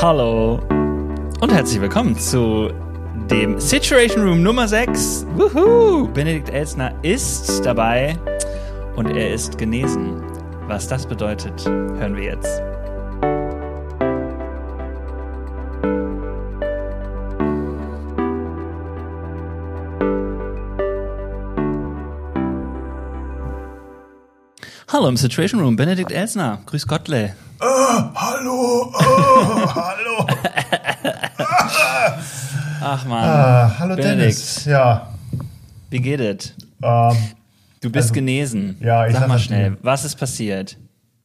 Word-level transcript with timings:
Hallo 0.00 0.60
und 1.40 1.52
herzlich 1.52 1.80
willkommen 1.80 2.16
zu 2.16 2.70
dem 3.28 3.58
Situation 3.58 4.28
Room 4.28 4.44
Nummer 4.44 4.68
6. 4.68 5.26
Wuhu! 5.34 6.06
Benedikt 6.12 6.50
Elsner 6.50 6.94
ist 7.02 7.66
dabei 7.66 8.16
und 8.94 9.06
er 9.08 9.34
ist 9.34 9.58
genesen. 9.58 10.22
Was 10.68 10.86
das 10.86 11.04
bedeutet, 11.04 11.66
hören 11.66 12.14
wir 12.14 12.22
jetzt. 12.22 12.62
Hallo 24.92 25.08
im 25.08 25.16
Situation 25.16 25.60
Room, 25.60 25.74
Benedikt 25.74 26.12
Elsner. 26.12 26.60
Grüß 26.66 26.86
Gottle. 26.86 27.34
Oh, 27.60 27.66
hallo, 28.14 28.92
oh, 28.94 29.74
hallo. 29.74 30.26
Ach 32.90 33.04
man. 33.04 33.22
Ah, 33.24 33.74
hallo 33.78 33.96
Benedikt. 33.96 34.20
Dennis. 34.20 34.64
Ja. 34.64 35.08
Wie 35.90 36.00
geht 36.00 36.20
es? 36.20 36.54
Ähm, 36.82 37.16
Du 37.80 37.90
bist 37.90 38.04
Also, 38.06 38.14
genesen. 38.14 38.76
ja, 38.80 39.06
ich 39.06 39.12
Sag 39.14 39.28
mal 39.28 39.38
schnell, 39.38 39.70
dir. 39.72 39.76
was 39.82 40.04
ist 40.04 40.16
passiert? 40.16 40.76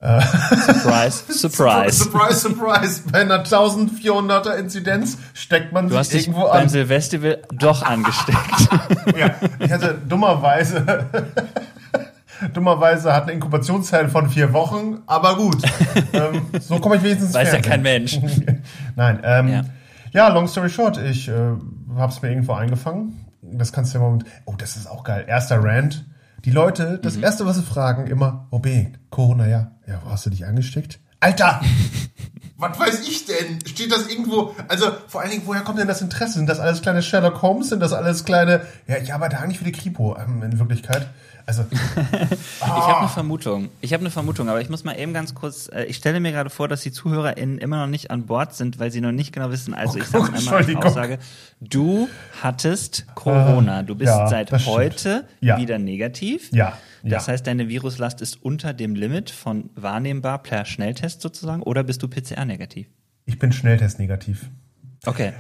surprise, 0.02 1.23
surprise. 1.34 1.98
surprise, 2.04 2.40
surprise. 2.41 3.02
Bei 3.09 3.21
einer 3.21 3.44
1400er 3.45 4.55
Inzidenz 4.57 5.18
steckt 5.34 5.71
man 5.71 5.88
Du 5.88 6.04
sich 6.04 6.27
irgendwo 6.27 6.48
beim 6.49 6.63
an. 6.63 6.70
Silvestival 6.70 7.41
doch 7.54 7.82
angesteckt. 7.84 8.38
Ja, 9.18 9.32
ich 9.59 9.71
hatte 9.71 9.98
dummerweise, 10.07 10.84
dummerweise 12.54 13.13
hat 13.13 13.24
eine 13.24 13.32
Inkubationszeit 13.34 14.12
von 14.12 14.30
vier 14.30 14.52
Wochen, 14.54 14.99
aber 15.07 15.37
gut. 15.37 15.57
ähm, 16.12 16.41
so 16.59 16.80
komme 16.80 16.98
ich 16.98 17.04
wenigstens 17.04 17.34
Weiß 17.34 17.52
ja 17.54 17.62
kein 17.62 17.82
Mensch. 17.82 18.20
Nein, 18.98 19.20
ähm, 19.24 19.48
Ja. 19.48 19.62
Ja. 20.13 20.27
long 20.29 20.47
story 20.47 20.69
short, 20.69 20.97
ich 20.97 21.27
äh, 21.27 21.51
hab's 21.95 22.21
mir 22.21 22.29
irgendwo 22.29 22.53
eingefangen. 22.53 23.25
Das 23.41 23.73
kannst 23.73 23.93
du 23.93 23.99
ja 23.99 24.03
mal 24.05 24.11
mit, 24.15 24.25
oh, 24.45 24.55
das 24.57 24.77
ist 24.77 24.87
auch 24.89 25.03
geil. 25.03 25.25
Erster 25.27 25.63
Rant. 25.63 26.05
Die 26.45 26.51
Leute, 26.51 26.99
das 27.01 27.17
Mhm. 27.17 27.23
erste, 27.23 27.45
was 27.45 27.57
sie 27.57 27.63
fragen, 27.63 28.07
immer, 28.07 28.47
oh, 28.51 28.59
Ben, 28.59 28.97
Corona, 29.09 29.47
ja. 29.47 29.71
Ja, 29.87 30.01
wo 30.03 30.11
hast 30.11 30.25
du 30.25 30.29
dich 30.29 30.45
angesteckt? 30.45 30.99
Alter! 31.19 31.61
was 32.57 32.79
weiß 32.79 33.07
ich 33.07 33.25
denn? 33.25 33.59
Steht 33.65 33.91
das 33.91 34.07
irgendwo, 34.07 34.55
also 34.67 34.85
vor 35.07 35.21
allen 35.21 35.31
Dingen, 35.31 35.43
woher 35.45 35.61
kommt 35.61 35.79
denn 35.79 35.87
das 35.87 36.01
Interesse? 36.01 36.34
Sind 36.35 36.47
das 36.47 36.59
alles 36.59 36.81
kleine 36.81 37.01
Sherlock 37.01 37.41
Holmes? 37.41 37.69
Sind 37.69 37.79
das 37.81 37.93
alles 37.93 38.23
kleine, 38.25 38.61
ja, 38.87 38.97
ich 38.97 39.13
arbeite 39.13 39.39
eigentlich 39.39 39.57
für 39.59 39.65
die 39.65 39.71
Kripo, 39.73 40.17
ähm, 40.17 40.41
in 40.43 40.59
Wirklichkeit. 40.59 41.07
Also, 41.46 41.66
Ich 41.72 42.62
habe 42.62 42.99
eine 42.99 43.10
Vermutung. 43.10 43.70
Ich 43.82 43.94
habe 43.94 44.02
eine 44.02 44.10
Vermutung, 44.12 44.49
aber 44.49 44.62
ich 44.62 44.70
muss 44.70 44.84
mal 44.84 44.98
eben 44.98 45.13
ganz 45.13 45.34
kurz. 45.36 45.68
Äh, 45.68 45.84
ich 45.86 45.98
stelle 45.98 46.20
mir 46.20 46.32
gerade 46.32 46.49
vor, 46.49 46.68
dass 46.68 46.82
die 46.82 46.91
ZuhörerInnen 46.91 47.58
immer 47.58 47.77
noch 47.77 47.88
nicht 47.88 48.12
an 48.12 48.26
Bord 48.26 48.54
sind, 48.55 48.80
weil 48.80 48.91
sie 48.91 49.02
noch 49.02 49.12
nicht 49.12 49.34
genau 49.34 49.52
wissen. 49.52 49.74
Also 49.74 49.98
ich 49.99 50.05
sage 50.05 50.32
einmal 50.34 50.54
als. 50.55 50.76
Aussage: 50.76 51.20
Du 51.60 52.08
hattest 52.41 53.05
Corona. 53.16 53.84
Du 53.84 53.96
bist 53.96 54.08
ja, 54.10 54.27
seit 54.27 54.52
heute 54.66 55.26
Ja. 55.41 55.58
wieder 55.58 55.80
negativ. 55.80 56.49
ja, 56.54 56.77
Das 57.04 57.27
ja. 57.27 57.34
heißt, 57.34 57.46
deine 57.46 57.68
Viruslast 57.68 58.21
ist 58.21 58.41
unter 58.41 58.74
dem 58.74 58.96
Limit 58.96 59.30
von 59.30 59.70
wahrnehmbar 59.76 60.41
per 60.44 60.66
Schnelltest 60.66 61.21
sozusagen 61.21 61.62
oder 61.64 61.84
bist 61.84 62.02
du 62.04 62.08
PCR-negativ? 62.08 62.88
Ich 63.26 63.40
bin 63.40 63.52
Schnelltest-negativ. 63.52 64.50
Okay. 65.06 65.34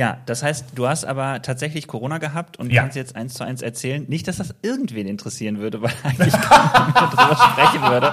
Ja, 0.00 0.16
das 0.24 0.42
heißt, 0.42 0.64
du 0.76 0.88
hast 0.88 1.04
aber 1.04 1.42
tatsächlich 1.42 1.86
Corona 1.86 2.16
gehabt 2.16 2.58
und 2.58 2.72
Ja. 2.72 2.80
kannst 2.80 2.96
jetzt 2.96 3.16
eins 3.16 3.34
zu 3.34 3.44
eins 3.44 3.60
erzählen. 3.60 4.02
Nicht, 4.08 4.26
dass 4.28 4.38
das 4.38 4.54
irgendwen 4.62 5.06
interessieren 5.06 5.58
würde, 5.58 5.82
weil 5.82 5.92
eigentlich 6.04 6.32
keiner 6.32 6.86
mehr 6.94 7.10
drüber 7.10 7.36
sprechen 7.36 7.82
würde. 7.82 8.12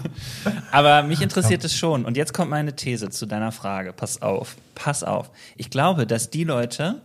aber 0.72 1.02
mich 1.02 1.20
interessiert 1.20 1.62
es 1.62 1.76
schon. 1.76 2.06
Und 2.06 2.16
jetzt 2.16 2.32
kommt 2.32 2.50
meine 2.50 2.74
These 2.74 3.10
zu 3.10 3.26
deiner 3.26 3.52
Frage. 3.52 3.92
Pass 3.92 4.22
auf, 4.22 4.56
pass 4.74 5.04
auf. 5.04 5.30
Ich 5.58 5.68
glaube, 5.68 6.06
dass 6.06 6.30
die 6.30 6.44
Leute, 6.44 7.02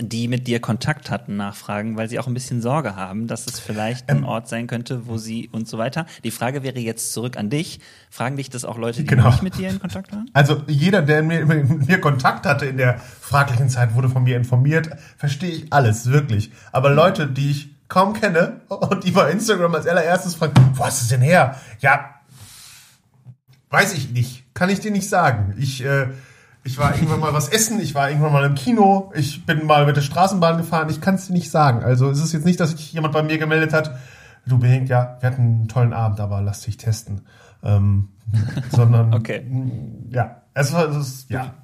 die 0.00 0.26
mit 0.26 0.46
dir 0.48 0.60
Kontakt 0.60 1.10
hatten, 1.10 1.36
nachfragen, 1.36 1.96
weil 1.96 2.08
sie 2.08 2.18
auch 2.18 2.26
ein 2.26 2.34
bisschen 2.34 2.60
Sorge 2.60 2.96
haben, 2.96 3.26
dass 3.28 3.46
es 3.46 3.60
vielleicht 3.60 4.10
Ähm. 4.10 4.18
ein 4.18 4.24
Ort 4.24 4.48
sein 4.48 4.66
könnte, 4.66 5.06
wo 5.06 5.18
sie 5.18 5.48
und 5.52 5.68
so 5.68 5.78
weiter. 5.78 6.06
Die 6.24 6.30
Frage 6.32 6.62
wäre 6.64 6.78
jetzt 6.80 7.12
zurück 7.12 7.36
an 7.36 7.48
dich. 7.48 7.78
Fragen 8.10 8.36
dich 8.36 8.50
das 8.50 8.64
auch 8.64 8.76
Leute, 8.76 9.02
die 9.02 9.06
Genau. 9.06 9.28
nicht 9.30 9.42
mit 9.42 9.56
dir 9.56 9.68
in 9.70 9.78
Kontakt 9.78 10.12
waren? 10.12 10.28
Also 10.32 10.62
jeder, 10.66 11.02
der 11.02 11.22
mit 11.22 11.46
mir, 11.46 11.64
mit 11.64 11.88
mir 11.88 12.00
Kontakt 12.00 12.44
hatte 12.46 12.66
in 12.66 12.76
der 12.76 12.98
fraglichen 12.98 13.68
Zeit, 13.68 13.94
wurde 13.94 14.08
von 14.08 14.24
mir 14.24 14.36
informiert. 14.36 14.88
Verstehe 15.16 15.50
ich 15.50 15.72
alles, 15.72 16.06
wirklich. 16.10 16.50
Aber 16.72 16.90
Leute, 16.90 17.28
die 17.28 17.50
ich 17.52 17.68
kaum 17.86 18.14
kenne 18.14 18.62
und 18.68 19.04
die 19.04 19.12
bei 19.12 19.30
Instagram 19.30 19.74
als 19.76 19.86
allererstes 19.86 20.34
fragen, 20.34 20.54
wo 20.74 20.84
hast 20.84 21.00
du 21.00 21.04
es 21.04 21.08
denn 21.10 21.20
her? 21.20 21.54
Ja, 21.80 22.16
weiß 23.70 23.94
ich 23.94 24.10
nicht. 24.10 24.44
Kann 24.54 24.70
ich 24.70 24.80
dir 24.80 24.90
nicht 24.90 25.08
sagen. 25.08 25.54
Ich, 25.58 25.84
äh, 25.84 26.08
ich 26.64 26.78
war 26.78 26.94
irgendwann 26.94 27.20
mal 27.20 27.34
was 27.34 27.48
essen, 27.50 27.78
ich 27.80 27.94
war 27.94 28.08
irgendwann 28.08 28.32
mal 28.32 28.44
im 28.44 28.54
Kino, 28.54 29.12
ich 29.14 29.44
bin 29.44 29.66
mal 29.66 29.84
mit 29.84 29.96
der 29.96 30.02
Straßenbahn 30.02 30.56
gefahren, 30.56 30.88
ich 30.88 31.00
kann 31.00 31.16
es 31.16 31.26
dir 31.26 31.34
nicht 31.34 31.50
sagen. 31.50 31.84
Also 31.84 32.10
es 32.10 32.22
ist 32.22 32.32
jetzt 32.32 32.46
nicht, 32.46 32.58
dass 32.58 32.70
sich 32.70 32.92
jemand 32.92 33.12
bei 33.12 33.22
mir 33.22 33.36
gemeldet 33.36 33.74
hat, 33.74 33.94
du 34.46 34.58
Behink, 34.58 34.88
ja, 34.88 35.18
wir 35.20 35.30
hatten 35.30 35.42
einen 35.42 35.68
tollen 35.68 35.92
Abend, 35.92 36.20
aber 36.20 36.40
lass 36.40 36.62
dich 36.62 36.78
testen. 36.78 37.22
Ähm, 37.62 38.08
sondern 38.70 39.12
Okay. 39.14 39.44
ja, 40.10 40.42
es 40.54 40.72
war, 40.72 40.88
es 40.88 40.96
ist, 40.96 41.30
ja. 41.30 41.54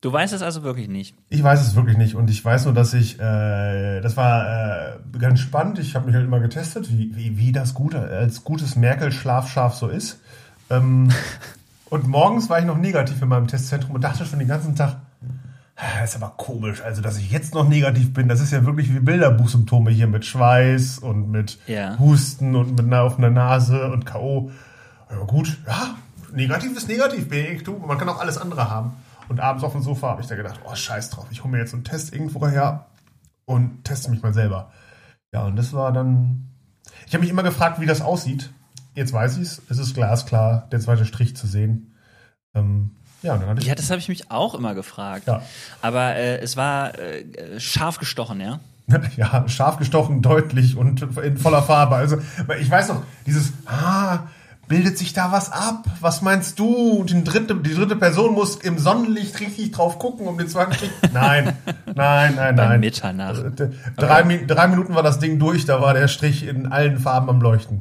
Du 0.00 0.12
weißt 0.12 0.34
es 0.34 0.42
also 0.42 0.62
wirklich 0.62 0.88
nicht. 0.88 1.16
Ich 1.30 1.42
weiß 1.42 1.60
es 1.66 1.76
wirklich 1.76 1.96
nicht 1.96 2.14
und 2.14 2.28
ich 2.28 2.44
weiß 2.44 2.64
nur, 2.66 2.74
dass 2.74 2.92
ich, 2.92 3.18
äh, 3.20 4.00
das 4.00 4.16
war 4.16 4.46
äh, 4.46 5.18
ganz 5.18 5.40
spannend. 5.40 5.78
Ich 5.78 5.94
habe 5.96 6.06
mich 6.06 6.14
halt 6.14 6.26
immer 6.26 6.40
getestet, 6.40 6.90
wie, 6.90 7.16
wie, 7.16 7.38
wie 7.38 7.52
das 7.52 7.72
Gute, 7.74 8.00
als 8.00 8.44
gutes 8.44 8.76
Merkel-Schlafschaf 8.76 9.74
so 9.74 9.88
ist. 9.88 10.20
Ähm, 10.70 11.08
und 11.90 12.06
morgens 12.08 12.48
war 12.50 12.58
ich 12.58 12.64
noch 12.64 12.78
negativ 12.78 13.20
in 13.22 13.28
meinem 13.28 13.46
Testzentrum 13.46 13.94
und 13.94 14.02
dachte 14.04 14.24
schon 14.26 14.38
den 14.38 14.48
ganzen 14.48 14.74
Tag, 14.76 14.96
"Ah, 15.76 16.00
das 16.00 16.10
ist 16.14 16.22
aber 16.22 16.34
komisch, 16.36 16.82
also 16.82 17.02
dass 17.02 17.16
ich 17.18 17.30
jetzt 17.30 17.54
noch 17.54 17.68
negativ 17.68 18.12
bin, 18.12 18.28
das 18.28 18.40
ist 18.40 18.52
ja 18.52 18.64
wirklich 18.64 18.92
wie 18.94 19.00
Bilderbuchsymptome 19.00 19.90
hier 19.90 20.06
mit 20.06 20.24
Schweiß 20.24 20.98
und 20.98 21.30
mit 21.30 21.58
Ja. 21.66 21.98
Husten 21.98 22.54
und 22.56 22.70
mit 22.76 22.86
einer 22.86 23.04
offenen 23.04 23.34
Nase 23.34 23.90
und 23.92 24.04
K.O. 24.06 24.50
Ja, 25.10 25.18
gut, 25.24 25.58
ja, 25.66 25.94
negativ 26.32 26.76
ist 26.76 26.88
negativ, 26.88 27.28
bin 27.28 27.62
du. 27.64 27.78
Man 27.78 27.98
kann 27.98 28.08
auch 28.08 28.20
alles 28.20 28.38
andere 28.38 28.70
haben. 28.70 28.92
Und 29.28 29.40
abends 29.40 29.64
auf 29.64 29.72
dem 29.72 29.80
Sofa 29.82 30.08
habe 30.10 30.20
ich 30.20 30.26
da 30.26 30.36
gedacht, 30.36 30.60
oh, 30.64 30.74
scheiß 30.74 31.10
drauf, 31.10 31.26
ich 31.30 31.42
hole 31.42 31.52
mir 31.52 31.58
jetzt 31.58 31.72
einen 31.72 31.84
Test 31.84 32.12
irgendwo 32.12 32.46
her 32.46 32.86
und 33.46 33.84
teste 33.84 34.10
mich 34.10 34.22
mal 34.22 34.34
selber. 34.34 34.70
Ja, 35.32 35.44
und 35.44 35.56
das 35.56 35.72
war 35.72 35.92
dann. 35.92 36.50
Ich 37.06 37.14
habe 37.14 37.22
mich 37.22 37.30
immer 37.30 37.42
gefragt, 37.42 37.80
wie 37.80 37.86
das 37.86 38.02
aussieht. 38.02 38.52
Jetzt 38.94 39.12
weiß 39.12 39.36
ich 39.36 39.42
es. 39.42 39.62
Es 39.68 39.78
ist 39.78 39.94
glasklar, 39.94 40.68
der 40.72 40.80
zweite 40.80 41.04
Strich 41.04 41.36
zu 41.36 41.46
sehen. 41.46 41.94
Ähm, 42.54 42.90
ja, 43.22 43.36
dann 43.36 43.48
hatte 43.48 43.60
ich. 43.60 43.66
Ja, 43.66 43.74
das 43.74 43.90
habe 43.90 43.98
ich 43.98 44.08
mich 44.08 44.30
auch 44.30 44.54
immer 44.54 44.74
gefragt. 44.74 45.26
Ja. 45.26 45.42
Aber 45.82 46.14
äh, 46.16 46.38
es 46.38 46.56
war 46.56 46.98
äh, 46.98 47.58
scharf 47.58 47.98
gestochen, 47.98 48.40
ja? 48.40 48.60
Ja, 49.16 49.48
scharf 49.48 49.78
gestochen, 49.78 50.20
deutlich 50.22 50.76
und 50.76 51.00
in 51.18 51.38
voller 51.38 51.62
Farbe. 51.62 51.96
Also, 51.96 52.18
ich 52.60 52.70
weiß 52.70 52.88
noch, 52.88 53.02
dieses, 53.26 53.52
ah, 53.64 54.24
bildet 54.68 54.98
sich 54.98 55.14
da 55.14 55.32
was 55.32 55.50
ab? 55.50 55.84
Was 56.00 56.20
meinst 56.22 56.58
du? 56.58 56.98
Und 57.00 57.08
die 57.10 57.24
dritte, 57.24 57.54
die 57.56 57.74
dritte 57.74 57.96
Person 57.96 58.34
muss 58.34 58.56
im 58.56 58.78
Sonnenlicht 58.78 59.40
richtig 59.40 59.72
drauf 59.72 59.98
gucken, 59.98 60.26
um 60.26 60.36
den 60.38 60.48
zweiten 60.48 60.74
Strich. 60.74 60.90
Nein, 61.14 61.54
nein, 61.94 62.34
nein, 62.36 62.54
nein. 62.54 62.80
Mitternacht. 62.80 63.58
Äh, 63.58 63.70
Drei, 63.96 64.22
Mi- 64.22 64.46
drei 64.46 64.68
Minuten 64.68 64.94
war 64.94 65.02
das 65.02 65.18
Ding 65.18 65.38
durch, 65.38 65.64
da 65.64 65.80
war 65.80 65.94
der 65.94 66.08
Strich 66.08 66.46
in 66.46 66.70
allen 66.70 66.98
Farben 66.98 67.30
am 67.30 67.40
Leuchten. 67.40 67.80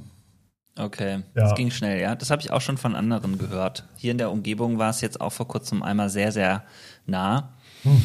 Okay, 0.78 1.24
Ja. 1.36 1.44
das 1.44 1.56
ging 1.56 1.70
schnell, 1.70 2.02
ja. 2.02 2.16
Das 2.16 2.32
habe 2.32 2.42
ich 2.42 2.52
auch 2.52 2.62
schon 2.62 2.78
von 2.78 2.96
anderen 2.96 3.38
gehört. 3.38 3.86
Hier 3.98 4.12
in 4.12 4.18
der 4.18 4.32
Umgebung 4.32 4.80
war 4.80 4.90
es 4.90 5.02
jetzt 5.02 5.22
auch 5.22 5.30
vor 5.32 5.48
kurzem 5.48 5.84
einmal 5.84 6.10
sehr, 6.10 6.32
sehr 6.32 6.64
nah. 7.06 7.50
Hm. 7.84 8.02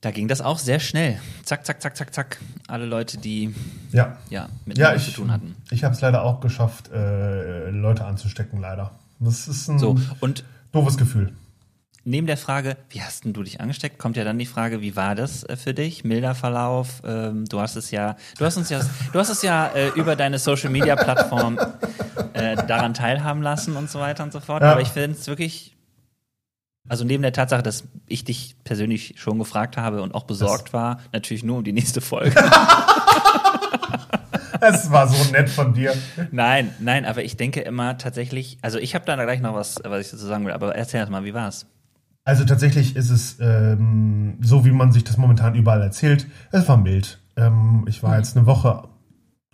Da 0.00 0.10
ging 0.10 0.28
das 0.28 0.40
auch 0.42 0.58
sehr 0.58 0.80
schnell. 0.80 1.18
Zack, 1.44 1.64
zack, 1.64 1.80
zack, 1.80 1.96
zack, 1.96 2.12
zack. 2.12 2.38
Alle 2.68 2.84
Leute, 2.86 3.16
die 3.18 3.54
Ja. 3.92 4.18
ja 4.28 4.48
mit 4.66 4.76
Ja, 4.78 4.94
ich, 4.94 5.04
zu 5.04 5.12
tun 5.12 5.30
hatten. 5.32 5.54
ich 5.70 5.84
habe 5.84 5.94
es 5.94 6.00
leider 6.00 6.24
auch 6.24 6.40
geschafft, 6.40 6.90
äh, 6.92 7.70
Leute 7.70 8.04
anzustecken, 8.04 8.60
leider. 8.60 8.90
Das 9.20 9.48
ist 9.48 9.68
ein 9.68 9.78
So, 9.78 9.96
und 10.20 10.44
doofes 10.72 10.98
Gefühl. 10.98 11.32
Neben 12.04 12.26
der 12.26 12.36
Frage, 12.36 12.76
wie 12.90 13.02
hast 13.02 13.24
denn 13.24 13.32
du 13.32 13.42
dich 13.42 13.60
angesteckt, 13.60 13.98
kommt 13.98 14.16
ja 14.16 14.24
dann 14.24 14.38
die 14.38 14.46
Frage, 14.46 14.80
wie 14.80 14.96
war 14.96 15.14
das 15.14 15.44
äh, 15.44 15.56
für 15.56 15.74
dich? 15.74 16.04
Milder 16.04 16.34
Verlauf. 16.34 17.02
Ähm, 17.04 17.44
du 17.46 17.60
hast 17.60 17.76
es 17.76 17.90
ja, 17.90 18.16
du 18.38 18.44
hast 18.44 18.56
uns 18.56 18.70
ja, 18.70 18.80
du 19.12 19.18
hast 19.18 19.30
es 19.30 19.42
ja 19.42 19.68
äh, 19.68 19.88
über 19.90 20.16
deine 20.16 20.38
Social 20.38 20.70
Media 20.70 20.96
Plattform 20.96 21.58
äh, 22.34 22.56
daran 22.66 22.94
teilhaben 22.94 23.42
lassen 23.42 23.76
und 23.76 23.90
so 23.90 24.00
weiter 24.00 24.24
und 24.24 24.32
so 24.32 24.40
fort. 24.40 24.62
Ja. 24.62 24.72
Aber 24.72 24.80
ich 24.80 24.88
finde 24.88 25.16
es 25.18 25.26
wirklich, 25.26 25.76
also 26.88 27.04
neben 27.04 27.22
der 27.22 27.32
Tatsache, 27.32 27.62
dass 27.62 27.84
ich 28.06 28.24
dich 28.24 28.56
persönlich 28.64 29.14
schon 29.16 29.38
gefragt 29.38 29.76
habe 29.76 30.02
und 30.02 30.14
auch 30.14 30.24
besorgt 30.24 30.72
war, 30.72 31.00
natürlich 31.12 31.42
nur 31.42 31.58
um 31.58 31.64
die 31.64 31.72
nächste 31.72 32.00
Folge. 32.00 32.34
Es 34.60 34.90
war 34.90 35.08
so 35.08 35.32
nett 35.32 35.50
von 35.50 35.74
dir. 35.74 35.94
nein, 36.30 36.74
nein, 36.78 37.04
aber 37.04 37.22
ich 37.22 37.36
denke 37.36 37.60
immer 37.60 37.98
tatsächlich, 37.98 38.58
also 38.62 38.78
ich 38.78 38.94
habe 38.94 39.04
da 39.04 39.22
gleich 39.22 39.40
noch 39.40 39.54
was, 39.54 39.80
was 39.84 40.06
ich 40.06 40.10
dazu 40.10 40.26
sagen 40.26 40.46
will, 40.46 40.52
aber 40.52 40.74
erzähl 40.74 41.00
erst 41.00 41.10
mal, 41.10 41.24
wie 41.24 41.34
war's? 41.34 41.66
Also 42.24 42.44
tatsächlich 42.44 42.96
ist 42.96 43.10
es 43.10 43.38
ähm, 43.40 44.38
so, 44.40 44.64
wie 44.64 44.72
man 44.72 44.92
sich 44.92 45.04
das 45.04 45.18
momentan 45.18 45.54
überall 45.54 45.82
erzählt. 45.82 46.26
Es 46.50 46.68
war 46.68 46.78
mild. 46.78 47.20
Ähm, 47.36 47.84
ich 47.86 48.02
war 48.02 48.16
jetzt 48.16 48.36
eine 48.36 48.46
Woche 48.46 48.88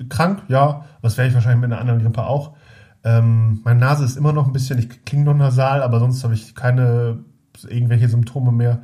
krank, 0.09 0.45
ja. 0.49 0.85
Was 1.03 1.19
wäre 1.19 1.29
ich 1.29 1.35
wahrscheinlich 1.35 1.61
mit 1.61 1.73
einer 1.73 1.81
anderen 1.81 2.01
Grippe 2.01 2.25
auch. 2.25 2.55
Ähm, 3.03 3.61
meine 3.65 3.81
Nase 3.81 4.05
ist 4.05 4.17
immer 4.17 4.33
noch 4.33 4.47
ein 4.47 4.53
bisschen, 4.53 4.79
ich 4.79 5.05
klinge 5.05 5.25
noch 5.25 5.35
nasal, 5.35 5.83
aber 5.83 5.99
sonst 5.99 6.23
habe 6.23 6.35
ich 6.35 6.55
keine 6.55 7.25
irgendwelche 7.69 8.09
Symptome 8.09 8.53
mehr. 8.53 8.83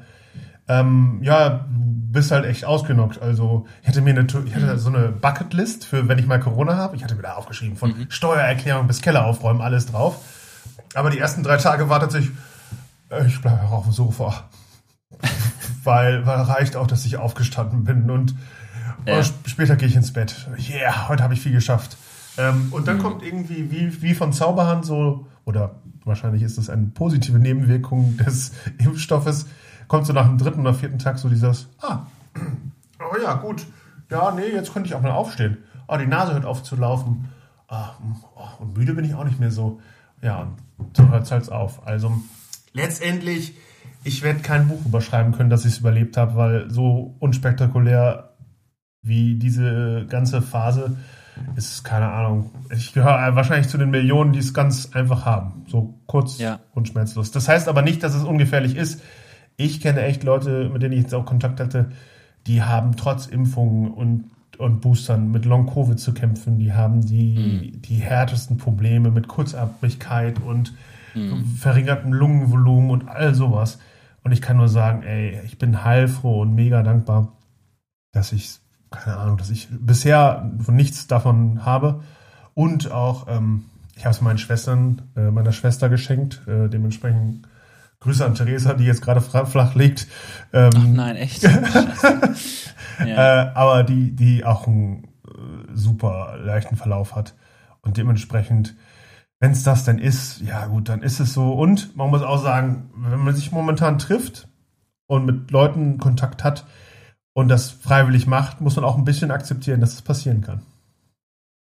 Ähm, 0.69 1.21
ja, 1.23 1.67
bist 1.71 2.33
halt 2.33 2.45
echt 2.45 2.65
ausgenockt. 2.65 3.23
Also 3.23 3.67
ich 3.83 3.89
hatte 3.89 4.01
mir 4.01 4.11
eine, 4.11 4.27
ich 4.45 4.55
hatte 4.55 4.79
so 4.79 4.89
eine 4.89 5.09
Bucketlist 5.09 5.85
für, 5.85 6.09
wenn 6.09 6.19
ich 6.19 6.27
mal 6.27 6.41
Corona 6.41 6.77
habe. 6.77 6.97
Ich 6.97 7.05
hatte 7.05 7.15
mir 7.15 7.23
da 7.23 7.35
aufgeschrieben 7.35 7.77
von 7.77 7.91
mhm. 7.91 8.07
Steuererklärung 8.09 8.87
bis 8.87 9.01
Keller 9.01 9.27
aufräumen, 9.27 9.61
alles 9.61 9.87
drauf. 9.87 10.25
Aber 10.95 11.11
die 11.11 11.19
ersten 11.19 11.43
drei 11.43 11.59
Tage 11.59 11.89
war 11.89 12.01
tatsächlich, 12.01 12.31
äh, 12.31 12.35
ich 13.27 13.41
bleibe 13.41 13.63
auch 13.63 13.73
auf 13.73 13.85
dem 13.85 13.93
Sofa. 13.93 14.49
weil, 15.85 16.27
weil 16.27 16.41
reicht 16.43 16.77
auch, 16.77 16.87
dass 16.87 17.05
ich 17.05 17.17
aufgestanden 17.17 17.85
bin 17.85 18.11
und 18.11 18.35
ja. 19.07 19.23
später 19.23 19.77
gehe 19.77 19.89
ich 19.89 19.95
ins 19.95 20.13
Bett. 20.13 20.49
Yeah, 20.59 21.09
heute 21.09 21.23
habe 21.23 21.35
ich 21.35 21.41
viel 21.41 21.53
geschafft. 21.53 21.97
Ähm, 22.39 22.69
und 22.73 22.89
dann 22.89 22.99
mhm. 22.99 23.03
kommt 23.03 23.23
irgendwie 23.23 23.71
wie, 23.71 24.03
wie 24.03 24.15
von 24.15 24.33
Zauberhand 24.33 24.85
so, 24.85 25.27
oder 25.45 25.77
wahrscheinlich 26.05 26.43
ist 26.43 26.59
das 26.59 26.69
eine 26.69 26.87
positive 26.87 27.39
Nebenwirkung 27.39 28.17
des 28.19 28.53
Impfstoffes, 28.79 29.47
kommt 29.89 30.07
so 30.07 30.13
nach 30.13 30.27
dem 30.27 30.39
dritten 30.39 30.61
oder 30.61 30.75
vierten 30.75 30.99
Tag 30.99 31.19
so 31.19 31.29
dieses, 31.29 31.69
ah, 31.81 32.07
oh 33.01 33.17
ja, 33.23 33.35
gut, 33.35 33.65
ja, 34.11 34.33
nee, 34.33 34.49
jetzt 34.49 34.73
könnte 34.73 34.89
ich 34.89 34.95
auch 34.95 35.03
mal 35.03 35.13
aufstehen. 35.13 35.59
Oh, 35.89 35.97
die 35.97 36.07
Nase 36.07 36.33
hört 36.33 36.45
auf 36.45 36.63
zu 36.63 36.77
laufen. 36.77 37.29
Ah, 37.69 37.91
oh, 38.37 38.63
und 38.63 38.77
müde 38.77 38.95
bin 38.95 39.05
ich 39.05 39.15
auch 39.15 39.25
nicht 39.25 39.41
mehr 39.41 39.51
so. 39.51 39.81
Ja, 40.23 40.49
und 40.79 40.97
so 40.97 41.09
hört 41.09 41.25
es 41.25 41.31
halt 41.31 41.51
auf. 41.51 41.87
Also 41.87 42.13
letztendlich, 42.77 43.55
ich 44.05 44.23
werde 44.23 44.41
kein 44.41 44.69
Buch 44.69 44.85
überschreiben 44.85 45.33
können, 45.33 45.51
dass 45.51 45.65
ich 45.65 45.73
es 45.73 45.79
überlebt 45.79 46.17
habe, 46.17 46.37
weil 46.37 46.71
so 46.71 47.17
unspektakulär 47.19 48.35
wie 49.03 49.37
diese 49.37 50.07
ganze 50.09 50.43
Phase 50.43 50.97
ist, 51.55 51.85
keine 51.85 52.11
Ahnung. 52.11 52.51
Ich 52.75 52.93
gehöre 52.93 53.35
wahrscheinlich 53.35 53.69
zu 53.69 53.79
den 53.79 53.91
Millionen, 53.91 54.33
die 54.33 54.39
es 54.39 54.55
ganz 54.55 54.91
einfach 54.93 55.25
haben. 55.25 55.65
So 55.69 56.01
kurz 56.07 56.39
ja. 56.39 56.61
und 56.75 56.89
schmerzlos. 56.89 57.31
Das 57.31 57.49
heißt 57.49 57.69
aber 57.69 57.83
nicht, 57.83 58.03
dass 58.03 58.15
es 58.15 58.25
ungefährlich 58.25 58.77
ist. 58.77 59.03
Ich 59.57 59.81
kenne 59.81 60.03
echt 60.03 60.23
Leute, 60.23 60.69
mit 60.71 60.83
denen 60.83 60.93
ich 60.93 61.03
jetzt 61.03 61.15
auch 61.15 61.25
Kontakt 61.25 61.61
hatte, 61.61 61.91
die 62.47 62.63
haben 62.63 62.97
trotz 62.97 63.27
Impfungen 63.27 63.91
und, 63.91 64.31
und 64.59 64.81
Boostern 64.81 65.31
mit 65.31 65.45
Long-Covid 65.45 65.99
zu 65.99 66.15
kämpfen. 66.15 66.59
Die 66.59 66.73
haben 66.73 67.05
die, 67.05 67.73
mhm. 67.75 67.83
die 67.83 67.97
härtesten 67.97 68.57
Probleme 68.57 69.11
mit 69.11 69.29
Kurzatmigkeit 69.29 70.41
und 70.43 70.75
mhm. 71.17 71.45
verringertem 71.45 72.13
Lungenvolumen 72.13 72.91
und 72.91 73.09
all 73.09 73.35
sowas. 73.35 73.79
Und 74.23 74.33
ich 74.33 74.43
kann 74.43 74.57
nur 74.57 74.69
sagen, 74.69 75.03
ey, 75.03 75.41
ich 75.45 75.59
bin 75.59 75.85
heilfroh 75.85 76.43
und 76.43 76.55
mega 76.55 76.83
dankbar, 76.83 77.33
dass 78.13 78.33
ich, 78.33 78.59
keine 78.91 79.17
Ahnung, 79.19 79.37
dass 79.37 79.51
ich 79.51 79.69
bisher 79.71 80.51
von 80.59 80.75
nichts 80.75 81.07
davon 81.07 81.65
habe. 81.65 82.03
Und 82.55 82.91
auch, 82.91 83.29
ähm, 83.29 83.67
ich 83.97 84.05
habe 84.05 84.15
es 84.15 84.21
meinen 84.21 84.39
Schwestern, 84.39 85.03
äh, 85.17 85.31
meiner 85.31 85.53
Schwester 85.53 85.89
geschenkt. 85.89 86.43
Äh, 86.49 86.69
dementsprechend 86.69 87.47
Grüße 88.01 88.25
an 88.25 88.35
Theresa, 88.35 88.75
die 88.75 88.85
jetzt 88.85 89.03
gerade 89.03 89.21
flach 89.21 89.75
liegt. 89.75 90.07
Ähm, 90.53 90.71
Ach 90.75 90.87
nein, 90.87 91.17
echt. 91.17 91.43
ja. 92.99 93.05
äh, 93.05 93.51
aber 93.55 93.85
die, 93.85 94.15
die 94.15 94.45
auch 94.45 94.67
einen 94.67 95.05
äh, 95.27 95.75
super 95.75 96.37
leichten 96.43 96.77
Verlauf 96.77 97.15
hat. 97.15 97.35
Und 97.83 97.97
dementsprechend, 97.97 98.75
wenn 99.39 99.53
es 99.53 99.63
das 99.63 99.85
denn 99.85 99.99
ist, 99.99 100.41
ja 100.41 100.67
gut, 100.67 100.89
dann 100.89 101.03
ist 101.03 101.21
es 101.21 101.35
so. 101.35 101.53
Und 101.53 101.97
man 101.97 102.11
muss 102.11 102.23
auch 102.23 102.43
sagen, 102.43 102.91
wenn 102.97 103.21
man 103.21 103.35
sich 103.35 103.53
momentan 103.53 103.99
trifft 103.99 104.49
und 105.07 105.27
mit 105.27 105.51
Leuten 105.51 105.99
Kontakt 105.99 106.43
hat 106.43 106.67
und 107.35 107.49
das 107.49 107.71
freiwillig 107.71 108.27
macht, 108.27 108.61
muss 108.61 108.77
man 108.77 108.85
auch 108.85 108.97
ein 108.97 109.05
bisschen 109.05 109.31
akzeptieren, 109.31 109.81
dass 109.81 109.95
es 109.95 110.03
passieren 110.03 110.41
kann. 110.41 110.63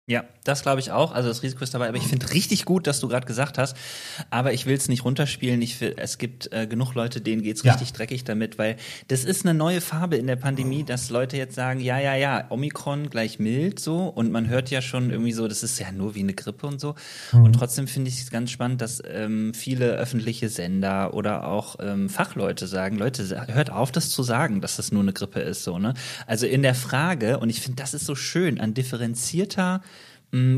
Ja, 0.08 0.24
das 0.44 0.64
glaube 0.64 0.80
ich 0.80 0.92
auch. 0.92 1.12
Also 1.12 1.30
das 1.30 1.44
Risiko 1.44 1.64
ist 1.64 1.74
dabei. 1.74 1.88
Aber 1.90 1.98
ich 1.98 2.08
finde 2.08 2.32
richtig 2.32 2.66
gut, 2.66 2.88
dass 2.88 3.00
du 3.00 3.08
gerade 3.08 3.28
gesagt 3.28 3.58
hast. 3.58 3.76
Aber 4.30 4.54
ich 4.54 4.66
will 4.66 4.76
es 4.76 4.88
nicht 4.88 5.06
runterspielen. 5.06 5.62
Ich 5.62 5.82
es 5.82 6.18
gibt 6.18 6.52
äh, 6.52 6.68
genug 6.68 6.96
Leute, 6.96 7.22
denen 7.22 7.44
geht's 7.44 7.64
ja. 7.64 7.74
richtig 7.74 7.94
dreckig 7.94 8.24
damit, 8.24 8.58
weil 8.58 8.78
das 9.08 9.24
ist 9.24 9.46
eine 9.46 9.54
neue 9.54 9.82
Farbe 9.82 10.18
in 10.18 10.28
der 10.28 10.36
Pandemie, 10.36 10.84
dass 10.84 11.10
Leute 11.10 11.38
jetzt 11.38 11.56
sagen, 11.56 11.80
ja, 11.80 12.00
ja, 12.00 12.16
ja, 12.16 12.46
Omikron 12.50 13.10
gleich 13.10 13.40
mild 13.40 13.80
so. 13.80 14.06
Und 14.06 14.32
man 14.32 14.48
hört 14.50 14.72
ja 14.72 14.82
schon 14.82 15.12
irgendwie 15.12 15.34
so, 15.34 15.48
das 15.48 15.64
ist 15.64 15.80
ja 15.80 15.92
nur 15.92 16.16
wie 16.16 16.22
eine 16.22 16.34
Grippe 16.34 16.66
und 16.66 16.82
so. 16.82 16.96
Mhm. 17.34 17.44
Und 17.44 17.54
trotzdem 17.54 17.88
finde 17.88 18.10
ich 18.10 18.22
es 18.22 18.32
ganz 18.32 18.50
spannend, 18.50 18.82
dass 18.82 19.02
ähm, 19.08 19.54
viele 19.54 19.94
öffentliche 19.94 20.50
Sender 20.50 21.14
oder 21.14 21.48
auch 21.48 21.76
ähm, 21.80 22.10
Fachleute 22.10 22.68
sagen, 22.68 22.98
Leute, 22.98 23.48
hört 23.54 23.70
auf, 23.70 23.92
das 23.92 24.10
zu 24.10 24.24
sagen, 24.24 24.62
dass 24.62 24.78
das 24.78 24.92
nur 24.92 25.04
eine 25.04 25.14
Grippe 25.14 25.40
ist. 25.40 25.64
so 25.64 25.78
ne? 25.78 25.94
Also 26.26 26.48
in 26.48 26.64
der 26.64 26.76
Frage, 26.76 27.40
und 27.40 27.50
ich 27.50 27.62
finde, 27.62 27.82
das 27.82 27.94
ist 27.94 28.06
so 28.06 28.16
schön, 28.16 28.60
an 28.60 28.74
differenzierter 28.74 29.82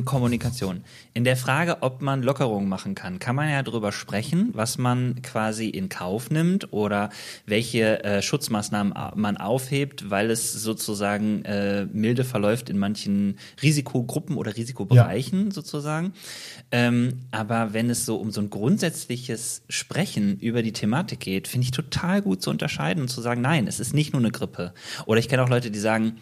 Kommunikation. 0.06 0.84
In 1.16 1.24
der 1.24 1.36
Frage, 1.36 1.82
ob 1.82 2.04
man 2.04 2.22
Lockerungen 2.22 2.70
machen 2.70 2.94
kann, 2.94 3.18
kann 3.18 3.36
man 3.36 3.50
ja 3.50 3.64
darüber 3.64 3.92
sprechen, 3.92 4.52
was 4.54 4.78
man 4.78 5.24
quasi 5.24 5.68
in 5.68 5.90
Kauf 5.90 6.30
nimmt 6.30 6.72
oder 6.72 7.10
welche 7.48 8.04
äh, 8.04 8.22
Schutzmaßnahmen 8.22 8.94
man 9.16 9.38
aufhebt, 9.38 10.12
weil 10.12 10.30
es 10.30 10.54
sozusagen 10.54 11.44
äh, 11.46 11.88
milde 11.92 12.24
verläuft 12.24 12.70
in 12.70 12.78
manchen 12.78 13.40
Risikogruppen 13.64 14.38
oder 14.38 14.56
Risikobereichen 14.56 15.46
ja. 15.46 15.52
sozusagen. 15.52 16.14
Ähm, 16.72 17.22
aber 17.32 17.74
wenn 17.74 17.90
es 17.90 18.06
so 18.06 18.18
um 18.18 18.30
so 18.30 18.42
ein 18.42 18.52
grundsätzliches 18.52 19.64
Sprechen 19.70 20.38
über 20.38 20.62
die 20.62 20.74
Thematik 20.74 21.20
geht, 21.20 21.48
finde 21.48 21.66
ich 21.66 21.72
total 21.72 22.22
gut 22.22 22.44
zu 22.44 22.52
unterscheiden 22.52 23.02
und 23.02 23.10
zu 23.10 23.22
sagen, 23.22 23.42
nein, 23.42 23.66
es 23.66 23.80
ist 23.80 23.96
nicht 23.96 24.14
nur 24.14 24.22
eine 24.22 24.32
Grippe. 24.32 24.74
Oder 25.08 25.20
ich 25.20 25.30
kenne 25.30 25.44
auch 25.44 25.50
Leute, 25.50 25.72
die 25.72 25.80
sagen, 25.80 26.18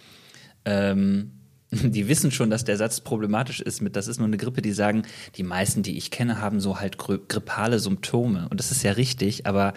ähm, 0.64 1.32
die 1.84 2.08
wissen 2.10 2.32
schon, 2.32 2.50
dass 2.50 2.66
der 2.66 2.76
Satz 2.78 3.00
problematisch 3.00 3.62
ist 3.62 3.82
mit, 3.82 3.96
das 3.96 4.08
ist 4.08 4.18
nur 4.18 4.28
eine 4.28 4.38
Grippe, 4.38 4.62
die 4.62 4.74
sagen, 4.74 5.04
die 5.36 5.44
meisten, 5.44 5.84
die 5.84 5.98
ich 5.98 6.12
kenne, 6.12 6.42
haben 6.42 6.60
so 6.60 6.80
halt 6.80 6.98
grippale 6.98 7.80
Symptome. 7.80 8.48
Und 8.50 8.60
das 8.60 8.72
ist 8.72 8.84
ja 8.84 8.92
richtig, 8.92 9.46
aber 9.46 9.74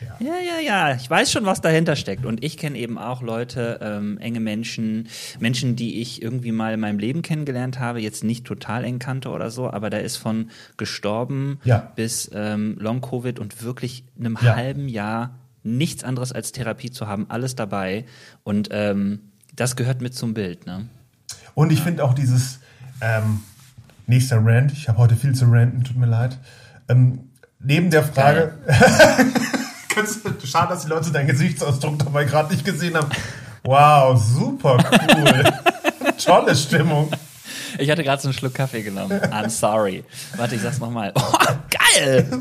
ja. 0.00 0.26
ja, 0.26 0.34
ja, 0.40 0.60
ja, 0.60 0.94
ich 0.94 1.08
weiß 1.08 1.32
schon, 1.32 1.46
was 1.46 1.62
dahinter 1.62 1.96
steckt. 1.96 2.26
Und 2.26 2.44
ich 2.44 2.58
kenne 2.58 2.78
eben 2.78 2.98
auch 2.98 3.22
Leute, 3.22 3.80
ähm, 3.82 4.18
enge 4.18 4.40
Menschen, 4.40 5.08
Menschen, 5.40 5.74
die 5.74 6.00
ich 6.02 6.22
irgendwie 6.22 6.52
mal 6.52 6.74
in 6.74 6.80
meinem 6.80 6.98
Leben 6.98 7.22
kennengelernt 7.22 7.78
habe, 7.78 8.00
jetzt 8.00 8.24
nicht 8.24 8.44
total 8.44 8.84
eng 8.84 8.98
kannte 8.98 9.30
oder 9.30 9.50
so, 9.50 9.70
aber 9.70 9.88
da 9.88 9.98
ist 9.98 10.18
von 10.18 10.50
gestorben 10.76 11.60
ja. 11.64 11.92
bis 11.96 12.30
ähm, 12.34 12.76
Long-Covid 12.78 13.38
und 13.38 13.62
wirklich 13.62 14.04
einem 14.18 14.36
ja. 14.40 14.54
halben 14.54 14.88
Jahr 14.88 15.38
nichts 15.62 16.04
anderes 16.04 16.32
als 16.32 16.52
Therapie 16.52 16.90
zu 16.90 17.06
haben, 17.08 17.26
alles 17.30 17.56
dabei. 17.56 18.04
Und 18.44 18.68
ähm, 18.70 19.20
das 19.56 19.76
gehört 19.76 20.02
mit 20.02 20.14
zum 20.14 20.34
Bild, 20.34 20.66
ne? 20.66 20.88
Und 21.58 21.72
ich 21.72 21.82
finde 21.82 22.04
auch 22.04 22.14
dieses 22.14 22.60
ähm, 23.00 23.40
nächster 24.06 24.38
Rant, 24.40 24.70
ich 24.70 24.88
habe 24.88 24.98
heute 24.98 25.16
viel 25.16 25.34
zu 25.34 25.46
ranten, 25.46 25.82
tut 25.82 25.96
mir 25.96 26.06
leid. 26.06 26.38
Ähm, 26.88 27.30
neben 27.58 27.90
der 27.90 28.04
Frage, 28.04 28.54
schade, 30.44 30.68
dass 30.68 30.84
die 30.84 30.88
Leute 30.88 31.10
deinen 31.10 31.26
Gesichtsausdruck 31.26 31.98
dabei 31.98 32.26
gerade 32.26 32.52
nicht 32.52 32.64
gesehen 32.64 32.96
haben. 32.96 33.08
Wow, 33.64 34.22
super 34.22 34.78
cool. 35.16 36.12
Tolle 36.24 36.54
Stimmung. 36.54 37.10
Ich 37.80 37.90
hatte 37.90 38.04
gerade 38.04 38.22
so 38.22 38.28
einen 38.28 38.34
Schluck 38.34 38.54
Kaffee 38.54 38.84
genommen. 38.84 39.20
I'm 39.20 39.50
sorry. 39.50 40.04
Warte, 40.36 40.54
ich 40.54 40.62
sag's 40.62 40.78
nochmal. 40.78 41.12
Oh, 41.16 41.32
geil! 41.96 42.38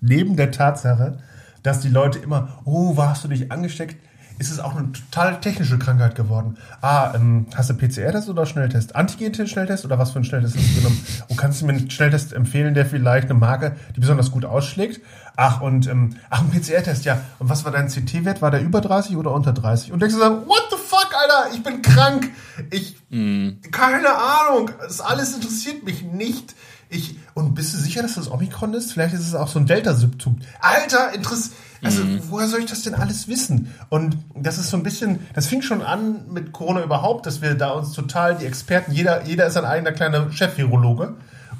Neben 0.00 0.36
der 0.36 0.52
Tatsache, 0.52 1.18
dass 1.62 1.80
die 1.80 1.90
Leute 1.90 2.18
immer, 2.18 2.62
oh, 2.64 2.96
warst 2.96 3.24
du 3.24 3.28
dich 3.28 3.52
angesteckt? 3.52 3.96
Ist 4.38 4.50
es 4.50 4.58
auch 4.58 4.74
eine 4.74 4.90
total 4.92 5.40
technische 5.40 5.78
Krankheit 5.78 6.14
geworden. 6.14 6.56
Ah, 6.80 7.12
ähm, 7.14 7.46
hast 7.54 7.70
du 7.70 7.74
PCR-Test 7.74 8.28
oder 8.28 8.46
Schnelltest? 8.46 8.96
Antigen-Schnelltest 8.96 9.84
oder 9.84 9.98
was 9.98 10.10
für 10.10 10.18
ein 10.18 10.24
Schnelltest 10.24 10.56
hast 10.56 10.70
du 10.70 10.74
genommen? 10.76 11.06
Und 11.28 11.36
kannst 11.36 11.60
du 11.60 11.66
mir 11.66 11.72
einen 11.72 11.90
Schnelltest 11.90 12.32
empfehlen, 12.32 12.74
der 12.74 12.86
vielleicht 12.86 13.30
eine 13.30 13.38
Marke, 13.38 13.76
die 13.94 14.00
besonders 14.00 14.30
gut 14.30 14.44
ausschlägt? 14.44 15.00
Ach, 15.36 15.60
und, 15.60 15.88
ähm, 15.88 16.16
ach, 16.30 16.42
ein 16.42 16.50
PCR-Test, 16.50 17.04
ja. 17.04 17.20
Und 17.40 17.48
was 17.48 17.64
war 17.64 17.72
dein 17.72 17.88
CT-Wert? 17.88 18.40
War 18.40 18.52
der 18.52 18.62
über 18.62 18.80
30 18.80 19.16
oder 19.16 19.32
unter 19.32 19.52
30? 19.52 19.92
Und 19.92 20.00
denkst 20.00 20.14
du 20.14 20.20
dann, 20.20 20.46
what 20.46 20.68
the 20.70 20.76
fuck, 20.76 21.10
Alter? 21.12 21.54
Ich 21.54 21.62
bin 21.62 21.82
krank. 21.82 22.30
Ich, 22.70 22.96
mm. 23.10 23.60
keine 23.72 24.14
Ahnung. 24.16 24.70
Das 24.80 25.00
alles 25.00 25.34
interessiert 25.34 25.82
mich 25.84 26.02
nicht. 26.02 26.54
Ich, 26.88 27.16
und 27.34 27.54
bist 27.54 27.74
du 27.74 27.78
sicher, 27.78 28.02
dass 28.02 28.14
das 28.14 28.30
Omikron 28.30 28.74
ist? 28.74 28.92
Vielleicht 28.92 29.14
ist 29.14 29.26
es 29.26 29.34
auch 29.34 29.48
so 29.48 29.58
ein 29.58 29.66
Delta-Symptom. 29.66 30.38
Alter, 30.60 31.12
interessiert, 31.14 31.54
also, 31.84 32.02
mhm. 32.02 32.20
woher 32.30 32.48
soll 32.48 32.60
ich 32.60 32.66
das 32.66 32.82
denn 32.82 32.94
alles 32.94 33.28
wissen? 33.28 33.72
Und 33.90 34.16
das 34.34 34.56
ist 34.56 34.70
so 34.70 34.76
ein 34.76 34.82
bisschen, 34.82 35.20
das 35.34 35.46
fing 35.46 35.60
schon 35.60 35.82
an 35.82 36.24
mit 36.32 36.52
Corona 36.52 36.82
überhaupt, 36.82 37.26
dass 37.26 37.42
wir 37.42 37.54
da 37.54 37.72
uns 37.72 37.92
total 37.92 38.36
die 38.36 38.46
Experten, 38.46 38.92
jeder, 38.92 39.24
jeder 39.26 39.46
ist 39.46 39.56
ein 39.56 39.66
eigener 39.66 39.92
kleiner 39.92 40.32
Chef-Virologe 40.32 41.14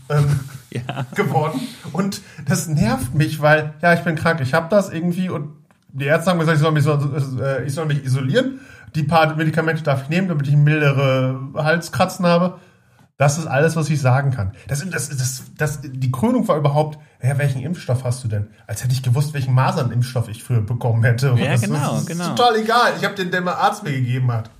ähm, 0.08 0.40
ja. 0.70 1.06
geworden. 1.14 1.60
Und 1.92 2.22
das 2.46 2.68
nervt 2.68 3.14
mich, 3.14 3.42
weil, 3.42 3.74
ja, 3.82 3.92
ich 3.92 4.00
bin 4.00 4.16
krank, 4.16 4.40
ich 4.40 4.54
habe 4.54 4.68
das 4.70 4.90
irgendwie 4.90 5.28
und 5.28 5.52
die 5.92 6.06
Ärzte 6.06 6.30
haben 6.30 6.40
gesagt, 6.40 6.56
ich 6.56 6.62
soll 6.62 6.72
mich, 6.72 7.40
äh, 7.40 7.64
ich 7.64 7.74
soll 7.74 7.86
mich 7.86 8.04
isolieren. 8.04 8.60
Die 8.94 9.02
paar 9.02 9.36
Medikamente 9.36 9.82
darf 9.82 10.04
ich 10.04 10.08
nehmen, 10.08 10.28
damit 10.28 10.48
ich 10.48 10.56
mildere 10.56 11.38
Halskratzen 11.54 12.26
habe. 12.26 12.58
Das 13.24 13.38
ist 13.38 13.46
alles, 13.46 13.74
was 13.74 13.88
ich 13.88 14.02
sagen 14.02 14.32
kann. 14.32 14.52
Das, 14.68 14.86
das, 14.90 15.08
das, 15.08 15.44
das, 15.56 15.80
die 15.82 16.12
Krönung 16.12 16.46
war 16.46 16.58
überhaupt, 16.58 16.98
ja, 17.22 17.38
welchen 17.38 17.62
Impfstoff 17.62 18.04
hast 18.04 18.22
du 18.22 18.28
denn? 18.28 18.48
Als 18.66 18.84
hätte 18.84 18.92
ich 18.92 19.02
gewusst, 19.02 19.32
welchen 19.32 19.54
Masernimpfstoff 19.54 20.28
ich 20.28 20.44
früher 20.44 20.60
bekommen 20.60 21.02
hätte. 21.04 21.34
Ja, 21.38 21.52
das, 21.52 21.62
genau, 21.62 21.92
das 21.92 22.00
ist 22.00 22.06
genau. 22.06 22.28
total 22.34 22.56
egal. 22.56 22.92
Ich 22.98 23.04
habe 23.04 23.14
den, 23.14 23.30
der 23.30 23.40
mein 23.40 23.54
Arzt 23.54 23.82
mir 23.82 23.92
gegeben 23.92 24.30
hat. 24.30 24.50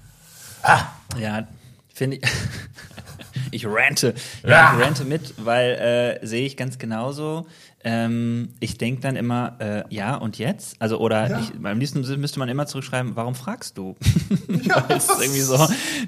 Ah. 0.63 0.81
Ja, 1.19 1.47
finde 1.93 2.17
ich. 2.17 2.23
Ich 3.51 3.67
rante. 3.67 4.15
Ja, 4.43 4.49
Ja. 4.49 4.75
ich 4.79 4.85
rante 4.85 5.05
mit, 5.05 5.35
weil 5.45 6.19
äh, 6.23 6.27
sehe 6.27 6.47
ich 6.47 6.57
ganz 6.57 6.79
genauso. 6.79 7.47
Ähm, 7.85 8.49
ich 8.61 8.79
denke 8.79 9.03
dann 9.03 9.15
immer, 9.17 9.57
äh, 9.59 9.85
ja, 9.91 10.17
und 10.17 10.39
jetzt? 10.39 10.77
Also, 10.81 10.99
oder 10.99 11.29
Ja. 11.31 11.39
ich, 11.41 11.53
am 11.65 11.79
liebsten 11.79 12.01
müsste 12.19 12.39
man 12.39 12.49
immer 12.49 12.67
zurückschreiben, 12.67 13.15
warum 13.15 13.35
fragst 13.35 13.77
du? 13.77 13.95
Weil 14.49 14.97
es 14.97 15.05
ist 15.09 15.21
irgendwie 15.21 15.41
so, 15.43 15.59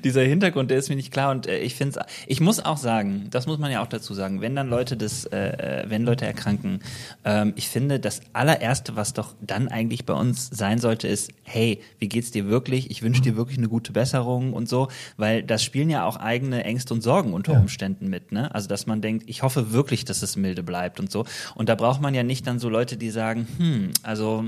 dieser 0.02 0.22
Hintergrund, 0.22 0.70
der 0.70 0.78
ist 0.78 0.88
mir 0.88 0.96
nicht 0.96 1.12
klar. 1.12 1.30
Und 1.30 1.46
äh, 1.46 1.58
ich 1.58 1.74
finde 1.74 2.00
es, 2.00 2.06
ich 2.26 2.40
muss 2.40 2.64
auch 2.64 2.78
sagen, 2.78 3.26
das 3.30 3.46
muss 3.46 3.58
man 3.58 3.70
ja 3.70 3.82
auch 3.82 3.86
dazu 3.86 4.14
sagen, 4.14 4.40
wenn 4.40 4.56
dann 4.56 4.68
Leute 4.70 4.96
das, 4.96 5.26
äh, 5.26 5.82
äh, 5.82 5.84
wenn 5.90 6.04
Leute 6.04 6.24
erkranken, 6.24 6.80
ähm, 7.24 7.52
ich 7.56 7.68
finde, 7.68 8.00
das 8.00 8.20
allererste, 8.32 8.96
was 8.96 9.12
doch 9.12 9.34
dann 9.40 9.68
eigentlich 9.68 10.06
bei 10.06 10.14
uns 10.14 10.48
sein 10.50 10.78
sollte, 10.78 11.08
ist, 11.08 11.30
hey, 11.42 11.80
wie 11.98 12.08
geht's 12.08 12.30
dir 12.30 12.46
wirklich? 12.48 12.90
Ich 12.90 13.02
wünsche 13.02 13.20
dir 13.20 13.36
wirklich 13.36 13.58
eine 13.58 13.68
gute 13.68 13.92
Besserung 13.92 14.54
und 14.54 14.66
so, 14.68 14.88
weil 15.18 15.42
das 15.42 15.62
spielen 15.62 15.90
ja 15.90 16.04
auch 16.06 16.16
eigene 16.16 16.64
Ängste 16.64 16.94
und 16.94 17.02
Sorgen 17.02 17.34
unter 17.34 17.52
Ja. 17.52 17.60
Umständen 17.60 18.08
mit, 18.08 18.32
ne? 18.32 18.54
Also, 18.54 18.66
dass 18.68 18.86
man 18.86 19.02
denkt, 19.02 19.24
ich 19.28 19.42
hoffe 19.42 19.72
wirklich, 19.72 20.04
dass 20.06 20.22
es 20.22 20.36
milde 20.36 20.62
bleibt 20.62 21.00
und 21.00 21.10
so. 21.12 21.24
Und 21.54 21.65
da 21.68 21.74
braucht 21.74 22.00
man 22.00 22.14
ja 22.14 22.22
nicht 22.22 22.46
dann 22.46 22.58
so 22.58 22.68
Leute, 22.68 22.96
die 22.96 23.10
sagen, 23.10 23.46
hm, 23.58 23.90
also, 24.02 24.44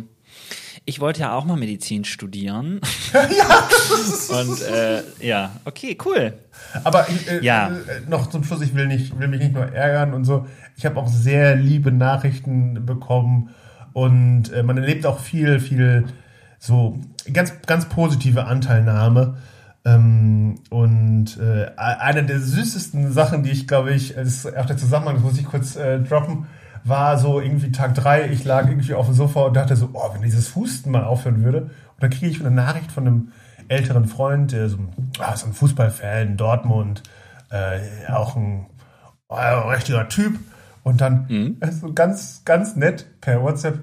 ich 0.84 1.00
wollte 1.00 1.20
ja 1.20 1.32
auch 1.34 1.44
mal 1.44 1.56
Medizin 1.56 2.04
studieren. 2.04 2.80
Und 4.30 4.62
äh, 4.62 5.02
ja, 5.20 5.50
okay, 5.64 5.96
cool. 6.04 6.34
Aber 6.84 7.06
äh, 7.08 7.44
Ja. 7.44 7.68
äh, 7.68 8.08
noch 8.08 8.28
zum 8.28 8.44
Schluss, 8.44 8.60
ich 8.62 8.74
will, 8.74 8.86
nicht, 8.86 9.18
will 9.18 9.28
mich 9.28 9.40
nicht 9.40 9.54
nur 9.54 9.66
ärgern 9.66 10.14
und 10.14 10.24
so. 10.24 10.46
Ich 10.76 10.86
habe 10.86 10.98
auch 10.98 11.08
sehr 11.08 11.56
liebe 11.56 11.92
Nachrichten 11.92 12.86
bekommen 12.86 13.50
und 13.92 14.52
äh, 14.52 14.62
man 14.62 14.76
erlebt 14.78 15.06
auch 15.06 15.18
viel, 15.20 15.60
viel 15.60 16.06
so 16.58 16.98
ganz, 17.32 17.52
ganz 17.66 17.86
positive 17.88 18.44
Anteilnahme. 18.44 19.36
Ähm, 19.84 20.56
und 20.70 21.38
äh, 21.38 21.70
eine 21.76 22.24
der 22.24 22.40
süßesten 22.40 23.12
Sachen, 23.12 23.42
die 23.42 23.50
ich 23.50 23.66
glaube 23.68 23.92
ich, 23.92 24.12
ist 24.16 24.46
auch 24.56 24.66
der 24.66 24.76
Zusammenhang, 24.76 25.14
das 25.16 25.24
muss 25.24 25.38
ich 25.38 25.46
kurz 25.46 25.76
äh, 25.76 26.00
droppen, 26.00 26.46
war 26.88 27.18
so 27.18 27.40
irgendwie 27.40 27.72
Tag 27.72 27.94
drei, 27.94 28.28
ich 28.30 28.44
lag 28.44 28.68
irgendwie 28.68 28.94
auf 28.94 29.06
dem 29.06 29.14
Sofa 29.14 29.42
und 29.42 29.54
dachte 29.54 29.76
so, 29.76 29.90
oh, 29.92 30.14
wenn 30.14 30.22
dieses 30.22 30.54
Husten 30.54 30.90
mal 30.90 31.04
aufhören 31.04 31.44
würde. 31.44 31.62
Und 31.62 32.02
dann 32.02 32.10
kriege 32.10 32.28
ich 32.28 32.40
eine 32.40 32.50
Nachricht 32.50 32.92
von 32.92 33.06
einem 33.06 33.32
älteren 33.68 34.06
Freund, 34.06 34.52
der 34.52 34.68
so, 34.68 34.78
ah, 35.18 35.36
so 35.36 35.46
ein 35.46 35.52
Fußballfan 35.52 36.28
in 36.28 36.36
Dortmund, 36.36 37.02
äh, 37.50 38.10
auch 38.10 38.36
ein 38.36 38.66
äh, 39.28 39.34
richtiger 39.34 40.08
Typ. 40.08 40.38
Und 40.82 41.00
dann 41.00 41.56
äh, 41.60 41.70
so 41.70 41.92
ganz, 41.92 42.42
ganz 42.44 42.76
nett 42.76 43.20
per 43.20 43.42
WhatsApp, 43.42 43.80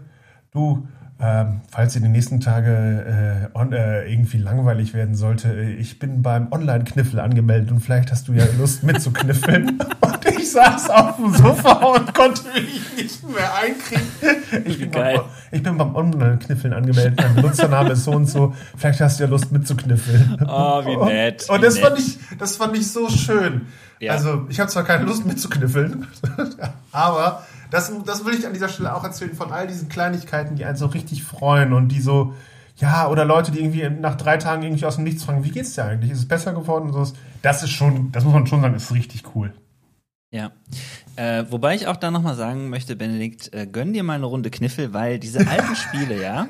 du, 0.51 0.87
ähm, 1.17 1.61
falls 1.71 1.95
ihr 1.95 2.01
die 2.01 2.09
nächsten 2.09 2.41
Tage 2.41 3.49
äh, 3.53 3.57
on, 3.57 3.71
äh, 3.71 4.03
irgendwie 4.05 4.37
langweilig 4.37 4.93
werden 4.93 5.15
sollte, 5.15 5.47
äh, 5.47 5.73
ich 5.75 5.97
bin 5.97 6.21
beim 6.21 6.51
Online-Kniffel 6.51 7.21
angemeldet 7.21 7.71
und 7.71 7.79
vielleicht 7.79 8.11
hast 8.11 8.27
du 8.27 8.33
ja 8.33 8.43
Lust 8.57 8.83
mitzukniffeln. 8.83 9.79
und 10.01 10.25
ich 10.37 10.51
saß 10.51 10.89
auf 10.89 11.15
dem 11.15 11.33
Sofa 11.33 11.71
und 11.71 12.13
konnte 12.13 12.41
mich 12.53 12.97
nicht 12.97 13.29
mehr 13.29 13.49
einkriegen. 13.55 14.65
Ich 14.65 14.79
bin, 14.79 14.91
geil. 14.91 15.15
beim, 15.19 15.25
ich 15.51 15.63
bin 15.63 15.77
beim 15.77 15.95
Online-Kniffeln 15.95 16.73
angemeldet, 16.73 17.17
mein 17.21 17.35
Benutzername 17.35 17.91
ist 17.91 18.03
so 18.03 18.11
und 18.11 18.25
so, 18.25 18.53
vielleicht 18.75 18.99
hast 18.99 19.19
du 19.19 19.23
ja 19.23 19.29
Lust 19.29 19.53
mitzukniffeln. 19.53 20.37
Oh, 20.45 20.85
wie 20.85 20.97
nett. 21.05 21.49
Und 21.49 21.59
wie 21.59 21.61
das 21.63 21.75
nett. 21.75 21.83
fand 21.85 21.99
ich, 21.99 22.19
das 22.37 22.57
fand 22.57 22.77
ich 22.77 22.91
so 22.91 23.09
schön. 23.09 23.67
Ja. 24.01 24.11
Also, 24.11 24.47
ich 24.49 24.59
habe 24.59 24.69
zwar 24.69 24.83
keine 24.83 25.05
Lust 25.05 25.25
mitzukniffeln, 25.25 26.07
aber 26.91 27.43
das, 27.71 27.91
das 28.05 28.25
will 28.25 28.33
ich 28.33 28.45
an 28.45 28.53
dieser 28.53 28.69
Stelle 28.69 28.95
auch 28.95 29.03
erzählen 29.03 29.33
von 29.33 29.51
all 29.51 29.67
diesen 29.67 29.89
Kleinigkeiten, 29.89 30.55
die 30.55 30.65
einen 30.65 30.77
so 30.77 30.87
richtig 30.87 31.23
freuen 31.23 31.73
und 31.73 31.89
die 31.89 32.01
so, 32.01 32.33
ja, 32.77 33.07
oder 33.07 33.25
Leute, 33.25 33.51
die 33.51 33.59
irgendwie 33.59 33.89
nach 33.89 34.15
drei 34.15 34.37
Tagen 34.37 34.63
irgendwie 34.63 34.85
aus 34.85 34.95
dem 34.95 35.05
Nichts 35.05 35.23
fragen, 35.23 35.43
wie 35.43 35.51
geht's 35.51 35.75
dir 35.75 35.85
eigentlich? 35.85 36.11
Ist 36.11 36.19
es 36.19 36.27
besser 36.27 36.53
geworden? 36.53 36.87
Und 36.87 36.93
sowas. 36.93 37.13
Das 37.41 37.63
ist 37.63 37.71
schon, 37.71 38.11
das 38.11 38.23
muss 38.23 38.33
man 38.33 38.47
schon 38.47 38.61
sagen, 38.61 38.75
ist 38.75 38.93
richtig 38.93 39.23
cool. 39.35 39.53
Ja. 40.31 40.51
Äh, 41.17 41.45
wobei 41.49 41.75
ich 41.75 41.87
auch 41.87 41.95
da 41.95 42.11
nochmal 42.11 42.35
sagen 42.35 42.69
möchte, 42.69 42.95
Benedikt, 42.95 43.53
äh, 43.53 43.65
gönn 43.65 43.93
dir 43.93 44.03
mal 44.03 44.15
eine 44.15 44.25
Runde 44.25 44.49
Kniffel, 44.51 44.93
weil 44.93 45.17
diese 45.17 45.47
alten 45.47 45.75
Spiele, 45.75 46.21
ja, 46.21 46.47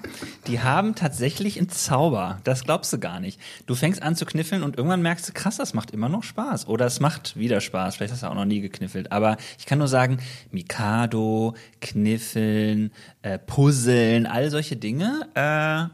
die 0.47 0.61
haben 0.61 0.95
tatsächlich 0.95 1.57
einen 1.57 1.69
Zauber. 1.69 2.39
Das 2.43 2.63
glaubst 2.63 2.91
du 2.91 2.99
gar 2.99 3.19
nicht. 3.19 3.39
Du 3.67 3.75
fängst 3.75 4.01
an 4.01 4.15
zu 4.15 4.25
kniffeln 4.25 4.63
und 4.63 4.77
irgendwann 4.77 5.01
merkst 5.01 5.29
du, 5.29 5.33
krass, 5.33 5.57
das 5.57 5.73
macht 5.73 5.91
immer 5.91 6.09
noch 6.09 6.23
Spaß. 6.23 6.67
Oder 6.67 6.85
es 6.85 6.99
macht 6.99 7.37
wieder 7.37 7.61
Spaß. 7.61 7.95
Vielleicht 7.95 8.13
hast 8.13 8.23
du 8.23 8.27
auch 8.27 8.35
noch 8.35 8.45
nie 8.45 8.61
gekniffelt. 8.61 9.11
Aber 9.11 9.37
ich 9.59 9.65
kann 9.65 9.77
nur 9.77 9.87
sagen, 9.87 10.17
Mikado, 10.51 11.55
Kniffeln, 11.81 12.91
äh, 13.21 13.37
Puzzeln, 13.37 14.25
all 14.25 14.49
solche 14.49 14.77
Dinge, 14.77 15.27
äh, 15.35 15.93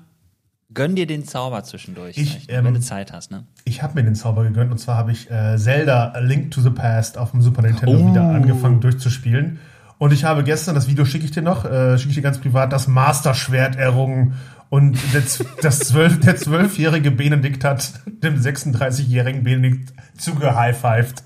gönn 0.73 0.95
dir 0.95 1.07
den 1.07 1.25
Zauber 1.25 1.63
zwischendurch. 1.63 2.17
Ich, 2.17 2.47
ähm, 2.49 2.65
wenn 2.65 2.73
du 2.73 2.79
Zeit 2.79 3.11
hast, 3.11 3.31
ne? 3.31 3.45
Ich 3.63 3.83
habe 3.83 3.95
mir 3.95 4.03
den 4.03 4.15
Zauber 4.15 4.43
gegönnt 4.43 4.71
und 4.71 4.77
zwar 4.79 4.97
habe 4.97 5.11
ich 5.11 5.29
äh, 5.29 5.57
Zelda 5.57 6.11
A 6.13 6.19
Link 6.19 6.51
to 6.51 6.61
the 6.61 6.69
Past 6.71 7.17
auf 7.17 7.31
dem 7.31 7.41
Super 7.41 7.61
Nintendo 7.61 7.97
Oh. 7.97 8.09
wieder 8.11 8.23
angefangen 8.23 8.79
durchzuspielen. 8.81 9.59
Und 9.97 10.11
ich 10.13 10.23
habe 10.23 10.43
gestern, 10.43 10.73
das 10.73 10.87
Video 10.87 11.05
schicke 11.05 11.25
ich 11.25 11.31
dir 11.31 11.43
noch, 11.43 11.63
äh, 11.63 11.97
schicke 11.97 12.09
ich 12.09 12.15
dir 12.15 12.21
ganz 12.23 12.39
privat, 12.39 12.73
das 12.73 12.87
Master-Schwert 12.87 13.75
errungen. 13.75 14.33
Und 14.69 14.97
das 15.61 15.79
zwölf, 15.79 16.19
der 16.21 16.37
zwölfjährige 16.37 17.11
Benedikt 17.11 17.63
hat 17.63 17.93
dem 18.05 18.39
36-jährigen 18.39 19.43
Benedikt 19.43 19.93
zugehighfived. 20.17 21.23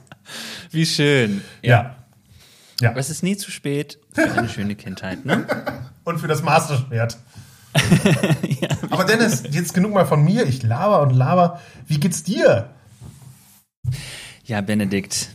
Wie 0.72 0.86
schön. 0.86 1.42
Ja. 1.62 1.96
Ja. 2.82 2.90
Aber 2.90 3.00
es 3.00 3.10
ist 3.10 3.24
nie 3.24 3.38
zu 3.38 3.52
spät 3.52 3.98
für 4.12 4.30
eine 4.34 4.50
schöne 4.50 4.76
Kindheit, 4.76 5.26
ne? 5.26 5.46
Und 6.04 6.20
für 6.20 6.28
das 6.28 6.44
Master-Schwert. 6.44 7.18
Aber 8.90 9.06
Dennis, 9.06 9.44
jetzt 9.52 9.74
genug 9.74 9.94
mal 9.94 10.06
von 10.06 10.24
mir. 10.24 10.46
Ich 10.46 10.64
laber 10.64 11.02
und 11.02 11.12
laber. 11.12 11.60
Wie 11.88 12.00
geht's 12.00 12.24
dir? 12.24 12.70
Ja, 14.46 14.62
Benedikt. 14.62 15.30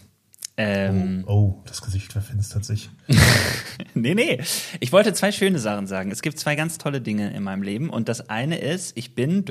Ähm, 0.57 1.25
Oh, 1.27 1.63
das 1.65 1.81
Gesicht 1.81 2.13
verfinstert 2.13 2.67
sich. 2.67 2.91
nee, 3.95 4.15
nee. 4.15 4.41
Ich 4.79 4.93
wollte 4.93 5.15
zwei 5.15 5.33
schöne 5.33 5.59
Sachen 5.59 5.87
sagen. 5.87 6.11
Es 6.11 6.21
gibt 6.21 6.39
zwei 6.39 6.55
ganz 6.55 6.77
tolle 6.77 7.01
Dinge 7.01 7.31
in 7.33 7.43
meinem 7.43 7.63
Leben. 7.63 7.89
Und 7.89 8.11
das 8.11 8.29
eine 8.29 8.59
ist, 8.59 8.95
ich 8.97 9.15
bin 9.15 9.45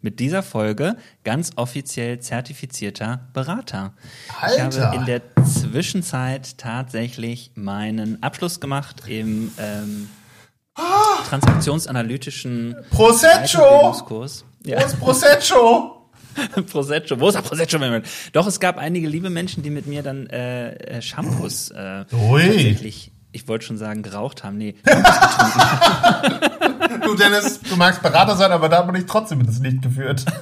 mit 0.00 0.20
dieser 0.20 0.42
Folge 0.44 0.96
ganz 1.24 1.50
offiziell 1.56 2.20
zertifizierter 2.20 3.28
Berater. 3.32 3.94
Ich 4.28 4.60
Alter. 4.60 4.86
habe 4.86 4.96
in 4.98 5.06
der 5.06 5.22
Zwischenzeit 5.44 6.58
tatsächlich 6.58 7.50
meinen 7.56 8.22
Abschluss 8.22 8.60
gemacht 8.60 9.02
im 9.08 9.50
ähm, 9.58 10.08
transaktionsanalytischen 11.28 12.76
Prosecco! 12.90 13.58
Weiterbildungskurs. 13.58 14.44
Wo 14.64 14.70
Ja. 14.70 14.80
ist 14.80 14.98
Prosecco? 15.00 16.08
Prosecco. 16.70 17.20
Wo 17.20 17.28
ist 17.28 17.34
der 17.34 17.42
Prosecco? 17.42 17.78
Doch, 18.32 18.46
es 18.46 18.58
gab 18.60 18.78
einige 18.78 19.08
liebe 19.08 19.28
Menschen, 19.30 19.62
die 19.62 19.70
mit 19.70 19.86
mir 19.86 20.02
dann 20.02 20.26
äh, 20.28 20.72
äh, 20.74 21.02
Shampoos 21.02 21.70
äh, 21.70 22.04
Ui. 22.12 22.42
tatsächlich, 22.42 23.12
ich 23.32 23.46
wollte 23.48 23.66
schon 23.66 23.76
sagen, 23.78 24.02
geraucht 24.02 24.44
haben. 24.44 24.56
Nee, 24.58 24.74
Du, 27.04 27.14
Dennis, 27.16 27.60
du 27.60 27.76
magst 27.76 28.00
Berater 28.02 28.36
sein, 28.36 28.52
aber 28.52 28.68
da 28.68 28.84
man 28.84 28.94
dich 28.94 29.06
trotzdem 29.06 29.40
ins 29.40 29.58
Licht 29.58 29.82
geführt. 29.82 30.24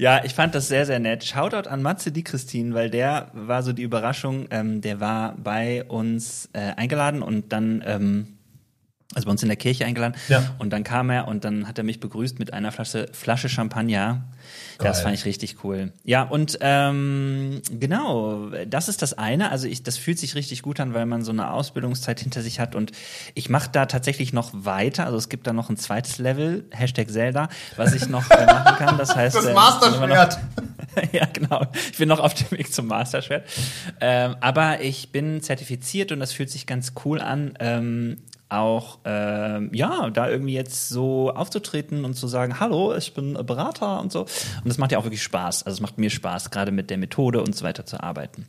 Ja, 0.00 0.24
ich 0.24 0.32
fand 0.32 0.54
das 0.54 0.68
sehr, 0.68 0.86
sehr 0.86 0.98
nett. 0.98 1.24
Shoutout 1.24 1.68
an 1.68 1.82
Matze 1.82 2.10
die 2.10 2.24
Christine, 2.24 2.72
weil 2.72 2.88
der 2.88 3.30
war 3.34 3.62
so 3.62 3.74
die 3.74 3.82
Überraschung. 3.82 4.46
Ähm, 4.50 4.80
der 4.80 4.98
war 4.98 5.36
bei 5.36 5.84
uns 5.84 6.48
äh, 6.54 6.72
eingeladen 6.74 7.20
und 7.20 7.52
dann, 7.52 7.84
ähm, 7.86 8.38
also 9.14 9.26
bei 9.26 9.30
uns 9.30 9.42
in 9.42 9.50
der 9.50 9.58
Kirche 9.58 9.84
eingeladen. 9.84 10.14
Ja. 10.28 10.54
Und 10.58 10.70
dann 10.70 10.84
kam 10.84 11.10
er 11.10 11.28
und 11.28 11.44
dann 11.44 11.68
hat 11.68 11.76
er 11.76 11.84
mich 11.84 12.00
begrüßt 12.00 12.38
mit 12.38 12.54
einer 12.54 12.72
Flasche, 12.72 13.08
Flasche 13.12 13.50
Champagner. 13.50 14.24
Das 14.82 14.98
Geil. 14.98 15.04
fand 15.04 15.14
ich 15.16 15.24
richtig 15.24 15.62
cool. 15.64 15.92
Ja, 16.04 16.22
und 16.22 16.58
ähm, 16.60 17.60
genau, 17.70 18.50
das 18.66 18.88
ist 18.88 19.02
das 19.02 19.16
eine. 19.18 19.50
Also 19.50 19.66
ich, 19.66 19.82
das 19.82 19.96
fühlt 19.96 20.18
sich 20.18 20.34
richtig 20.34 20.62
gut 20.62 20.80
an, 20.80 20.94
weil 20.94 21.06
man 21.06 21.22
so 21.22 21.32
eine 21.32 21.50
Ausbildungszeit 21.50 22.20
hinter 22.20 22.42
sich 22.42 22.60
hat. 22.60 22.74
Und 22.74 22.92
ich 23.34 23.48
mache 23.48 23.68
da 23.70 23.86
tatsächlich 23.86 24.32
noch 24.32 24.50
weiter. 24.52 25.04
Also 25.04 25.18
es 25.18 25.28
gibt 25.28 25.46
da 25.46 25.52
noch 25.52 25.68
ein 25.70 25.76
zweites 25.76 26.18
Level, 26.18 26.64
Hashtag 26.70 27.10
Zelda, 27.10 27.48
was 27.76 27.94
ich 27.94 28.08
noch 28.08 28.30
äh, 28.30 28.46
machen 28.46 28.76
kann. 28.76 28.98
Das 28.98 29.14
heißt, 29.16 29.36
Das 29.36 29.46
äh, 29.46 29.54
Master-Schwert. 29.54 30.38
ja, 31.12 31.26
genau. 31.32 31.66
Ich 31.92 31.98
bin 31.98 32.08
noch 32.08 32.20
auf 32.20 32.34
dem 32.34 32.50
Weg 32.58 32.72
zum 32.72 32.86
Masterschwert. 32.86 33.46
Ähm, 34.00 34.36
aber 34.40 34.80
ich 34.80 35.12
bin 35.12 35.42
zertifiziert 35.42 36.12
und 36.12 36.20
das 36.20 36.32
fühlt 36.32 36.50
sich 36.50 36.66
ganz 36.66 36.92
cool 37.04 37.20
an. 37.20 37.54
Ähm, 37.60 38.18
auch 38.50 38.98
ähm, 39.04 39.70
ja, 39.72 40.10
da 40.10 40.28
irgendwie 40.28 40.54
jetzt 40.54 40.88
so 40.88 41.30
aufzutreten 41.32 42.04
und 42.04 42.14
zu 42.14 42.26
sagen, 42.28 42.60
hallo, 42.60 42.94
ich 42.94 43.14
bin 43.14 43.34
Berater 43.46 44.00
und 44.00 44.12
so. 44.12 44.20
Und 44.22 44.66
das 44.66 44.78
macht 44.78 44.92
ja 44.92 44.98
auch 44.98 45.04
wirklich 45.04 45.22
Spaß. 45.22 45.62
Also 45.64 45.76
es 45.76 45.80
macht 45.80 45.98
mir 45.98 46.10
Spaß, 46.10 46.50
gerade 46.50 46.72
mit 46.72 46.90
der 46.90 46.98
Methode 46.98 47.42
und 47.42 47.54
so 47.56 47.64
weiter 47.64 47.86
zu 47.86 48.02
arbeiten. 48.02 48.46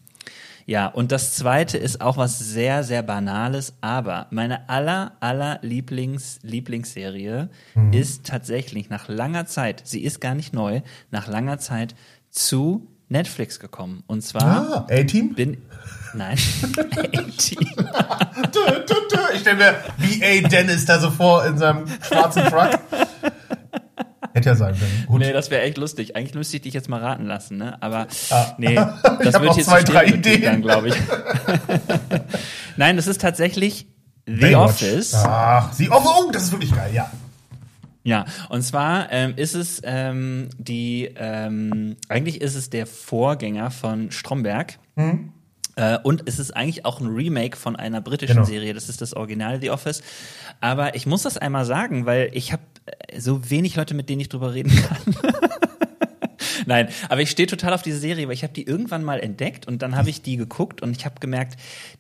Ja, 0.68 0.88
und 0.88 1.12
das 1.12 1.34
zweite 1.36 1.78
ist 1.80 2.02
auch 2.02 2.18
was 2.18 2.38
sehr, 2.38 2.84
sehr 2.84 3.02
Banales, 3.02 3.74
aber 3.82 4.28
meine 4.30 4.70
aller, 4.70 5.14
aller 5.20 5.58
Lieblings, 5.64 6.40
Lieblingsserie 6.44 7.50
ist 7.92 8.26
tatsächlich 8.28 8.90
nach 8.90 9.08
langer 9.08 9.48
Zeit, 9.48 9.82
sie 9.86 10.04
ist 10.04 10.22
gar 10.22 10.36
nicht 10.36 10.54
neu, 10.54 10.82
nach 11.10 11.28
langer 11.28 11.58
Zeit 11.58 11.96
zu 12.30 12.88
Netflix 13.10 13.60
gekommen. 13.60 14.04
Und 14.08 14.22
zwar 14.22 14.44
Ah, 14.44 14.88
A-Team? 14.90 15.34
bin, 15.34 15.58
nein. 16.14 16.38
Ich 19.34 19.40
stelle 19.42 19.58
mir 19.58 19.76
B.A. 19.98 20.48
Dennis 20.48 20.86
da 20.86 21.00
so 21.00 21.10
vor 21.10 21.46
in 21.46 21.58
seinem 21.58 21.86
schwarzen 22.02 22.44
Truck. 22.46 22.80
Hätte 24.34 24.50
ja 24.50 24.56
sein 24.56 24.78
können. 24.78 25.06
Gut. 25.08 25.20
Nee, 25.20 25.32
das 25.34 25.50
wäre 25.52 25.62
echt 25.64 25.78
lustig. 25.78 26.16
Eigentlich 26.16 26.36
müsste 26.36 26.58
ich 26.58 26.64
dich 26.64 26.74
jetzt 26.74 26.90
mal 26.90 27.00
raten 27.02 27.26
lassen, 27.26 27.58
ne? 27.58 27.82
Aber 27.82 28.08
Ah. 28.30 28.54
nee, 28.58 28.76
das 29.24 29.40
wird 29.42 29.56
jetzt 29.56 29.66
zwei, 29.70 29.84
drei 29.84 30.06
Ideen. 30.06 30.62
glaube 30.62 30.90
ich. 30.90 30.96
Nein, 32.78 32.96
das 32.98 33.08
ist 33.08 33.22
tatsächlich 33.22 33.88
The 34.28 34.34
Baywatch. 34.36 34.84
Office. 34.84 35.14
Ach, 35.16 35.72
sie, 35.74 35.90
oh, 35.90 35.96
oh, 36.04 36.32
das 36.32 36.44
ist 36.44 36.52
wirklich 36.52 36.74
geil, 36.74 36.92
ja. 36.94 37.10
Ja, 38.04 38.26
und 38.50 38.64
zwar 38.64 39.12
ähm, 39.12 39.34
ist 39.36 39.54
es 39.54 39.82
ähm, 39.84 40.50
die, 40.58 41.10
ähm, 41.16 41.98
eigentlich 42.10 42.42
ist 42.42 42.56
es 42.56 42.70
der 42.70 42.88
Vorgänger 42.88 43.70
von 43.72 44.12
Stromberg. 44.12 44.80
Mhm. 44.96 45.34
Äh, 45.76 45.98
und 46.04 46.24
es 46.26 46.40
ist 46.40 46.52
eigentlich 46.56 46.86
auch 46.86 47.00
ein 47.00 47.08
Remake 47.08 47.56
von 47.58 47.76
einer 47.76 48.02
britischen 48.02 48.36
Genau. 48.36 48.46
Serie. 48.46 48.74
Das 48.74 48.90
ist 48.90 49.02
das 49.02 49.14
Original 49.14 49.60
The 49.62 49.70
Office. 49.72 50.02
Aber 50.60 50.96
ich 50.96 51.06
muss 51.06 51.24
das 51.24 51.38
einmal 51.38 51.66
sagen, 51.66 52.06
weil 52.06 52.30
ich 52.34 52.52
habe 52.52 52.64
so 53.18 53.50
wenig 53.50 53.76
Leute, 53.76 53.94
mit 53.94 54.10
denen 54.10 54.22
ich 54.22 54.30
drüber 54.30 54.54
reden 54.54 54.72
kann. 54.76 55.16
Nein, 56.66 56.88
aber 57.10 57.22
ich 57.22 57.30
stehe 57.32 57.48
total 57.48 57.74
auf 57.74 57.82
diese 57.82 57.98
Serie, 58.00 58.28
weil 58.28 58.34
ich 58.34 58.44
habe 58.44 58.54
die 58.54 58.66
irgendwann 58.68 59.04
mal 59.04 59.20
entdeckt 59.20 59.68
und 59.68 59.82
dann 59.82 59.96
habe 59.96 60.10
ich 60.10 60.22
die 60.22 60.38
geguckt 60.38 60.82
und 60.82 60.96
ich 60.98 61.06
habe 61.06 61.16
gemerkt, 61.20 61.58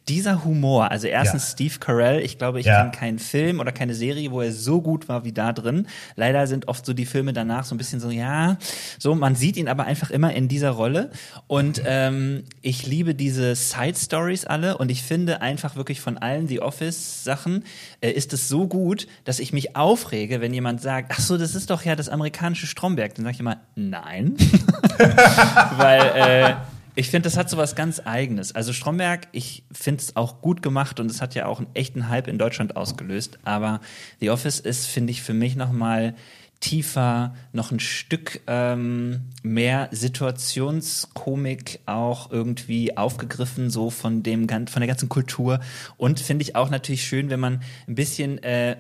dieser 0.07 0.43
Humor, 0.43 0.91
also 0.91 1.07
erstens 1.07 1.43
Ja. 1.43 1.51
Steve 1.51 1.79
Carell, 1.79 2.19
ich 2.21 2.37
glaube, 2.37 2.59
ich 2.59 2.65
Ja. 2.65 2.79
kenne 2.81 2.91
keinen 2.91 3.19
Film 3.19 3.59
oder 3.59 3.71
keine 3.71 3.93
Serie, 3.93 4.31
wo 4.31 4.41
er 4.41 4.51
so 4.51 4.81
gut 4.81 5.07
war 5.09 5.23
wie 5.25 5.31
da 5.31 5.53
drin. 5.53 5.87
Leider 6.15 6.47
sind 6.47 6.67
oft 6.67 6.85
so 6.85 6.93
die 6.93 7.05
Filme 7.05 7.33
danach 7.33 7.65
so 7.65 7.75
ein 7.75 7.77
bisschen 7.77 7.99
so, 7.99 8.09
ja, 8.09 8.57
so, 8.99 9.15
man 9.15 9.35
sieht 9.35 9.57
ihn 9.57 9.67
aber 9.67 9.85
einfach 9.85 10.09
immer 10.11 10.33
in 10.33 10.47
dieser 10.47 10.71
Rolle 10.71 11.11
und 11.47 11.81
ähm, 11.85 12.43
ich 12.61 12.85
liebe 12.87 13.15
diese 13.15 13.55
Side 13.55 13.95
Stories 13.97 14.45
alle 14.45 14.77
und 14.77 14.89
ich 14.91 15.03
finde 15.03 15.41
einfach 15.41 15.75
wirklich 15.75 16.01
von 16.01 16.17
allen 16.17 16.47
The 16.47 16.61
Office 16.61 17.23
Sachen 17.23 17.63
äh, 18.01 18.09
ist 18.11 18.33
es 18.33 18.49
so 18.49 18.67
gut, 18.67 19.07
dass 19.23 19.39
ich 19.39 19.53
mich 19.53 19.75
aufrege, 19.75 20.41
wenn 20.41 20.53
jemand 20.53 20.81
sagt, 20.81 21.11
ach 21.13 21.19
so, 21.19 21.37
das 21.37 21.55
ist 21.55 21.69
doch 21.69 21.83
ja 21.83 21.95
das 21.95 22.09
amerikanische 22.09 22.67
Stromberg. 22.67 23.15
Dann 23.15 23.23
sage 23.25 23.33
ich 23.35 23.39
immer, 23.39 23.57
nein. 23.75 24.35
Weil 25.77 26.01
äh, 26.15 26.55
ich 26.95 27.09
finde, 27.09 27.27
das 27.27 27.37
hat 27.37 27.49
so 27.49 27.57
was 27.57 27.75
ganz 27.75 28.01
Eigenes. 28.03 28.53
Also 28.53 28.73
Stromberg, 28.73 29.27
ich 29.31 29.63
finde 29.71 30.01
es 30.01 30.15
auch 30.15 30.41
gut 30.41 30.61
gemacht 30.61 30.99
und 30.99 31.09
es 31.09 31.21
hat 31.21 31.35
ja 31.35 31.45
auch 31.45 31.59
einen 31.59 31.69
echten 31.73 32.09
Hype 32.09 32.27
in 32.27 32.37
Deutschland 32.37 32.75
ausgelöst. 32.75 33.39
Aber 33.43 33.79
The 34.19 34.29
Office 34.29 34.59
ist, 34.59 34.87
finde 34.87 35.11
ich, 35.11 35.21
für 35.21 35.33
mich 35.33 35.55
noch 35.55 35.71
mal 35.71 36.15
tiefer, 36.59 37.33
noch 37.53 37.71
ein 37.71 37.79
Stück 37.79 38.41
ähm, 38.47 39.21
mehr 39.41 39.89
Situationskomik 39.91 41.79
auch 41.87 42.31
irgendwie 42.31 42.95
aufgegriffen, 42.97 43.69
so 43.69 43.89
von 43.89 44.21
dem 44.21 44.47
von 44.47 44.79
der 44.79 44.87
ganzen 44.87 45.09
Kultur. 45.09 45.59
Und 45.97 46.19
finde 46.19 46.43
ich 46.43 46.55
auch 46.55 46.69
natürlich 46.69 47.03
schön, 47.03 47.29
wenn 47.29 47.39
man 47.39 47.61
ein 47.87 47.95
bisschen 47.95 48.41
äh, 48.43 48.77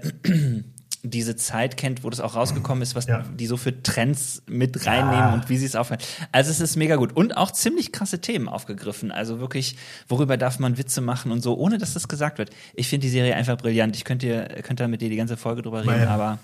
diese 1.03 1.35
Zeit 1.35 1.77
kennt, 1.77 2.03
wo 2.03 2.09
das 2.09 2.19
auch 2.19 2.35
rausgekommen 2.35 2.81
ist, 2.83 2.95
was 2.95 3.07
Ja. 3.07 3.23
die 3.39 3.47
so 3.47 3.57
für 3.57 3.81
Trends 3.81 4.43
mit 4.47 4.85
reinnehmen 4.85 5.33
und 5.33 5.49
wie 5.49 5.57
sie 5.57 5.65
es 5.65 5.75
aufhören. 5.75 5.99
Also 6.31 6.51
es 6.51 6.59
ist 6.61 6.75
mega 6.75 6.95
gut. 6.95 7.13
Und 7.15 7.35
auch 7.37 7.51
ziemlich 7.51 7.91
krasse 7.91 8.19
Themen 8.21 8.47
aufgegriffen. 8.47 9.11
Also 9.11 9.39
wirklich, 9.39 9.77
worüber 10.07 10.37
darf 10.37 10.59
man 10.59 10.77
Witze 10.77 11.01
machen 11.01 11.31
und 11.31 11.41
so, 11.41 11.57
ohne 11.57 11.77
dass 11.79 11.93
das 11.95 12.07
gesagt 12.07 12.37
wird. 12.37 12.51
Ich 12.75 12.87
finde 12.87 13.07
die 13.07 13.11
Serie 13.11 13.35
einfach 13.35 13.57
brillant. 13.57 13.95
Ich 13.95 14.03
könnte, 14.03 14.27
dir- 14.27 14.61
könnte 14.63 14.83
da 14.83 14.87
mit 14.87 15.01
dir 15.01 15.09
die 15.09 15.15
ganze 15.15 15.37
Folge 15.37 15.61
drüber 15.63 15.79
reden, 15.81 15.87
Mein- 15.99 16.07
aber 16.07 16.37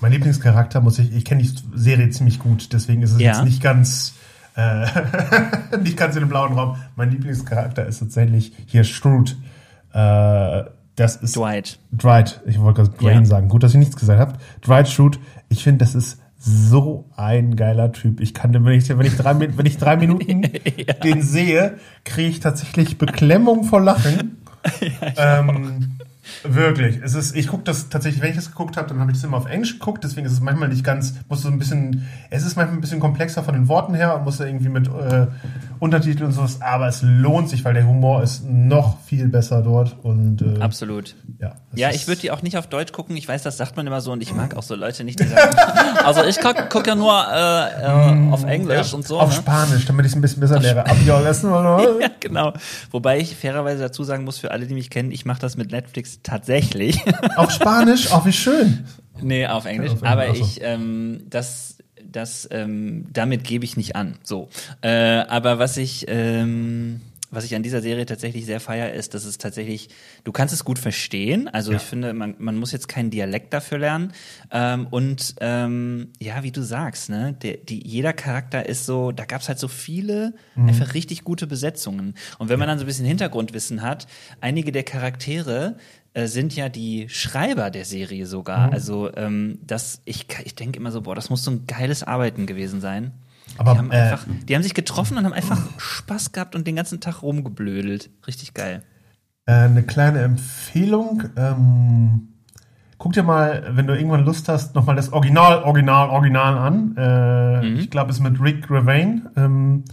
Mein 0.00 0.12
Lieblingscharakter 0.12 0.80
muss 0.80 0.98
ich, 0.98 1.12
ich 1.14 1.24
kenne 1.24 1.42
die 1.42 1.50
Serie 1.74 2.10
ziemlich 2.10 2.38
gut, 2.38 2.72
deswegen 2.72 3.02
ist 3.02 3.12
es 3.12 3.20
Ja. 3.20 3.32
jetzt 3.32 3.44
nicht 3.44 3.62
ganz, 3.62 4.14
äh, 4.56 4.86
nicht 5.82 5.96
ganz 5.96 6.14
in 6.14 6.20
dem 6.20 6.28
blauen 6.28 6.52
Raum. 6.52 6.76
Mein 6.94 7.10
Lieblingscharakter 7.10 7.86
ist 7.86 7.98
tatsächlich 8.00 8.52
hier 8.66 8.84
Stroud. 8.84 9.36
Äh, 9.92 10.64
das 10.96 11.16
ist 11.16 11.36
Dwight. 11.36 11.78
Dwight. 11.92 12.40
Ich 12.46 12.60
wollte 12.60 12.82
gerade 12.82 12.96
Dwayne 12.98 13.20
Ja. 13.20 13.26
sagen. 13.26 13.48
Gut, 13.48 13.62
dass 13.62 13.74
ihr 13.74 13.80
nichts 13.80 13.96
gesagt 13.96 14.20
habt. 14.20 14.40
Dwight 14.66 14.88
Schrute. 14.88 15.18
Ich 15.48 15.62
finde, 15.62 15.78
das 15.84 15.94
ist 15.94 16.18
so 16.38 17.06
ein 17.16 17.56
geiler 17.56 17.90
Typ. 17.92 18.20
Ich 18.20 18.34
kann, 18.34 18.52
den, 18.52 18.64
wenn 18.64 18.74
ich, 18.78 18.88
wenn 18.88 19.06
ich 19.06 19.16
drei, 19.16 19.38
wenn 19.38 19.66
ich 19.66 19.78
drei 19.78 19.96
Minuten 19.96 20.42
den 21.04 21.22
sehe, 21.22 21.78
kriege 22.04 22.28
ich 22.28 22.40
tatsächlich 22.40 22.98
Beklemmung 22.98 23.64
vor 23.64 23.80
Lachen. 23.80 24.36
ähm, 25.16 25.96
wirklich. 26.42 27.00
Es 27.02 27.14
ist, 27.14 27.34
ich 27.34 27.48
gucke 27.48 27.64
das 27.64 27.88
tatsächlich, 27.88 28.22
wenn 28.22 28.30
ich 28.30 28.36
das 28.36 28.50
geguckt 28.50 28.76
habe, 28.76 28.88
dann 28.88 29.00
habe 29.00 29.10
ich 29.10 29.16
das 29.18 29.24
immer 29.24 29.36
auf 29.38 29.46
Englisch 29.46 29.78
geguckt, 29.78 30.04
deswegen 30.04 30.26
ist 30.26 30.32
es 30.32 30.40
manchmal 30.40 30.68
nicht 30.68 30.84
ganz, 30.84 31.14
muss 31.28 31.42
so 31.42 31.48
ein 31.48 31.58
bisschen, 31.58 32.06
es 32.30 32.44
ist 32.44 32.56
manchmal 32.56 32.78
ein 32.78 32.80
bisschen 32.80 33.00
komplexer 33.00 33.42
von 33.42 33.54
den 33.54 33.68
Worten 33.68 33.94
her 33.94 34.14
und 34.16 34.24
muss 34.24 34.40
irgendwie 34.40 34.68
mit 34.68 34.86
äh, 34.88 35.26
Untertiteln 35.84 36.28
und 36.28 36.32
sowas, 36.32 36.62
aber 36.62 36.88
es 36.88 37.02
lohnt 37.02 37.50
sich, 37.50 37.62
weil 37.62 37.74
der 37.74 37.86
Humor 37.86 38.22
ist 38.22 38.42
noch 38.48 38.98
viel 39.02 39.28
besser 39.28 39.60
dort 39.60 39.96
und 40.02 40.40
äh, 40.40 40.58
Absolut. 40.60 41.14
ja. 41.38 41.56
Ja, 41.74 41.90
ich 41.90 42.08
würde 42.08 42.22
die 42.22 42.30
auch 42.30 42.40
nicht 42.40 42.56
auf 42.56 42.68
Deutsch 42.68 42.92
gucken. 42.92 43.16
Ich 43.18 43.28
weiß, 43.28 43.42
das 43.42 43.58
sagt 43.58 43.76
man 43.76 43.86
immer 43.86 44.00
so 44.00 44.12
und 44.12 44.22
ich 44.22 44.34
mag 44.34 44.56
auch 44.56 44.62
so 44.62 44.74
Leute 44.76 45.04
nicht, 45.04 45.20
die 45.20 45.24
sagen, 45.24 45.54
also 46.04 46.24
ich 46.24 46.40
gucke 46.40 46.68
guck 46.70 46.86
ja 46.86 46.94
nur 46.94 47.12
äh, 47.12 47.82
äh, 47.82 48.32
auf 48.32 48.44
Englisch 48.44 48.92
ja, 48.92 48.96
und 48.96 49.06
so. 49.06 49.20
Auf 49.20 49.28
ne? 49.28 49.34
Spanisch, 49.36 49.84
damit 49.84 50.06
ich 50.06 50.12
es 50.12 50.16
ein 50.16 50.22
bisschen 50.22 50.40
besser 50.40 50.58
lehre. 50.58 50.86
Ab 50.86 50.96
ja. 51.04 51.20
Ja, 52.00 52.08
genau. 52.18 52.54
Wobei 52.90 53.18
ich 53.18 53.36
fairerweise 53.36 53.82
dazu 53.82 54.04
sagen 54.04 54.24
muss, 54.24 54.38
für 54.38 54.52
alle, 54.52 54.66
die 54.66 54.74
mich 54.74 54.88
kennen, 54.88 55.12
ich 55.12 55.26
mache 55.26 55.40
das 55.40 55.58
mit 55.58 55.70
Netflix 55.70 56.20
tatsächlich. 56.22 56.98
Auf 57.36 57.50
Spanisch, 57.50 58.08
oh, 58.10 58.24
wie 58.24 58.32
schön. 58.32 58.86
nee, 59.20 59.46
auf 59.46 59.66
Englisch. 59.66 59.92
Auf 59.92 60.02
Englisch, 60.02 60.10
Aber 60.10 60.22
ach 60.30 60.34
so. 60.34 60.42
ich, 60.42 60.60
ähm, 60.62 61.26
das, 61.28 61.73
das, 62.16 62.48
ähm, 62.50 63.06
damit 63.12 63.44
gebe 63.44 63.64
ich 63.64 63.76
nicht 63.76 63.96
an. 63.96 64.16
So. 64.22 64.48
Äh, 64.82 64.88
aber 64.88 65.58
was 65.58 65.76
ich, 65.76 66.04
ähm, 66.08 67.00
was 67.30 67.44
ich 67.44 67.56
an 67.56 67.64
dieser 67.64 67.82
Serie 67.82 68.06
tatsächlich 68.06 68.46
sehr 68.46 68.60
feier, 68.60 68.92
ist, 68.92 69.12
dass 69.14 69.24
es 69.24 69.38
tatsächlich, 69.38 69.88
du 70.22 70.30
kannst 70.30 70.54
es 70.54 70.64
gut 70.64 70.78
verstehen. 70.78 71.48
Also 71.48 71.72
Ja. 71.72 71.78
ich 71.78 71.82
finde, 71.82 72.12
man, 72.12 72.36
man 72.38 72.56
muss 72.56 72.70
jetzt 72.70 72.86
keinen 72.86 73.10
Dialekt 73.10 73.52
dafür 73.52 73.78
lernen. 73.78 74.12
Ähm, 74.52 74.86
und 74.86 75.34
ähm, 75.40 76.12
ja, 76.20 76.44
wie 76.44 76.52
du 76.52 76.62
sagst, 76.62 77.10
ne, 77.10 77.36
der, 77.42 77.56
die, 77.56 77.84
jeder 77.84 78.12
Charakter 78.12 78.68
ist 78.68 78.86
so, 78.86 79.10
da 79.10 79.24
gab 79.24 79.40
es 79.40 79.48
halt 79.48 79.58
so 79.58 79.66
viele 79.68 80.34
Mhm. 80.54 80.68
einfach 80.68 80.94
richtig 80.94 81.24
gute 81.24 81.48
Besetzungen. 81.48 82.14
Und 82.38 82.48
wenn 82.50 82.60
man 82.60 82.68
dann 82.68 82.78
so 82.78 82.84
ein 82.84 82.86
bisschen 82.86 83.06
Hintergrundwissen 83.06 83.82
hat, 83.82 84.06
einige 84.40 84.70
der 84.70 84.84
Charaktere 84.84 85.76
äh, 86.14 86.26
sind 86.26 86.56
ja 86.56 86.68
die 86.68 87.08
Schreiber 87.10 87.70
der 87.70 87.84
Serie 87.84 88.26
sogar. 88.26 88.68
Mhm. 88.68 88.72
Also 88.72 89.14
ähm, 89.16 89.58
das, 89.66 90.00
ich, 90.04 90.26
ich 90.44 90.54
denke 90.54 90.78
immer 90.78 90.90
so, 90.90 91.02
boah, 91.02 91.14
das 91.14 91.28
muss 91.30 91.44
so 91.44 91.50
ein 91.50 91.66
geiles 91.66 92.02
Arbeiten 92.02 92.46
gewesen 92.46 92.80
sein. 92.80 93.12
Aber, 93.58 93.72
die, 93.72 93.78
haben 93.78 93.90
äh, 93.92 93.96
einfach, 93.96 94.26
die 94.48 94.54
haben 94.54 94.62
sich 94.62 94.74
getroffen 94.74 95.18
und 95.18 95.24
haben 95.24 95.32
einfach 95.34 95.60
Spaß 95.78 96.32
gehabt 96.32 96.54
und 96.56 96.66
den 96.66 96.76
ganzen 96.76 97.00
Tag 97.00 97.22
rumgeblödelt. 97.22 98.10
Richtig 98.26 98.54
geil. 98.54 98.82
Äh, 99.46 99.52
eine 99.52 99.82
kleine 99.82 100.20
Empfehlung. 100.22 101.24
Ähm, 101.36 102.28
guck 102.98 103.12
dir 103.12 103.22
mal, 103.22 103.70
wenn 103.72 103.86
du 103.86 103.94
irgendwann 103.94 104.24
Lust 104.24 104.48
hast, 104.48 104.74
nochmal 104.74 104.96
das 104.96 105.12
Original, 105.12 105.62
Original, 105.62 106.08
Original 106.08 106.56
an. 106.58 106.96
Äh, 106.96 107.44
Mhm. 107.64 107.78
Ich 107.78 107.90
glaube, 107.90 108.10
es 108.10 108.16
ist 108.18 108.22
mit 108.22 108.40
Rick 108.40 108.70
Revane. 108.70 109.30
Ähm, 109.36 109.84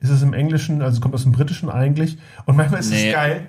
ist 0.00 0.10
es 0.10 0.22
im 0.22 0.32
Englischen, 0.34 0.82
also 0.82 1.00
kommt 1.00 1.14
aus 1.14 1.22
dem 1.22 1.32
Britischen 1.32 1.70
eigentlich. 1.70 2.18
Und 2.44 2.56
manchmal 2.56 2.80
ist 2.80 2.90
Nee. 2.90 3.08
es 3.08 3.14
geil. 3.14 3.46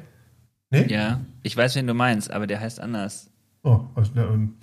Nee? 0.69 0.85
Ja, 0.89 1.19
ich 1.47 1.57
weiß, 1.57 1.75
wen 1.75 1.87
du 1.87 1.93
meinst, 1.93 2.29
aber 2.31 2.45
der 2.45 2.59
heißt 2.59 2.79
anders. 2.79 3.29
Oh, 3.63 3.79
also, 3.95 4.11
ähm, 4.17 4.55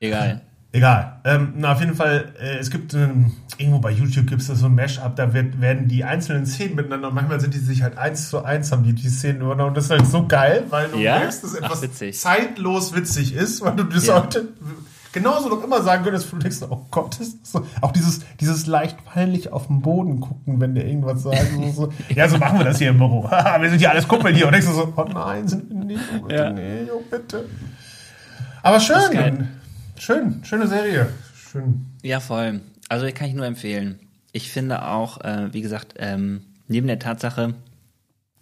Egal. 0.00 0.40
Egal. 0.72 1.20
Ähm, 1.24 1.54
na, 1.56 1.72
auf 1.72 1.80
jeden 1.80 1.94
Fall, 1.94 2.32
äh, 2.38 2.58
es 2.58 2.70
gibt 2.70 2.92
ähm, 2.92 3.32
irgendwo 3.56 3.78
bei 3.78 3.90
YouTube 3.90 4.26
gibt 4.26 4.42
es 4.42 4.48
da 4.48 4.54
so 4.54 4.66
ein 4.66 4.74
Mashup, 4.74 5.16
da 5.16 5.32
wird, 5.32 5.60
werden 5.62 5.88
die 5.88 6.04
einzelnen 6.04 6.44
Szenen 6.44 6.74
miteinander, 6.76 7.10
manchmal 7.10 7.40
sind 7.40 7.54
die 7.54 7.58
sich 7.58 7.82
halt 7.82 7.96
eins 7.96 8.28
zu 8.28 8.44
eins, 8.44 8.70
haben 8.70 8.84
die 8.84 8.92
die 8.92 9.08
Szenen 9.08 9.40
übernommen. 9.40 9.70
Und 9.70 9.76
das 9.78 9.84
ist 9.86 9.90
halt 9.90 10.06
so 10.06 10.26
geil, 10.26 10.64
weil 10.68 10.88
du 10.90 10.98
Ja? 10.98 11.20
merkst, 11.20 11.42
dass 11.42 11.54
Ach, 11.56 11.62
etwas 11.64 11.82
witzig. 11.82 12.18
zeitlos 12.20 12.94
witzig 12.94 13.34
ist, 13.34 13.62
weil 13.62 13.76
du 13.76 13.84
das 13.84 14.06
Ja. 14.06 14.22
heute 14.22 14.48
genauso 15.12 15.48
noch 15.48 15.62
immer 15.64 15.82
sagen 15.82 16.04
könntest, 16.04 16.30
du 16.32 16.36
denkst, 16.36 16.58
oh 16.68 16.86
Gott, 16.90 17.18
ist 17.20 17.40
das 17.42 17.52
so. 17.52 17.66
Auch 17.80 17.92
dieses, 17.92 18.20
dieses 18.40 18.66
leicht 18.66 19.04
peinlich 19.04 19.52
auf 19.52 19.66
den 19.66 19.80
Boden 19.82 20.20
gucken, 20.20 20.60
wenn 20.60 20.74
der 20.74 20.86
irgendwas 20.86 21.22
sagt. 21.22 21.50
So, 21.54 21.70
so. 21.72 21.92
Ja, 22.14 22.28
so 22.28 22.38
machen 22.38 22.58
wir 22.58 22.64
das 22.64 22.78
hier 22.78 22.90
im 22.90 22.98
Büro. 22.98 23.24
Wir 23.60 23.70
sind 23.70 23.78
hier 23.78 23.90
alles 23.90 24.06
Kumpel 24.08 24.34
hier. 24.34 24.46
Und 24.46 24.52
denkst 24.52 24.68
du 24.68 24.74
so, 24.74 24.92
oh 24.96 25.04
nein, 25.04 25.46
sind 25.48 25.68
wir 25.70 25.84
nicht. 25.84 26.00
Oh 26.16 26.22
bitte, 26.22 26.34
Ja. 26.42 26.50
nee, 26.50 26.88
oh 26.92 27.02
bitte. 27.10 27.44
Aber 28.62 28.80
schön. 28.80 29.48
Schön, 29.96 30.40
schöne 30.44 30.66
Serie. 30.66 31.08
Schön. 31.34 31.86
Ja, 32.02 32.20
voll. 32.20 32.60
Also 32.88 33.06
kann 33.12 33.28
ich 33.28 33.34
nur 33.34 33.46
empfehlen. 33.46 33.98
Ich 34.32 34.50
finde 34.50 34.86
auch, 34.86 35.20
äh, 35.22 35.52
wie 35.52 35.62
gesagt, 35.62 35.94
ähm, 35.98 36.42
neben 36.68 36.86
der 36.86 36.98
Tatsache, 36.98 37.54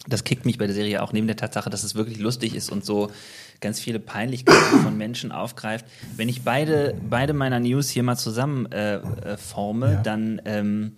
das 0.08 0.24
kickt 0.24 0.44
mich 0.44 0.58
bei 0.58 0.66
der 0.66 0.74
Serie 0.74 1.02
auch, 1.02 1.12
neben 1.12 1.26
der 1.26 1.36
Tatsache, 1.36 1.70
dass 1.70 1.84
es 1.84 1.94
wirklich 1.94 2.18
lustig 2.18 2.54
ist 2.54 2.70
und 2.70 2.84
so 2.84 3.10
ganz 3.60 3.80
viele 3.80 3.98
Peinlichkeiten 3.98 4.80
von 4.82 4.96
Menschen 4.96 5.32
aufgreift. 5.32 5.84
Wenn 6.16 6.28
ich 6.28 6.42
beide, 6.42 6.94
beide 7.08 7.32
meiner 7.32 7.60
News 7.60 7.88
hier 7.88 8.02
mal 8.02 8.16
zusammen 8.16 8.70
äh, 8.72 8.96
äh, 8.96 9.36
forme, 9.36 9.92
Ja. 9.94 10.02
dann 10.02 10.40
ähm, 10.44 10.92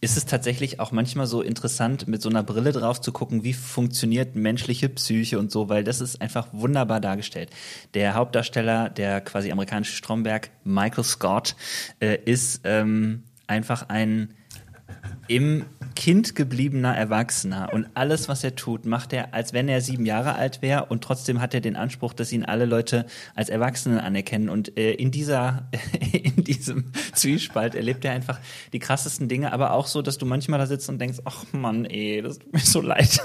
ist 0.00 0.18
es 0.18 0.26
tatsächlich 0.26 0.80
auch 0.80 0.92
manchmal 0.92 1.26
so 1.26 1.40
interessant, 1.40 2.06
mit 2.08 2.20
so 2.20 2.28
einer 2.28 2.42
Brille 2.42 2.72
drauf 2.72 3.00
zu 3.00 3.10
gucken, 3.10 3.42
wie 3.42 3.54
funktioniert 3.54 4.36
menschliche 4.36 4.90
Psyche 4.90 5.38
und 5.38 5.50
so, 5.50 5.70
weil 5.70 5.82
das 5.82 6.02
ist 6.02 6.20
einfach 6.20 6.48
wunderbar 6.52 7.00
dargestellt. 7.00 7.48
Der 7.94 8.12
Hauptdarsteller, 8.14 8.90
der 8.90 9.22
quasi 9.22 9.50
amerikanische 9.50 9.94
Stromberg, 9.96 10.50
Michael 10.62 11.04
Scott, 11.04 11.56
äh, 12.00 12.18
ist 12.26 12.60
ähm, 12.64 13.22
einfach 13.46 13.88
ein 13.88 14.34
im 15.28 15.64
Kind 15.94 16.34
gebliebener 16.34 16.96
Erwachsener. 16.96 17.70
Und 17.72 17.86
alles, 17.94 18.28
was 18.28 18.44
er 18.44 18.54
tut, 18.54 18.86
macht 18.86 19.12
er, 19.12 19.34
als 19.34 19.52
wenn 19.52 19.68
er 19.68 19.80
sieben 19.80 20.06
Jahre 20.06 20.34
alt 20.34 20.62
wäre 20.62 20.86
und 20.86 21.02
trotzdem 21.02 21.40
hat 21.40 21.54
er 21.54 21.60
den 21.60 21.76
Anspruch, 21.76 22.12
dass 22.12 22.32
ihn 22.32 22.44
alle 22.44 22.64
Leute 22.64 23.06
als 23.34 23.48
Erwachsenen 23.48 23.98
anerkennen. 23.98 24.48
Und 24.48 24.76
äh, 24.76 24.92
in 24.92 25.10
dieser, 25.10 25.68
in 26.12 26.44
diesem 26.44 26.92
Zwiespalt 27.14 27.74
erlebt 27.74 28.04
er 28.04 28.12
einfach 28.12 28.40
die 28.72 28.78
krassesten 28.78 29.28
Dinge, 29.28 29.52
aber 29.52 29.72
auch 29.72 29.86
so, 29.86 30.02
dass 30.02 30.18
du 30.18 30.26
manchmal 30.26 30.58
da 30.58 30.66
sitzt 30.66 30.88
und 30.88 30.98
denkst, 31.00 31.18
ach 31.24 31.44
Mann, 31.52 31.84
ey, 31.84 32.22
das 32.22 32.38
tut 32.38 32.52
mir 32.52 32.60
so 32.60 32.80
leid. 32.80 33.20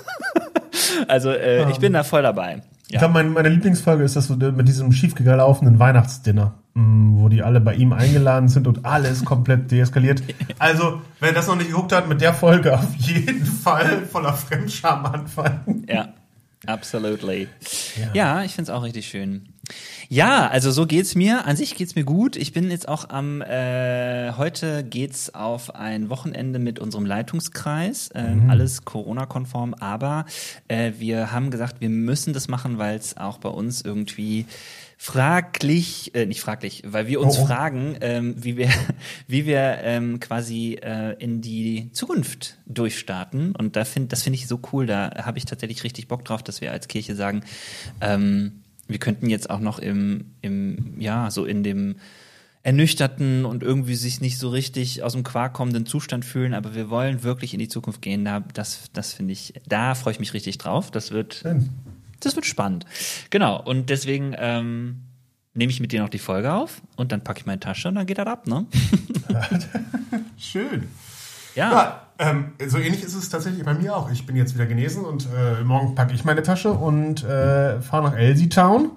also 1.08 1.32
äh, 1.32 1.70
ich 1.72 1.78
bin 1.80 1.94
da 1.94 2.04
voll 2.04 2.24
dabei. 2.24 2.62
Ich 2.92 2.98
glaube, 2.98 3.14
mein, 3.14 3.34
meine 3.34 3.50
Lieblingsfolge 3.50 4.04
ist 4.04 4.16
das 4.16 4.30
mit 4.30 4.68
diesem 4.68 4.92
schiefgelaufenen 4.92 5.78
Weihnachtsdinner, 5.78 6.56
mh, 6.69 6.69
wo 7.14 7.30
die 7.30 7.44
alle 7.44 7.60
bei 7.60 7.76
ihm 7.76 7.94
eingeladen 7.94 8.50
sind 8.50 8.68
und 8.68 8.86
alles 8.86 9.26
komplett 9.26 9.72
deeskaliert. 9.72 10.22
Also, 10.58 11.02
wer 11.20 11.32
das 11.32 11.48
noch 11.48 11.56
nicht 11.56 11.70
geguckt 11.70 11.94
hat, 11.94 12.10
mit 12.10 12.20
der 12.22 12.34
Folge 12.34 12.78
auf 12.78 12.94
jeden 12.96 13.46
Fall 13.46 14.06
voller 14.06 14.34
Fremdscham 14.34 15.06
anfangen. 15.06 15.86
Ja, 15.88 16.14
absolutely. 16.66 17.48
Ja, 17.98 18.10
ja 18.14 18.44
ich 18.44 18.56
finde 18.56 18.72
es 18.72 18.78
auch 18.78 18.84
richtig 18.84 19.08
schön. 19.08 19.48
Ja, 20.10 20.48
also 20.48 20.72
so 20.72 20.86
geht's 20.86 21.16
mir. 21.16 21.46
An 21.46 21.56
sich 21.56 21.76
geht's 21.76 21.96
mir 21.96 22.04
gut. 22.04 22.36
Ich 22.36 22.52
bin 22.52 22.72
jetzt 22.72 22.88
auch 22.88 23.10
am 23.10 23.42
äh, 23.42 24.32
heute 24.34 24.84
geht's 24.84 25.34
auf 25.34 25.76
ein 25.76 26.10
Wochenende 26.10 26.60
mit 26.60 26.80
unserem 26.80 27.06
Leitungskreis. 27.06 28.10
Äh, 28.10 28.36
mhm. 28.36 28.50
Alles 28.50 28.86
Corona-konform, 28.86 29.76
aber 29.76 30.26
äh, 30.68 30.94
wir 30.98 31.32
haben 31.32 31.52
gesagt, 31.52 31.80
wir 31.80 31.90
müssen 31.90 32.34
das 32.34 32.48
machen, 32.48 32.78
weil 32.78 32.98
es 32.98 33.18
auch 33.18 33.38
bei 33.38 33.50
uns 33.50 33.82
irgendwie 33.82 34.46
fraglich, 35.02 36.14
äh, 36.14 36.26
nicht 36.26 36.42
fraglich, 36.42 36.84
weil 36.86 37.08
wir 37.08 37.22
uns 37.22 37.40
oh, 37.40 37.46
fragen, 37.46 37.96
ähm, 38.02 38.36
wie 38.38 38.58
wir, 38.58 38.70
wie 39.28 39.46
wir 39.46 39.80
ähm, 39.82 40.20
quasi 40.20 40.78
äh, 40.84 41.16
in 41.24 41.40
die 41.40 41.90
Zukunft 41.94 42.58
durchstarten. 42.66 43.56
Und 43.56 43.78
da 43.78 43.86
find, 43.86 44.12
das 44.12 44.24
finde 44.24 44.38
ich 44.38 44.48
so 44.48 44.60
cool. 44.74 44.86
Da 44.86 45.24
habe 45.24 45.38
ich 45.38 45.46
tatsächlich 45.46 45.86
richtig 45.86 46.10
Bock 46.10 46.26
drauf, 46.26 46.44
dass 46.44 46.60
wir 46.60 46.74
als 46.74 46.90
Kirche 46.90 47.16
sagen, 47.16 47.44
ähm, 48.02 48.60
wir 48.90 49.00
könnten 49.00 49.30
jetzt 49.30 49.50
auch 49.50 49.62
noch 49.62 49.80
im, 49.80 50.32
im, 50.42 51.00
ja, 51.00 51.32
so 51.32 51.46
in 51.46 51.64
dem 51.64 51.96
ernüchterten 52.64 53.46
und 53.46 53.64
irgendwie 53.64 53.96
sich 53.96 54.20
nicht 54.20 54.38
so 54.38 54.50
richtig 54.50 55.02
aus 55.02 55.14
dem 55.14 55.24
Quark 55.24 55.54
kommenden 55.54 55.86
Zustand 55.86 56.26
fühlen, 56.26 56.54
aber 56.54 56.76
wir 56.76 56.90
wollen 56.90 57.24
wirklich 57.24 57.54
in 57.54 57.60
die 57.60 57.70
Zukunft 57.70 58.02
gehen. 58.02 58.26
Da, 58.26 58.42
das, 58.54 58.90
das 58.92 59.14
finde 59.14 59.32
ich, 59.32 59.54
da 59.66 59.96
freue 59.96 60.12
ich 60.12 60.20
mich 60.20 60.34
richtig 60.34 60.58
drauf. 60.58 60.92
Das 60.92 61.12
wird, 61.12 61.46
das 62.20 62.36
wird 62.36 62.46
spannend. 62.46 62.86
Genau. 63.30 63.62
Und 63.62 63.90
deswegen 63.90 64.36
ähm, 64.38 65.04
nehme 65.54 65.72
ich 65.72 65.80
mit 65.80 65.92
dir 65.92 66.02
noch 66.02 66.10
die 66.10 66.20
Folge 66.20 66.54
auf 66.54 66.82
und 66.96 67.12
dann 67.12 67.24
packe 67.24 67.40
ich 67.40 67.46
meine 67.46 67.60
Tasche 67.60 67.90
und 67.90 67.96
dann 67.96 68.06
geht 68.06 68.18
das 68.18 68.28
ab, 68.28 68.48
ne? 68.48 68.66
Schön. 70.38 70.88
Ja. 71.56 71.72
ja 71.72 72.02
ähm, 72.20 72.54
so 72.68 72.78
ähnlich 72.78 73.04
ist 73.04 73.16
es 73.16 73.30
tatsächlich 73.30 73.64
bei 73.64 73.74
mir 73.74 73.96
auch. 73.96 74.12
Ich 74.12 74.26
bin 74.26 74.36
jetzt 74.36 74.54
wieder 74.54 74.66
genesen 74.66 75.06
und 75.06 75.28
äh, 75.36 75.64
morgen 75.64 75.96
packe 75.96 76.14
ich 76.14 76.26
meine 76.26 76.44
Tasche 76.44 76.72
und 76.72 77.24
äh, 77.24 77.82
fahre 77.82 78.10
nach 78.10 78.16
Elsie 78.16 78.50
Town, 78.50 78.92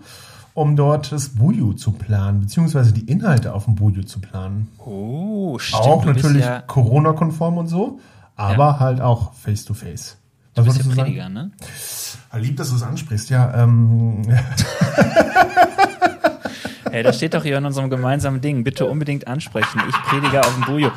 um 0.55 0.77
dort 0.77 1.13
das 1.13 1.31
Buju 1.31 1.73
zu 1.75 1.93
planen, 1.93 2.41
beziehungsweise 2.41 2.93
die 2.93 3.11
Inhalte 3.11 3.55
auf 3.55 3.65
dem 3.65 3.77
Buju 3.77 4.03
zu 4.03 4.21
planen. 4.21 4.69
Oh, 4.79 5.59
stimmt. 5.59 5.83
Auch 5.83 6.05
natürlich 6.05 6.45
ja 6.45 6.61
Corona-konform 6.61 7.59
und 7.59 7.69
so, 7.69 8.01
aber 8.37 8.65
ja. 8.65 8.81
halt 8.81 9.01
auch 9.01 9.35
face-to-face. 9.35 10.17
-face. 10.17 10.22
Du 10.55 10.65
bist 10.65 10.79
ja 10.79 10.85
Prediger, 10.85 11.23
sagen? 11.23 11.35
ne? 11.35 11.51
Lieb, 12.35 12.57
dass 12.57 12.71
du 12.71 12.77
es 12.77 12.83
ansprichst, 12.83 13.31
ja. 13.31 13.63
Ähm. 13.63 14.23
Hey, 16.93 17.03
das 17.03 17.17
steht 17.17 17.33
doch 17.33 17.43
hier 17.43 17.57
in 17.57 17.65
unserem 17.65 17.89
gemeinsamen 17.89 18.43
Ding. 18.43 18.65
Bitte 18.65 18.85
unbedingt 18.85 19.27
ansprechen. 19.27 19.81
Ich 19.89 19.97
predige 20.03 20.41
auf 20.41 20.55
dem 20.55 20.65
Bujo. 20.65 20.91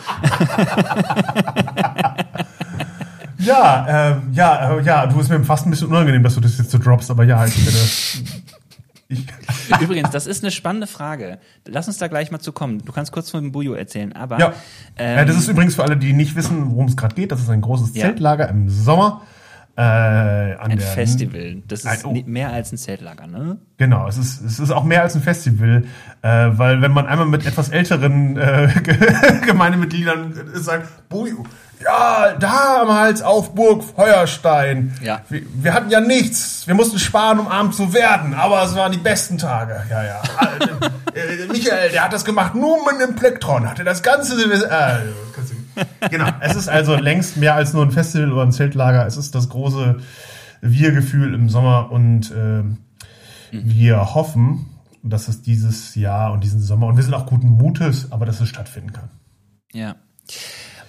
ja, 3.37 3.85
ähm, 3.87 4.23
ja, 4.33 4.77
äh, 4.77 4.83
ja, 4.83 5.07
du 5.07 5.15
bist 5.15 5.29
mir 5.29 5.41
fast 5.45 5.65
ein 5.65 5.69
bisschen 5.69 5.87
unangenehm, 5.87 6.21
dass 6.21 6.35
du 6.35 6.41
das 6.41 6.57
jetzt 6.57 6.71
so 6.71 6.79
droppst, 6.79 7.09
aber 7.09 7.23
ja, 7.23 7.45
ich 7.45 7.55
bitte. 7.55 7.77
Ich 9.07 9.25
Übrigens, 9.81 10.09
das 10.09 10.27
ist 10.27 10.43
eine 10.43 10.51
spannende 10.51 10.87
Frage. 10.87 11.39
Lass 11.65 11.87
uns 11.87 11.97
da 11.97 12.09
gleich 12.09 12.29
mal 12.29 12.39
zu 12.39 12.51
kommen. 12.51 12.83
Du 12.83 12.91
kannst 12.91 13.13
kurz 13.13 13.31
von 13.31 13.41
dem 13.43 13.53
Bujo 13.53 13.73
erzählen, 13.73 14.11
aber. 14.11 14.37
Ja. 14.37 14.53
Ähm, 14.97 15.19
ja, 15.19 15.23
das 15.23 15.37
ist 15.37 15.47
übrigens 15.47 15.75
für 15.75 15.83
alle, 15.83 15.95
die 15.95 16.11
nicht 16.11 16.35
wissen, 16.35 16.71
worum 16.71 16.87
es 16.87 16.97
gerade 16.97 17.15
geht. 17.15 17.31
Das 17.31 17.39
ist 17.39 17.49
ein 17.49 17.61
großes 17.61 17.95
ja. 17.95 18.01
Zeltlager 18.01 18.49
im 18.49 18.69
Sommer. 18.69 19.21
Äh, 19.77 19.81
ein 19.81 20.79
Festival. 20.79 21.61
Das 21.67 21.81
ist 21.81 22.05
ein, 22.05 22.05
oh. 22.05 22.23
mehr 22.25 22.51
als 22.51 22.71
ein 22.71 22.77
Zeltlager, 22.77 23.27
ne? 23.27 23.57
Genau, 23.77 24.07
es 24.07 24.17
ist, 24.17 24.41
es 24.41 24.57
ist 24.57 24.71
auch 24.71 24.85
mehr 24.85 25.01
als 25.01 25.15
ein 25.15 25.21
Festival, 25.21 25.83
äh, 26.21 26.27
weil 26.29 26.81
wenn 26.81 26.93
man 26.93 27.07
einmal 27.07 27.27
mit 27.27 27.45
etwas 27.45 27.67
älteren 27.69 28.37
äh, 28.37 28.69
Gemeindemitgliedern 29.45 30.33
äh, 30.55 30.59
sagt, 30.59 30.87
ja, 31.83 32.35
damals 32.39 33.21
auf 33.21 33.53
Burg 33.53 33.83
Feuerstein. 33.83 34.93
Ja. 35.01 35.21
Wir, 35.27 35.41
wir, 35.53 35.73
hatten 35.73 35.89
ja 35.89 35.99
nichts. 35.99 36.65
Wir 36.67 36.73
mussten 36.73 36.97
sparen, 36.97 37.39
um 37.39 37.47
arm 37.49 37.73
zu 37.73 37.93
werden. 37.93 38.33
Aber 38.33 38.63
es 38.63 38.75
waren 38.75 38.93
die 38.93 38.97
besten 38.97 39.37
Tage. 39.37 39.83
Ja, 39.89 40.03
ja. 40.03 40.21
äh, 41.13 41.47
Michael, 41.51 41.91
der 41.91 42.05
hat 42.05 42.13
das 42.13 42.23
gemacht 42.23 42.55
nur 42.55 42.77
mit 42.85 43.01
einem 43.01 43.15
Plektron. 43.15 43.69
Hatte 43.69 43.83
das 43.83 44.01
ganze 44.01 44.41
äh, 44.41 44.99
Genau. 46.09 46.27
Es 46.39 46.55
ist 46.55 46.67
also 46.67 46.95
längst 46.95 47.37
mehr 47.37 47.55
als 47.55 47.73
nur 47.73 47.83
ein 47.83 47.91
Festival 47.91 48.31
oder 48.31 48.43
ein 48.43 48.51
Zeltlager. 48.51 49.05
Es 49.05 49.17
ist 49.17 49.35
das 49.35 49.49
große 49.49 49.97
Wir-Gefühl 50.61 51.33
im 51.33 51.49
Sommer 51.49 51.91
und 51.91 52.31
äh, 52.31 52.63
wir 53.51 54.15
hoffen, 54.15 54.67
dass 55.03 55.27
es 55.27 55.41
dieses 55.41 55.95
Jahr 55.95 56.31
und 56.33 56.43
diesen 56.43 56.61
Sommer 56.61 56.87
und 56.87 56.97
wir 56.97 57.03
sind 57.03 57.13
auch 57.13 57.25
guten 57.25 57.49
Mutes, 57.49 58.11
aber 58.11 58.25
dass 58.25 58.41
es 58.41 58.49
stattfinden 58.49 58.93
kann. 58.93 59.09
Ja. 59.73 59.95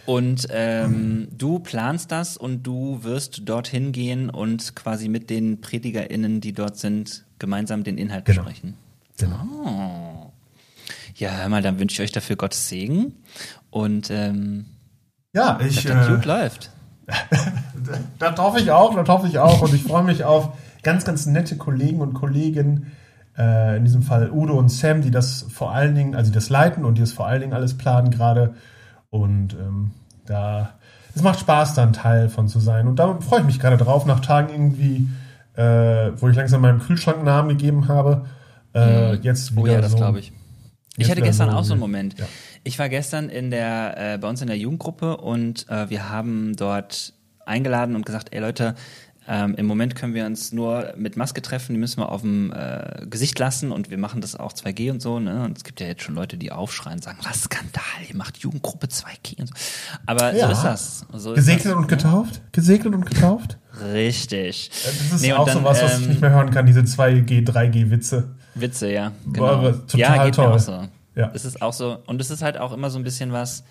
Und 0.07 0.47
ähm, 0.51 0.91
mhm. 0.91 1.29
du 1.37 1.59
planst 1.59 2.13
das 2.13 2.37
und 2.37 2.63
du 2.63 3.03
wirst 3.03 3.49
dorthin 3.49 3.91
gehen 3.91 4.31
und 4.31 4.77
quasi 4.77 5.09
mit 5.09 5.31
den 5.31 5.61
PredigerInnen, 5.61 6.41
die 6.41 6.53
dort 6.53 6.79
sind, 6.79 7.25
gemeinsam 7.39 7.83
den 7.83 7.99
Inhalt 7.99 8.25
genau. 8.25 8.45
besprechen. 8.45 8.75
Genau. 9.19 9.43
Oh. 9.65 10.33
Ja, 11.17 11.31
hör 11.39 11.49
mal, 11.49 11.63
dann 11.63 11.79
wünsche 11.81 11.95
ich 11.95 12.09
euch 12.09 12.13
dafür 12.13 12.37
Gottes 12.37 12.69
Segen 12.69 13.15
und 13.71 14.11
ähm, 14.11 14.67
ja, 15.37 15.59
ich. 15.61 15.85
Dass 15.85 16.09
äh, 16.09 16.27
läuft. 16.27 16.71
das 18.19 18.37
hoffe 18.39 18.59
ich 18.61 18.71
auch, 18.71 18.95
das 18.95 19.09
hoffe 19.09 19.29
ich 19.29 19.39
auch. 19.39 19.63
Und 19.63 19.75
ich 19.75 19.83
freue 19.83 20.03
mich 20.03 20.25
auf 20.25 20.51
ganz, 20.83 21.05
ganz 21.05 21.27
nette 21.27 21.57
Kollegen 21.57 22.01
und 22.01 22.15
Kolleginnen. 22.15 22.93
Äh, 23.39 23.77
in 23.77 23.85
diesem 23.85 24.03
Fall 24.03 24.31
Udo 24.31 24.55
und 24.55 24.71
Sam, 24.71 25.03
die 25.03 25.11
das 25.11 25.45
vor 25.51 25.73
allen 25.73 25.95
Dingen, 25.95 26.15
also 26.15 26.31
die 26.31 26.35
das 26.35 26.49
leiten 26.49 26.87
und 26.87 26.95
die 26.95 27.03
das 27.03 27.13
vor 27.13 27.27
allen 27.27 27.43
Dingen 27.43 27.53
alles 27.53 27.77
planen 27.77 28.11
gerade. 28.11 28.55
Und 29.11 29.53
ähm, 29.55 29.91
da, 30.25 30.71
es 31.15 31.23
macht 31.23 31.41
Spaß, 31.41 31.75
da 31.75 31.83
ein 31.83 31.93
Teil 31.93 32.31
von 32.31 32.49
zu 32.49 32.59
sein. 32.59 32.89
Und 32.89 32.99
da 32.99 33.21
freue 33.21 33.41
ich 33.41 33.47
mich 33.47 33.61
gerade 33.61 33.77
drauf, 33.77 34.07
nach 34.07 34.21
Tagen 34.21 34.49
irgendwie, 34.51 35.09
äh, 35.55 36.13
wo 36.17 36.29
ich 36.29 36.37
langsam 36.37 36.63
meinem 36.63 36.81
Kühlschrank 36.81 37.19
einen 37.19 37.27
Namen 37.27 37.51
gegeben 37.51 37.89
habe. 37.89 38.25
Äh, 38.75 39.17
mhm. 39.17 39.23
Jetzt 39.23 39.53
oh 39.55 39.67
ja, 39.67 39.83
das 39.83 39.91
so, 39.91 39.99
glaube 39.99 40.19
ich. 40.19 40.33
Ich 40.97 41.11
hatte 41.11 41.21
gestern 41.21 41.51
so 41.51 41.57
auch 41.57 41.65
so 41.65 41.75
einen 41.75 41.81
Moment. 41.81 42.19
Ja. 42.19 42.25
Ich 42.67 42.81
war 42.81 42.89
gestern 42.89 43.29
in 43.29 43.53
der, 43.53 44.15
äh, 44.15 44.19
bei 44.19 44.29
uns 44.29 44.41
in 44.43 44.49
der 44.49 44.59
Jugendgruppe 44.59 45.19
und 45.19 45.69
äh, 45.69 45.89
wir 45.89 46.11
haben 46.11 46.57
dort 46.57 47.13
eingeladen 47.45 47.95
und 47.95 48.05
gesagt, 48.05 48.31
ey 48.33 48.41
Leute, 48.41 48.75
ähm, 49.29 49.57
Im 49.57 49.67
Moment 49.67 49.97
können 49.97 50.15
wir 50.15 50.25
uns 50.25 50.53
nur 50.53 50.95
mit 50.97 51.17
Maske 51.17 51.43
treffen, 51.43 51.75
die 51.75 51.81
müssen 51.81 52.01
wir 52.01 52.13
auf 52.13 52.21
dem 52.21 52.53
äh, 52.53 53.07
Gesicht 53.11 53.37
lassen 53.41 53.73
und 53.73 53.91
wir 53.91 53.99
machen 53.99 54.21
das 54.21 54.37
auch 54.37 54.53
2G 54.53 54.93
und 54.93 55.03
so. 55.03 55.19
Ne? 55.19 55.43
Und 55.43 55.57
es 55.57 55.65
gibt 55.65 55.81
ja 55.81 55.89
jetzt 55.89 56.05
schon 56.05 56.15
Leute, 56.15 56.37
die 56.37 56.53
aufschreien, 56.53 57.03
sagen, 57.03 57.19
was 57.25 57.43
Skandal, 57.43 57.83
ihr 58.09 58.15
macht 58.15 58.39
Jugendgruppe 58.39 58.87
2G 58.87 59.41
und 59.41 59.49
so. 59.49 59.55
Aber 60.07 60.33
ja. 60.33 60.47
so 60.47 60.53
ist 60.53 60.63
das. 60.63 61.07
So 61.13 61.35
Gesegnet 61.35 61.65
ist 61.65 61.67
das, 61.67 61.75
und 61.75 61.81
ne? 61.81 61.87
getauft? 61.89 62.41
Gesegnet 62.53 62.95
und 62.95 63.05
getauft? 63.05 63.59
Richtig. 63.93 64.71
Das 64.71 65.13
ist 65.13 65.23
nee, 65.23 65.33
auch 65.33 65.47
dann, 65.47 65.59
so 65.59 65.65
was, 65.65 65.83
was 65.83 65.97
ähm, 65.97 66.03
ich 66.03 66.09
nicht 66.11 66.21
mehr 66.21 66.31
hören 66.31 66.53
kann, 66.53 66.65
diese 66.65 66.83
2G, 66.83 67.45
3G-Witze. 67.45 68.37
Witze, 68.55 68.93
ja. 68.93 69.11
Genau. 69.25 69.61
Boah, 69.61 69.87
total 69.89 69.99
ja, 69.99 70.25
geht 70.25 70.37
toll. 70.37 70.47
Mir 70.47 70.55
auch 70.55 70.59
so. 70.61 70.89
Ja. 71.17 71.33
Es 71.35 71.45
ist 71.45 71.63
auch 71.63 71.73
so, 71.73 71.99
und 72.07 72.21
es 72.21 72.31
ist 72.31 72.43
halt 72.43 72.59
auch 72.59 72.73
immer 72.73 72.91
so 72.91 72.99
ein 72.99 73.05
bisschen 73.05 73.33
was, 73.33 73.65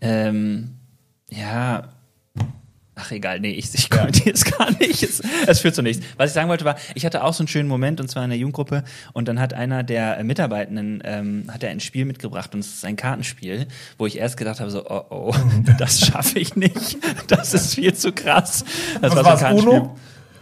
ähm, 0.00 0.76
ja, 1.30 1.88
Ach 2.96 3.10
egal, 3.10 3.40
nee, 3.40 3.50
ich, 3.50 3.74
ich 3.74 3.90
kommentiere 3.90 4.34
es 4.34 4.44
gar 4.44 4.70
nicht. 4.78 5.02
Es, 5.02 5.20
es 5.48 5.60
führt 5.60 5.74
zu 5.74 5.82
nichts. 5.82 6.06
Was 6.16 6.30
ich 6.30 6.34
sagen 6.34 6.48
wollte 6.48 6.64
war, 6.64 6.76
ich 6.94 7.04
hatte 7.04 7.24
auch 7.24 7.34
so 7.34 7.42
einen 7.42 7.48
schönen 7.48 7.68
Moment 7.68 8.00
und 8.00 8.08
zwar 8.08 8.22
in 8.22 8.30
der 8.30 8.38
Jugendgruppe 8.38 8.84
und 9.12 9.26
dann 9.26 9.40
hat 9.40 9.52
einer 9.52 9.82
der 9.82 10.22
Mitarbeitenden 10.22 11.02
ähm, 11.04 11.44
hat 11.52 11.64
er 11.64 11.70
ein 11.70 11.80
Spiel 11.80 12.04
mitgebracht 12.04 12.54
und 12.54 12.60
es 12.60 12.68
ist 12.68 12.84
ein 12.84 12.94
Kartenspiel, 12.94 13.66
wo 13.98 14.06
ich 14.06 14.18
erst 14.18 14.36
gedacht 14.36 14.60
habe 14.60 14.70
so, 14.70 14.88
oh 14.88 15.04
oh, 15.10 15.34
das 15.78 16.06
schaffe 16.06 16.38
ich 16.38 16.54
nicht. 16.54 16.98
Das 17.26 17.52
ist 17.52 17.74
viel 17.74 17.94
zu 17.94 18.12
krass. 18.12 18.64
Das 19.00 19.16
Was 19.16 19.24
war 19.24 19.24
so 19.24 19.30
ein 19.30 19.38
Kartenspiel. 19.38 19.72
Uno? 19.72 19.96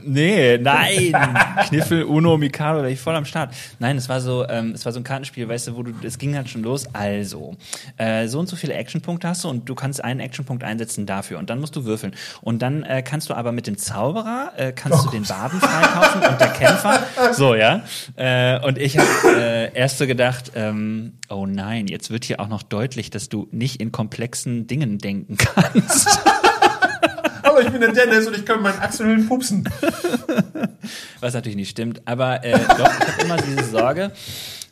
Nee, 0.05 0.59
nein. 0.59 1.13
Kniffel, 1.69 2.05
Uno, 2.05 2.37
Mikado, 2.37 2.83
da 2.83 2.89
ich 2.89 3.01
voll 3.01 3.15
am 3.15 3.25
Start. 3.25 3.55
Nein, 3.79 3.97
es 3.97 4.09
war 4.09 4.21
so, 4.21 4.47
ähm, 4.49 4.73
es 4.73 4.85
war 4.85 4.93
so 4.93 5.01
ein 5.01 5.05
Kartenspiel, 5.05 5.49
weißt 5.49 5.69
du, 5.69 5.77
wo 5.77 5.83
du, 5.83 5.93
es 6.03 6.19
ging 6.19 6.37
halt 6.37 6.49
schon 6.49 6.63
los. 6.63 6.87
Also, 6.95 7.57
äh, 7.97 8.27
so 8.29 8.39
und 8.39 8.49
so 8.49 8.57
viele 8.57 8.75
Actionpunkte 8.75 9.29
hast 9.29 9.45
du 9.45 9.49
und 9.49 9.69
du 9.69 9.75
kannst 9.75 10.03
einen 10.03 10.21
Actionpunkt 10.21 10.65
einsetzen 10.65 11.07
dafür 11.07 11.39
und 11.39 11.51
dann 11.51 11.61
musst 11.61 11.77
du 11.77 11.85
würfeln. 11.85 12.15
Und 12.41 12.63
dann 12.63 12.83
äh, 12.83 13.03
kannst 13.03 13.31
du 13.31 13.35
aber 13.35 13.53
mit 13.53 13.67
dem 13.67 13.79
Zauberer, 13.79 14.53
äh, 14.57 14.73
kannst 14.73 15.01
oh. 15.01 15.05
du 15.07 15.11
den 15.11 15.25
Baden 15.25 15.61
freikaufen 15.61 16.23
und 16.23 16.41
der 16.41 16.49
Kämpfer. 16.49 17.03
So, 17.33 17.55
ja. 17.55 17.83
Äh, 18.17 18.61
und 18.67 18.79
ich 18.79 18.99
habe 18.99 19.09
äh, 19.37 19.75
erst 19.75 19.99
so 19.99 20.07
gedacht, 20.07 20.53
ähm, 20.55 21.15
oh 21.29 21.47
nein, 21.47 21.87
jetzt 21.87 22.11
wird 22.11 22.25
hier 22.25 22.41
auch 22.41 22.49
noch 22.49 22.63
deutlich, 22.63 23.11
dass 23.11 23.29
du 23.29 23.49
nicht 23.51 23.81
in 23.81 23.93
komplexen 23.93 24.67
Dingen 24.67 24.99
denken 24.99 25.37
kannst. 25.37 26.21
ich 27.63 27.71
bin 27.71 27.81
der 27.81 27.93
Dennis 27.93 28.27
und 28.27 28.37
ich 28.37 28.45
kann 28.45 28.63
meinen 28.63 28.79
Achselhöhlen 28.81 29.27
pupsen. 29.29 29.69
Was 31.21 31.35
natürlich 31.35 31.57
nicht 31.57 31.71
stimmt. 31.71 32.03
Aber 32.05 32.45
äh, 32.45 32.53
doch, 32.53 32.91
ich 33.01 33.09
habe 33.09 33.23
immer 33.23 33.37
diese 33.37 33.65
Sorge, 33.65 34.13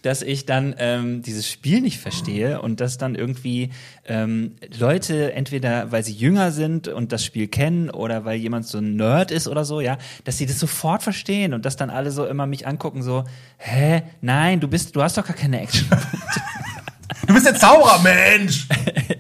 dass 0.03 0.23
ich 0.23 0.47
dann 0.47 0.75
ähm, 0.79 1.23
dieses 1.23 1.49
Spiel 1.49 1.81
nicht 1.81 1.99
verstehe 1.99 2.63
und 2.63 2.81
dass 2.81 2.99
dann 2.99 3.15
irgendwie 3.15 3.71
ähm, 4.07 4.57
Leute 4.79 5.35
entweder 5.35 5.93
weil 5.93 6.03
sie 6.05 6.13
jünger 6.13 6.53
sind 6.53 6.89
und 6.89 7.13
das 7.13 7.25
Spiel 7.25 7.49
kennen 7.49 7.91
oder 7.91 8.25
weil 8.25 8.39
jemand 8.39 8.67
so 8.67 8.79
ein 8.79 8.97
Nerd 8.97 9.31
ist 9.31 9.47
oder 9.47 9.65
so, 9.65 9.81
ja, 9.81 9.99
dass 10.25 10.39
sie 10.39 10.47
das 10.47 10.59
sofort 10.59 11.03
verstehen 11.03 11.53
und 11.53 11.65
dass 11.65 11.77
dann 11.77 11.91
alle 11.91 12.11
so 12.11 12.27
immer 12.27 12.47
mich 12.47 12.67
angucken 12.67 13.03
so, 13.03 13.25
hä, 13.59 14.03
nein, 14.21 14.61
du 14.61 14.69
bist, 14.69 14.97
du 14.97 15.03
hast 15.03 15.19
doch 15.19 15.27
gar 15.27 15.37
keine 15.37 15.61
Action. 15.61 15.87
Du 17.27 17.35
bist 17.35 17.47
der 17.47 17.55
Zauberermensch. 17.55 18.67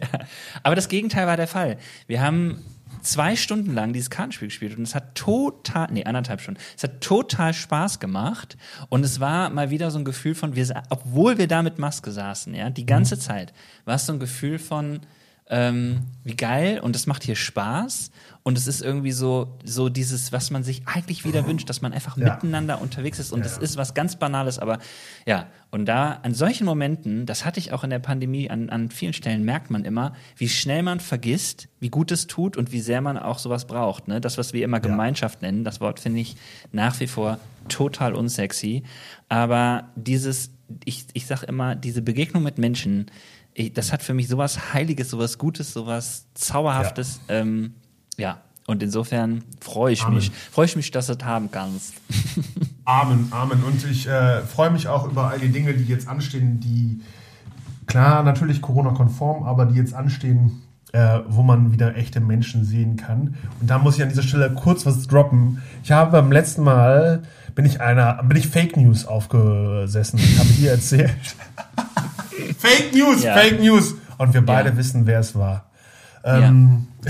Aber 0.63 0.75
das 0.75 0.89
Gegenteil 0.89 1.27
war 1.27 1.37
der 1.37 1.47
Fall. 1.47 1.77
Wir 2.07 2.21
haben 2.21 2.65
zwei 3.03 3.37
Stunden 3.37 3.73
lang 3.75 3.93
dieses 3.93 4.11
Kartenspiel 4.11 4.49
gespielt 4.49 4.77
und 4.77 4.85
es 4.85 4.95
hat 4.95 5.15
total, 5.15 5.89
nee, 5.91 6.05
anderthalb 6.05 6.41
Stunden, 6.41 6.61
es 6.77 6.83
hat 6.83 7.01
total 7.01 7.55
Spaß 7.55 8.01
gemacht 8.01 8.57
und 8.89 9.05
es 9.05 9.21
war 9.21 9.51
mal 9.51 9.71
wieder 9.71 9.91
so 9.91 9.99
ein 9.99 10.05
Gefühl 10.05 10.35
von, 10.35 10.57
wir, 10.57 10.83
obwohl 10.91 11.39
wir 11.39 11.49
da 11.49 11.63
mit 11.63 11.79
Maske 11.79 12.11
saßen, 12.11 12.55
ja, 12.55 12.71
die 12.71 12.87
ganze 12.87 13.19
Zeit, 13.19 13.53
war 13.85 13.97
es 13.97 14.07
so 14.07 14.13
ein 14.13 14.21
Gefühl 14.21 14.59
von, 14.59 15.01
ähm, 15.51 16.03
wie 16.25 16.37
geil 16.37 16.79
und 16.81 16.95
es 16.95 17.07
macht 17.07 17.25
hier 17.25 17.35
Spaß 17.35 18.11
und 18.45 18.57
es 18.57 18.67
ist 18.69 18.81
irgendwie 18.81 19.11
so, 19.13 19.59
so 19.65 19.89
dieses, 19.89 20.33
was 20.33 20.51
man 20.51 20.63
sich 20.63 20.83
eigentlich 20.87 21.25
wieder 21.25 21.47
wünscht, 21.47 21.69
dass 21.69 21.83
man 21.83 21.93
einfach 21.93 22.17
Ja. 22.17 22.33
miteinander 22.35 22.81
unterwegs 22.81 23.19
ist 23.19 23.33
und 23.33 23.41
Ja, 23.41 23.45
das 23.45 23.57
ja. 23.57 23.63
ist 23.63 23.77
was 23.77 23.93
ganz 23.95 24.17
Banales, 24.17 24.59
aber 24.61 24.79
ja, 25.27 25.47
und 25.73 25.87
da 25.87 26.21
an 26.23 26.35
solchen 26.35 26.65
Momenten, 26.65 27.27
das 27.27 27.45
hatte 27.45 27.59
ich 27.59 27.73
auch 27.73 27.83
in 27.85 27.91
der 27.91 27.99
Pandemie, 27.99 28.49
an, 28.49 28.71
an 28.71 28.91
vielen 28.91 29.13
Stellen 29.13 29.45
merkt 29.45 29.71
man 29.71 29.85
immer, 29.85 30.15
wie 30.37 30.49
schnell 30.49 30.83
man 30.85 31.01
vergisst, 31.01 31.69
wie 31.81 31.91
gut 31.91 32.13
es 32.13 32.27
tut 32.29 32.57
und 32.57 32.71
wie 32.73 32.81
sehr 32.81 33.01
man 33.01 33.19
auch 33.19 33.39
sowas 33.39 33.67
braucht. 33.67 34.07
Ne? 34.09 34.21
Das, 34.21 34.39
was 34.39 34.53
wir 34.53 34.65
immer 34.65 34.79
Gemeinschaft 34.81 35.43
nennen, 35.43 35.65
das 35.65 35.81
Wort 35.81 35.99
finde 36.01 36.21
ich 36.21 36.37
nach 36.73 36.99
wie 37.01 37.07
vor 37.09 37.39
total 37.69 38.15
unsexy. 38.15 38.85
Aber 39.29 39.89
dieses, 39.97 40.51
ich, 40.85 41.07
ich 41.13 41.27
sag 41.27 41.43
immer, 41.45 41.75
diese 41.75 42.03
Begegnung 42.03 42.43
mit 42.43 42.59
Menschen, 42.59 43.07
ich, 43.55 43.73
das 43.73 43.93
hat 43.93 44.03
für 44.03 44.15
mich 44.15 44.29
sowas 44.29 44.73
Heiliges, 44.73 45.11
sowas 45.11 45.39
Gutes, 45.39 45.73
sowas 45.73 46.27
Zauberhaftes. 46.35 47.21
Ja, 47.29 47.37
ähm, 47.37 47.75
ja. 48.17 48.41
und 48.67 48.83
insofern 48.83 49.45
freue 49.61 49.93
ich 49.93 50.03
Amen. 50.03 50.17
mich. 50.17 50.31
Freue 50.51 50.67
ich 50.67 50.77
mich, 50.77 50.91
dass 50.91 51.07
du 51.07 51.15
das 51.15 51.27
haben 51.27 51.51
kannst. 51.51 51.95
Amen, 52.85 53.29
Amen. 53.31 53.63
Und 53.63 53.85
ich 53.91 54.07
äh, 54.07 54.43
freue 54.43 54.71
mich 54.71 54.89
auch 54.89 55.11
über 55.11 55.29
all 55.29 55.39
die 55.39 55.51
Dinge, 55.51 55.75
die 55.75 55.85
jetzt 55.85 56.09
anstehen, 56.09 56.61
die 56.61 57.01
klar 57.87 58.23
natürlich 58.23 58.63
Corona-konform, 58.63 59.45
aber 59.45 59.67
die 59.67 59.77
jetzt 59.77 59.95
anstehen, 59.95 60.63
äh, 60.93 61.21
wo 61.29 61.43
man 61.43 61.73
wieder 61.73 61.97
echte 61.97 62.21
Menschen 62.21 62.65
sehen 62.65 62.97
kann. 62.97 63.37
Und 63.61 63.71
da 63.71 63.79
muss 63.79 63.97
ich 63.97 64.03
an 64.03 64.09
dieser 64.09 64.23
Stelle 64.23 64.51
kurz 64.55 64.87
was 64.87 65.07
droppen. 65.07 65.63
Ich 65.85 65.93
habe 65.93 66.13
beim 66.13 66.33
letzten 66.33 66.63
Mal 66.63 67.23
bin 67.55 67.65
ich 67.65 67.81
einer, 67.81 68.23
bin 68.23 68.37
ich 68.37 68.49
Fake 68.49 68.77
News 68.77 69.07
aufgesessen 69.07 70.19
und 70.19 70.39
habe 70.39 70.49
hier 70.49 70.73
erzählt. 70.73 71.11
Fake 72.59 72.95
News, 72.95 73.23
Ja. 73.23 73.35
Fake 73.35 73.61
News. 73.61 73.95
Und 74.19 74.35
wir 74.35 74.45
beide 74.45 74.71
Ja. 74.71 74.77
wissen, 74.77 75.07
wer 75.07 75.21
es 75.21 75.35
war. 75.35 75.71
Ähm, 76.25 76.87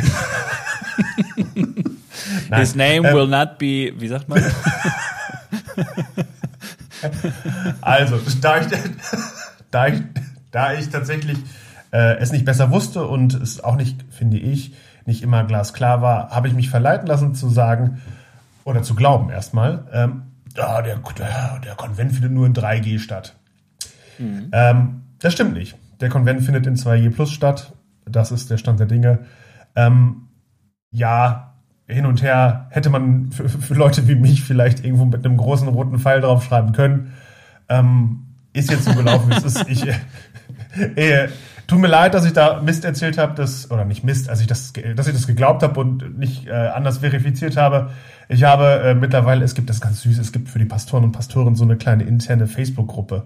Nein. 2.49 2.61
His 2.61 2.75
name 2.75 3.09
Ähm, 3.09 3.15
will 3.15 3.27
not 3.27 3.59
be, 3.59 3.93
wie 3.97 4.09
sagt 4.09 4.29
man? 4.29 4.43
Also, 7.81 8.21
da 8.43 8.61
ich, 8.61 8.67
da 9.71 9.87
ich, 9.87 10.03
da 10.51 10.73
ich 10.75 10.91
tatsächlich 10.91 11.39
äh, 11.93 12.19
es 12.19 12.31
nicht 12.31 12.45
besser 12.45 12.71
wusste 12.71 13.07
und 13.07 13.33
es 13.35 13.63
auch 13.65 13.77
nicht, 13.77 14.05
finde 14.11 14.37
ich, 14.39 14.75
nicht 15.07 15.23
immer 15.23 15.45
glasklar 15.45 16.03
war, 16.03 16.29
habe 16.31 16.49
ich 16.49 16.55
mich 16.55 16.69
verleiten 16.69 17.07
lassen 17.07 17.35
zu 17.35 17.49
sagen 17.49 18.03
oder 18.65 18.83
zu 18.83 18.95
glauben 18.95 19.31
erstmal, 19.31 19.87
ähm, 19.93 20.23
ja, 20.57 20.83
der, 20.83 20.97
der, 21.17 21.61
der 21.65 21.75
Konvent 21.75 22.13
findet 22.13 22.33
nur 22.33 22.45
in 22.47 22.53
3G 22.55 22.99
statt. 22.99 23.35
Ähm, 24.19 25.03
das 25.21 25.33
stimmt 25.33 25.55
nicht. 25.55 25.77
Der 26.01 26.09
Konvent 26.09 26.43
findet 26.43 26.67
in 26.67 26.77
2G 26.77 27.11
plus 27.11 27.31
statt. 27.31 27.75
Das 28.07 28.33
ist 28.33 28.51
der 28.51 28.59
Stand 28.59 28.81
der 28.81 28.87
Dinge. 28.87 29.21
Ähm, 29.77 30.29
ja, 30.91 31.55
hin 31.87 32.07
und 32.07 32.23
her 32.23 32.67
hätte 32.71 32.91
man 32.91 33.31
für, 33.33 33.49
für 33.49 33.75
Leute 33.75 34.09
wie 34.09 34.15
mich 34.15 34.43
vielleicht 34.43 34.85
irgendwo 34.85 35.05
mit 35.05 35.25
einem 35.25 35.37
großen 35.37 35.69
roten 35.69 35.99
Pfeil 35.99 36.21
draufschreiben 36.21 36.73
können. 36.73 37.13
Ähm, 37.69 38.27
ist 38.53 38.71
jetzt 38.71 38.85
so 38.85 38.95
gelaufen, 38.95 39.31
ist. 39.31 39.69
Ich, 39.69 39.85
äh, 40.97 41.29
tut 41.67 41.79
mir 41.79 41.89
leid, 41.89 42.15
dass 42.15 42.25
ich 42.25 42.33
da 42.33 42.61
Mist 42.63 42.85
erzählt 42.85 43.19
habe, 43.19 43.35
dass, 43.35 43.71
oder 43.71 43.85
nicht 43.85 44.05
Mist, 44.05 44.29
als 44.29 44.41
ich 44.41 44.47
das, 44.47 44.73
dass 44.97 45.07
ich 45.07 45.15
das 45.15 45.27
geglaubt 45.27 45.63
habe 45.63 45.79
und 45.81 46.19
nicht 46.19 46.47
äh, 46.47 46.51
anders 46.51 46.99
verifiziert 46.99 47.57
habe. 47.57 47.91
Ich 48.29 48.45
habe 48.45 48.81
äh, 48.85 48.95
mittlerweile, 48.95 49.45
es 49.45 49.55
gibt 49.55 49.71
das 49.71 49.81
ganz 49.81 50.03
süß, 50.03 50.19
es 50.19 50.33
gibt 50.33 50.49
für 50.49 50.59
die 50.59 50.65
Pastoren 50.65 51.05
und 51.05 51.13
Pastoren 51.13 51.57
so 51.57 51.65
eine 51.65 51.77
kleine 51.77 52.05
interne 52.05 52.47
Facebook-Gruppe. 52.47 53.25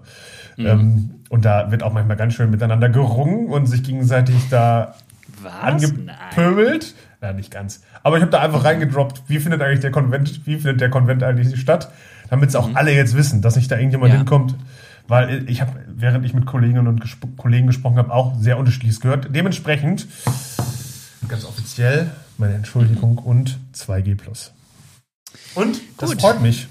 Ähm, 0.57 1.11
und 1.29 1.43
da 1.43 1.69
wird 1.71 1.83
auch 1.83 1.91
manchmal 1.91 2.15
ganz 2.17 2.33
schön 2.33 2.49
miteinander 2.49 2.87
gerungen 2.89 3.47
und 3.47 3.65
sich 3.65 3.83
gegenseitig 3.83 4.35
da 4.49 4.95
Was? 5.43 5.53
angepöbelt. 5.83 6.95
Ja, 7.21 7.33
nicht 7.33 7.51
ganz. 7.51 7.81
Aber 8.03 8.17
ich 8.17 8.21
habe 8.21 8.31
da 8.31 8.39
einfach 8.39 8.63
reingedroppt, 8.63 9.23
wie 9.27 9.39
findet 9.39 9.61
eigentlich 9.61 9.79
der 9.79 9.91
Konvent, 9.91 10.45
wie 10.45 10.57
findet 10.57 10.81
der 10.81 10.89
Konvent 10.89 11.23
eigentlich 11.23 11.59
statt, 11.59 11.91
damit 12.29 12.49
es 12.49 12.55
auch 12.55 12.69
alle 12.75 12.91
jetzt 12.91 13.15
wissen, 13.17 13.41
dass 13.41 13.55
nicht 13.55 13.69
da 13.71 13.75
irgendjemand 13.77 14.11
Ja. 14.13 14.19
hinkommt. 14.19 14.55
Weil 15.07 15.49
ich 15.49 15.61
habe, 15.61 15.71
während 15.87 16.25
ich 16.25 16.33
mit 16.33 16.45
Kolleginnen 16.45 16.87
und 16.87 16.99
gesp 16.99 17.23
Kollegen 17.37 17.67
gesprochen 17.67 17.97
habe, 17.97 18.11
auch 18.11 18.35
sehr 18.39 18.57
unterschiedliches 18.57 18.99
gehört. 18.99 19.27
Dementsprechend 19.35 20.07
ganz 21.27 21.45
offiziell 21.45 22.11
meine 22.37 22.55
Entschuldigung 22.55 23.17
und 23.17 23.59
2G+. 23.73 24.17
Und 25.55 25.81
das 25.97 26.11
Gut. 26.11 26.21
freut 26.21 26.41
mich. 26.41 26.67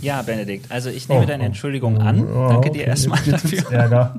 Ja, 0.00 0.22
Benedikt, 0.22 0.70
also 0.70 0.88
ich 0.88 1.08
nehme 1.08 1.24
Oh, 1.24 1.26
deine 1.26 1.42
oh. 1.42 1.46
Entschuldigung 1.46 1.98
an. 1.98 2.18
Ja, 2.18 2.48
Danke 2.48 2.70
okay, 2.70 2.70
dir 2.70 2.86
erstmal 2.86 3.18
jetzt, 3.24 3.50
jetzt 3.50 3.64
dafür. 3.64 3.78
Ärger. 3.78 4.16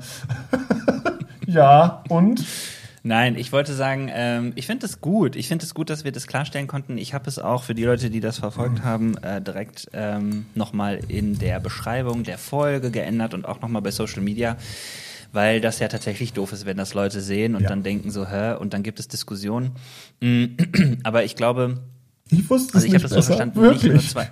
ja, 1.46 2.02
und? 2.08 2.44
Nein, 3.06 3.36
ich 3.36 3.52
wollte 3.52 3.72
sagen, 3.72 4.10
ähm, 4.12 4.52
ich 4.56 4.66
finde 4.66 4.84
es 4.84 5.00
gut. 5.00 5.36
Ich 5.36 5.46
finde 5.46 5.64
es 5.64 5.74
gut, 5.74 5.90
dass 5.90 6.02
wir 6.02 6.10
das 6.10 6.26
klarstellen 6.26 6.66
konnten. 6.66 6.98
Ich 6.98 7.14
habe 7.14 7.28
es 7.30 7.38
auch 7.38 7.62
für 7.62 7.72
die 7.72 7.84
Leute, 7.84 8.10
die 8.10 8.18
das 8.18 8.38
verfolgt 8.40 8.82
haben, 8.82 9.16
äh, 9.18 9.40
direkt 9.40 9.86
ähm, 9.92 10.46
nochmal 10.56 10.98
in 11.06 11.38
der 11.38 11.60
Beschreibung 11.60 12.24
der 12.24 12.36
Folge 12.36 12.90
geändert 12.90 13.32
und 13.32 13.44
auch 13.46 13.60
nochmal 13.60 13.80
bei 13.80 13.92
Social 13.92 14.22
Media, 14.22 14.56
weil 15.32 15.60
das 15.60 15.78
ja 15.78 15.86
tatsächlich 15.86 16.32
doof 16.32 16.52
ist, 16.52 16.66
wenn 16.66 16.76
das 16.78 16.94
Leute 16.94 17.20
sehen 17.20 17.54
und 17.54 17.62
Ja. 17.62 17.68
dann 17.68 17.84
denken 17.84 18.10
so, 18.10 18.26
hä, 18.28 18.54
und 18.54 18.74
dann 18.74 18.82
gibt 18.82 18.98
es 18.98 19.06
Diskussionen. 19.06 19.70
Mm, 20.20 20.46
Aber 21.04 21.22
ich 21.22 21.36
glaube, 21.36 21.78
Ich 22.30 22.50
wusste 22.50 22.70
es 22.70 22.74
also 22.74 22.86
ich 22.88 22.94
habe 22.94 23.02
das 23.02 23.12
so 23.12 23.22
verstanden, 23.22 23.60
nicht 23.68 23.84
nur 23.84 23.92
Wirklich. 23.92 24.10
zwei, 24.10 24.28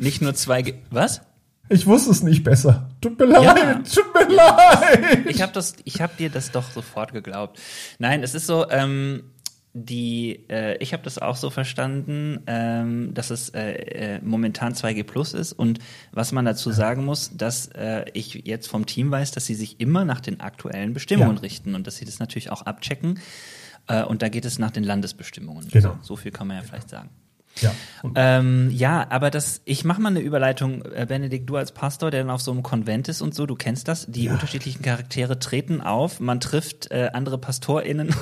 nicht 0.00 0.20
nur 0.20 0.34
zwei, 0.34 0.74
was? 0.90 1.20
Ich 1.68 1.86
wusste 1.86 2.10
es 2.10 2.22
nicht 2.22 2.44
besser. 2.44 2.88
Tut 3.00 3.18
mir 3.18 3.26
leid, 3.26 3.42
Ja. 3.42 3.74
tut 3.82 4.14
mir 4.14 4.34
leid. 4.34 5.26
Ich 5.26 5.42
habe 5.42 5.52
das, 5.52 5.74
ich 5.84 6.00
habe 6.00 6.12
dir 6.18 6.30
das 6.30 6.50
doch 6.52 6.70
sofort 6.70 7.12
geglaubt. 7.12 7.58
Nein, 7.98 8.22
es 8.22 8.34
ist 8.34 8.46
so, 8.46 8.68
ähm, 8.70 9.24
die, 9.78 10.46
äh, 10.48 10.76
ich 10.78 10.92
habe 10.94 11.02
das 11.02 11.18
auch 11.18 11.36
so 11.36 11.50
verstanden, 11.50 12.40
ähm, 12.46 13.12
dass 13.12 13.30
es 13.30 13.50
äh, 13.50 13.72
äh, 14.16 14.20
momentan 14.22 14.72
2G 14.74 15.04
Plus 15.04 15.34
ist 15.34 15.52
und 15.52 15.80
was 16.12 16.32
man 16.32 16.44
dazu 16.46 16.70
sagen 16.72 17.04
muss, 17.04 17.36
dass 17.36 17.66
äh, 17.74 18.06
ich 18.14 18.42
jetzt 18.46 18.68
vom 18.68 18.86
Team 18.86 19.10
weiß, 19.10 19.32
dass 19.32 19.44
sie 19.44 19.54
sich 19.54 19.78
immer 19.80 20.04
nach 20.06 20.20
den 20.20 20.40
aktuellen 20.40 20.94
Bestimmungen 20.94 21.36
Ja. 21.36 21.42
richten 21.42 21.74
und 21.74 21.86
dass 21.86 21.96
sie 21.96 22.04
das 22.06 22.20
natürlich 22.20 22.50
auch 22.50 22.62
abchecken. 22.62 23.18
Äh, 23.88 24.02
und 24.04 24.22
da 24.22 24.28
geht 24.30 24.44
es 24.46 24.58
nach 24.58 24.70
den 24.70 24.82
Landesbestimmungen. 24.84 25.68
Genau. 25.68 25.98
So, 26.00 26.14
so 26.14 26.16
viel 26.16 26.32
kann 26.32 26.46
man 26.46 26.56
ja 26.56 26.62
vielleicht 26.62 26.88
sagen. 26.88 27.10
Ja. 27.60 27.72
Ähm, 28.14 28.70
ja, 28.70 29.06
aber 29.08 29.30
das, 29.30 29.62
ich 29.64 29.84
mache 29.84 30.00
mal 30.00 30.10
eine 30.10 30.20
Überleitung, 30.20 30.82
äh, 30.84 31.06
Benedikt, 31.06 31.48
du 31.48 31.56
als 31.56 31.72
Pastor, 31.72 32.10
der 32.10 32.20
dann 32.20 32.30
auf 32.30 32.42
so 32.42 32.52
einem 32.52 32.62
Konvent 32.62 33.08
ist 33.08 33.22
und 33.22 33.34
so, 33.34 33.46
du 33.46 33.54
kennst 33.54 33.88
das, 33.88 34.06
die 34.06 34.28
unterschiedlichen 34.28 34.82
Charaktere 34.82 35.38
treten 35.38 35.80
auf, 35.80 36.20
man 36.20 36.40
trifft 36.40 36.90
äh, 36.90 37.10
andere 37.12 37.38
PastorInnen. 37.38 38.14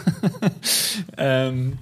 ähm, 1.18 1.78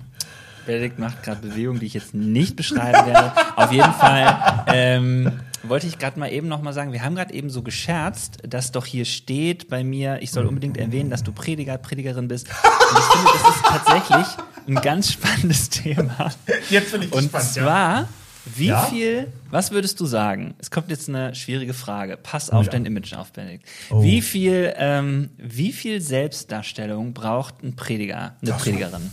Benedikt 0.66 0.98
macht 0.98 1.22
gerade 1.22 1.40
Bewegungen, 1.46 1.80
die 1.80 1.86
ich 1.86 1.94
jetzt 1.94 2.14
nicht 2.14 2.56
beschreiben 2.56 3.06
werde. 3.06 3.32
Auf 3.56 3.72
jeden 3.72 3.92
Fall 3.92 4.64
ähm, 4.68 5.40
wollte 5.64 5.86
ich 5.86 5.98
gerade 5.98 6.18
mal 6.18 6.30
eben 6.32 6.48
noch 6.48 6.60
mal 6.62 6.72
sagen, 6.72 6.92
wir 6.92 7.02
haben 7.04 7.14
gerade 7.14 7.32
eben 7.34 7.50
so 7.50 7.62
gescherzt, 7.62 8.38
dass 8.46 8.72
doch 8.72 8.84
hier 8.86 9.04
steht 9.04 9.68
bei 9.68 9.84
mir, 9.84 10.18
ich 10.20 10.30
soll 10.30 10.46
unbedingt 10.46 10.76
erwähnen, 10.76 11.10
dass 11.10 11.22
du 11.22 11.32
Prediger, 11.32 11.78
Predigerin 11.78 12.28
bist. 12.28 12.48
Und 12.48 12.98
ich 12.98 13.04
finde, 13.04 13.30
das 13.32 13.56
ist 13.56 13.64
tatsächlich 13.64 14.26
ein 14.68 14.74
ganz 14.76 15.12
spannendes 15.12 15.68
Thema. 15.70 16.30
jetzt 16.70 16.92
bin 16.92 17.02
ich 17.02 17.12
Und 17.12 17.22
gespannt. 17.32 17.56
ja. 17.56 17.62
zwar, 17.62 18.08
wie 18.56 18.66
Ja? 18.66 18.82
viel, 18.86 19.32
was 19.50 19.70
würdest 19.70 20.00
du 20.00 20.06
sagen? 20.06 20.54
Es 20.58 20.70
kommt 20.72 20.90
jetzt 20.90 21.08
eine 21.08 21.34
schwierige 21.34 21.74
Frage. 21.74 22.16
Pass 22.16 22.50
auf 22.50 22.66
ja. 22.66 22.72
dein 22.72 22.84
Image 22.84 23.12
auf, 23.14 23.32
Benedikt. 23.32 23.68
Oh. 23.90 24.02
Wie 24.02 24.20
viel, 24.20 24.72
ähm, 24.76 25.30
wie 25.36 25.72
viel 25.72 26.00
Selbstdarstellung 26.00 27.14
braucht 27.14 27.62
ein 27.62 27.76
Prediger, 27.76 28.34
eine 28.42 28.50
so. 28.50 28.54
Predigerin? 28.54 29.10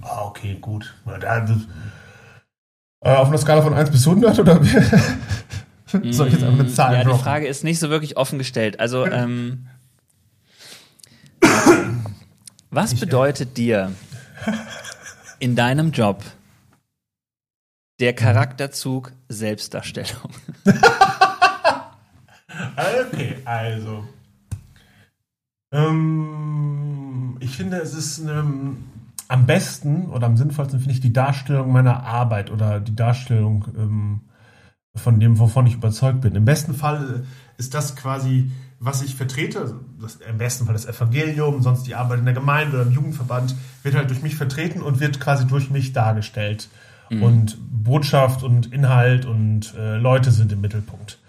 Ah, 0.00 0.22
okay, 0.24 0.56
gut. 0.60 0.94
Das- 1.04 1.22
Äh, 1.50 1.54
auf 3.02 3.28
einer 3.28 3.38
Skala 3.38 3.62
von 3.62 3.74
1 3.74 3.90
bis 3.90 4.06
100 4.06 4.38
oder 4.38 4.62
wie? 4.62 4.68
Soll 6.12 6.28
ich 6.28 6.34
jetzt 6.34 6.44
einfach 6.44 6.60
eine 6.60 6.68
Zahl 6.68 6.92
Ja, 6.94 7.00
die 7.00 7.06
droppen? 7.06 7.22
Frage 7.22 7.46
ist 7.46 7.64
nicht 7.64 7.78
so 7.78 7.90
wirklich 7.90 8.16
offen 8.16 8.38
gestellt. 8.38 8.80
Also, 8.80 9.06
ähm, 9.06 9.66
was 12.70 12.92
äh, 12.94 12.96
bedeutet 12.96 13.56
dir 13.58 13.92
in 15.38 15.56
deinem 15.56 15.90
Job 15.90 16.22
Der 18.00 18.14
Charakterzug 18.14 19.12
Selbstdarstellung. 19.28 20.30
Okay, 22.76 23.38
also. 23.44 24.04
Ähm, 25.72 27.36
ich 27.40 27.56
finde, 27.56 27.78
es 27.78 27.94
ist 27.94 28.18
ähm, 28.18 28.84
am 29.32 29.46
besten 29.46 30.10
oder 30.10 30.26
am 30.26 30.36
sinnvollsten 30.36 30.78
finde 30.78 30.92
ich 30.92 31.00
die 31.00 31.14
Darstellung 31.14 31.72
meiner 31.72 32.02
Arbeit 32.02 32.50
oder 32.50 32.80
die 32.80 32.94
Darstellung 32.94 33.64
ähm, 33.78 34.20
von 34.94 35.20
dem, 35.20 35.38
wovon 35.38 35.66
ich 35.66 35.72
überzeugt 35.72 36.20
bin. 36.20 36.34
Im 36.34 36.44
besten 36.44 36.74
Fall 36.74 37.24
ist 37.56 37.72
das 37.72 37.96
quasi, 37.96 38.50
was 38.78 39.00
ich 39.00 39.14
vertrete, 39.14 39.60
also 39.60 39.80
das, 39.98 40.16
im 40.16 40.36
besten 40.36 40.66
Fall 40.66 40.74
das 40.74 40.84
Evangelium, 40.84 41.62
sonst 41.62 41.84
die 41.84 41.94
Arbeit 41.94 42.18
in 42.18 42.26
der 42.26 42.34
Gemeinde 42.34 42.76
oder 42.76 42.86
im 42.86 42.92
Jugendverband, 42.92 43.54
wird 43.82 43.94
halt 43.94 44.10
durch 44.10 44.22
mich 44.22 44.36
vertreten 44.36 44.82
und 44.82 45.00
wird 45.00 45.18
quasi 45.18 45.46
durch 45.46 45.70
mich 45.70 45.94
dargestellt. 45.94 46.68
Mhm. 47.08 47.22
Und 47.22 47.58
Botschaft 47.70 48.42
und 48.42 48.70
Inhalt 48.70 49.24
und 49.24 49.74
äh, 49.78 49.96
Leute 49.96 50.30
sind 50.30 50.52
im 50.52 50.60
Mittelpunkt. 50.60 51.20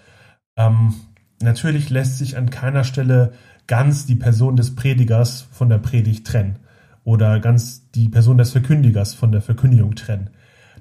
Ähm, 0.58 0.94
natürlich 1.42 1.90
lässt 1.90 2.18
sich 2.18 2.36
an 2.36 2.50
keiner 2.50 2.84
Stelle 2.84 3.32
ganz 3.66 4.06
die 4.06 4.16
Person 4.16 4.58
des 4.58 4.76
Predigers 4.76 5.48
von 5.54 5.70
der 5.70 5.78
Predigt 5.78 6.28
trennen 6.28 6.60
oder 7.04 7.40
ganz 7.40 7.90
die 7.92 8.10
Person 8.10 8.38
des 8.38 8.52
Verkündigers 8.52 9.14
von 9.14 9.32
der 9.32 9.42
Verkündigung 9.42 9.96
trennen. 9.96 10.30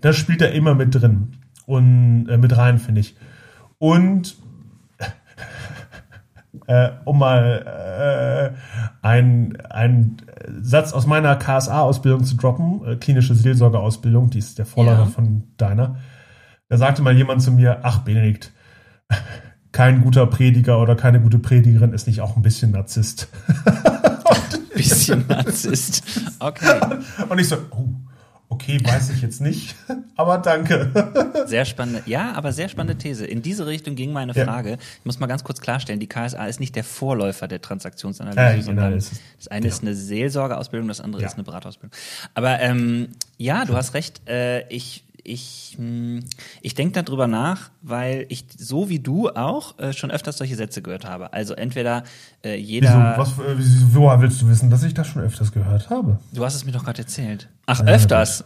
Das 0.01 0.17
spielt 0.17 0.41
da 0.41 0.47
immer 0.47 0.75
mit 0.75 0.95
drin 0.95 1.37
und 1.67 2.29
äh, 2.29 2.39
mit 2.39 2.57
rein, 2.57 2.79
finde 2.79 3.01
ich. 3.01 3.17
Und 3.79 4.37
äh, 6.67 6.91
um 7.05 7.19
mal 7.19 8.53
äh, 8.53 9.07
einen 9.07 10.23
Satz 10.61 10.93
aus 10.93 11.07
meiner 11.07 11.37
KSA-Ausbildung 11.37 12.25
zu 12.25 12.37
droppen, 12.37 12.85
äh, 12.87 12.97
klinische 12.97 13.35
Seelsorgeausbildung, 13.35 14.31
die 14.31 14.39
ist 14.39 14.59
der 14.59 14.67
Vorläufer 14.67 15.05
ja. 15.05 15.07
von 15.07 15.45
deiner. 15.57 15.97
Da 16.69 16.79
sagte 16.79 17.03
mal 17.03 17.17
jemand 17.17 17.43
zu 17.43 17.53
mir, 17.53 17.81
ach 17.83 17.99
Benedikt, 17.99 18.53
kein 19.73 20.03
guter 20.03 20.27
Prediger 20.27 20.81
oder 20.81 20.95
keine 20.95 21.21
gute 21.21 21.39
Predigerin 21.39 21.93
ist 21.93 22.07
nicht 22.07 22.21
auch 22.21 22.37
ein 22.37 22.43
bisschen 22.43 22.71
Narzisst. 22.71 23.29
bisschen 24.75 25.25
Narzisst. 25.29 26.03
Okay. 26.39 26.81
Und 27.29 27.39
ich 27.39 27.49
so, 27.49 27.57
oh, 27.71 27.89
okay, 28.51 28.79
weiß 28.85 29.11
ich 29.11 29.23
jetzt 29.23 29.41
nicht, 29.41 29.75
aber 30.17 30.39
danke. 30.39 30.91
Sehr 31.47 31.65
spannende, 31.65 32.03
ja, 32.07 32.33
aber 32.33 32.53
sehr 32.53 32.69
spannende 32.69 32.99
These. 32.99 33.27
In 33.27 33.41
diese 33.41 33.67
Richtung 33.67 33.95
ging 33.95 34.13
meine 34.13 34.35
Frage. 34.35 34.71
Ja. 34.71 34.77
Ich 34.77 35.05
muss 35.05 35.19
mal 35.19 35.27
ganz 35.27 35.43
kurz 35.43 35.61
klarstellen, 35.61 36.01
die 36.01 36.09
KSA 36.09 36.47
ist 36.47 36.61
nicht 36.61 36.77
der 36.77 36.85
Vorläufer 36.85 37.49
der 37.49 37.63
Transaktionsanalyse, 37.63 38.41
ja, 38.41 38.53
genau, 38.53 38.65
sondern 38.65 38.95
das, 38.95 39.13
ist, 39.13 39.23
das 39.39 39.49
eine 39.49 39.67
ja. 39.67 39.73
ist 39.73 39.83
eine 39.83 39.95
Seelsorgeausbildung, 39.95 40.89
das 40.89 41.01
andere 41.01 41.25
ist 41.25 41.35
eine 41.35 41.45
Beraterausbildung. 41.45 41.97
Aber 42.35 42.61
ähm, 42.61 43.09
ja, 43.39 43.65
du 43.65 43.75
hast 43.75 43.95
recht, 43.95 44.29
äh, 44.29 44.69
ich 44.69 45.05
ich, 45.25 45.75
hm, 45.77 46.25
ich 46.61 46.75
denke 46.75 47.03
darüber 47.03 47.27
nach, 47.27 47.71
weil 47.83 48.27
ich 48.29 48.45
so 48.57 48.89
wie 48.89 48.99
du 48.99 49.29
auch 49.31 49.79
äh, 49.79 49.93
schon 49.93 50.11
öfters 50.11 50.39
solche 50.39 50.57
Sätze 50.57 50.83
gehört 50.83 51.05
habe. 51.05 51.33
Also 51.33 51.55
entweder 51.55 52.05
äh, 52.45 52.57
jeder. 52.57 53.17
Wieso, 53.17 53.39
was, 53.39 53.47
äh, 53.47 53.95
woher 53.95 54.21
willst 54.21 54.43
du 54.43 54.49
wissen, 54.49 54.71
dass 54.71 54.83
ich 54.83 54.95
das 54.95 55.07
schon 55.07 55.23
öfters 55.23 55.53
gehört 55.53 55.91
habe? 55.91 56.19
Du 56.33 56.45
hast 56.45 56.55
es 56.55 56.65
mir 56.65 56.73
doch 56.73 56.85
gerade 56.85 57.03
erzählt. 57.03 57.49
Ach, 57.67 57.79
ja, 57.79 57.87
öfters. 57.87 58.45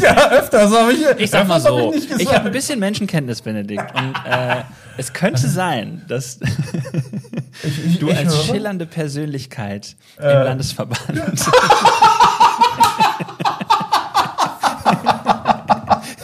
ja, 0.00 0.30
öfters 0.32 0.72
habe 0.76 0.92
ich. 0.92 1.00
Ich 1.18 1.30
sag 1.30 1.46
mal 1.46 1.60
so, 1.60 1.92
ich, 1.94 2.10
ich 2.10 2.34
habe 2.34 2.46
ein 2.46 2.52
bisschen 2.52 2.80
Menschenkenntnis, 2.80 3.40
Benedikt. 3.40 3.94
Und 3.94 4.14
äh, 4.26 4.62
es 4.96 5.12
könnte 5.12 5.48
sein, 5.48 6.02
dass 6.08 6.40
ich, 7.62 7.86
ich, 7.86 7.98
du 7.98 8.10
als 8.10 8.44
schillernde 8.46 8.86
Persönlichkeit 8.86 9.96
im 10.18 10.24
äh. 10.24 10.44
Landesverband. 10.44 11.46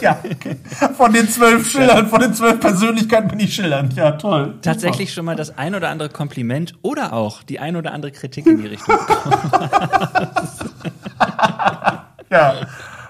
Ja, 0.01 0.17
von 0.95 1.13
den 1.13 1.27
zwölf 1.27 1.69
Schildern, 1.69 2.07
von 2.07 2.21
den 2.21 2.33
zwölf 2.33 2.59
Persönlichkeiten 2.59 3.29
bin 3.29 3.39
ich 3.39 3.53
schillernd. 3.53 3.93
Ja, 3.93 4.11
toll. 4.11 4.55
Tatsächlich 4.61 5.13
schon 5.13 5.25
mal 5.25 5.35
das 5.35 5.57
ein 5.57 5.75
oder 5.75 5.89
andere 5.89 6.09
Kompliment 6.09 6.73
oder 6.81 7.13
auch 7.13 7.43
die 7.43 7.59
ein 7.59 7.75
oder 7.75 7.93
andere 7.93 8.11
Kritik 8.11 8.45
in 8.45 8.61
die 8.61 8.67
Richtung 8.67 8.95
ja. 12.29 12.55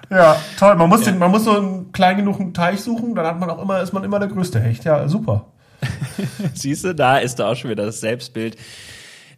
Ja, 0.09 0.37
toll. 0.57 0.75
Man 0.75 0.89
muss, 0.89 1.05
ja. 1.05 1.11
Den, 1.11 1.19
man 1.19 1.31
muss 1.31 1.43
so 1.43 1.55
einen 1.55 1.91
klein 1.91 2.17
genug 2.17 2.53
Teich 2.53 2.81
suchen, 2.81 3.13
dann 3.13 3.27
hat 3.27 3.39
man 3.39 3.49
auch 3.49 3.61
immer, 3.61 3.81
ist 3.81 3.93
man 3.93 4.03
immer 4.03 4.19
der 4.19 4.29
größte 4.29 4.59
Hecht. 4.59 4.85
Ja, 4.85 5.07
super. 5.07 5.45
Siehst 6.53 6.83
du, 6.83 6.95
da 6.95 7.19
ist 7.19 7.39
da 7.39 7.51
auch 7.51 7.55
schon 7.55 7.69
wieder 7.69 7.85
das 7.85 8.01
Selbstbild. 8.01 8.57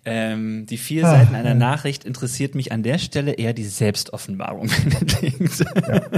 Ähm, 0.04 0.66
die 0.66 0.78
vier 0.78 1.06
Ach, 1.06 1.12
Seiten 1.12 1.36
einer 1.36 1.50
ja. 1.50 1.56
Nachricht 1.56 2.06
interessiert 2.06 2.56
mich 2.56 2.72
an 2.72 2.82
der 2.82 2.98
Stelle 2.98 3.34
eher 3.34 3.54
die 3.54 3.66
Selbstoffenbarung. 3.66 4.70
ja. 5.22 6.02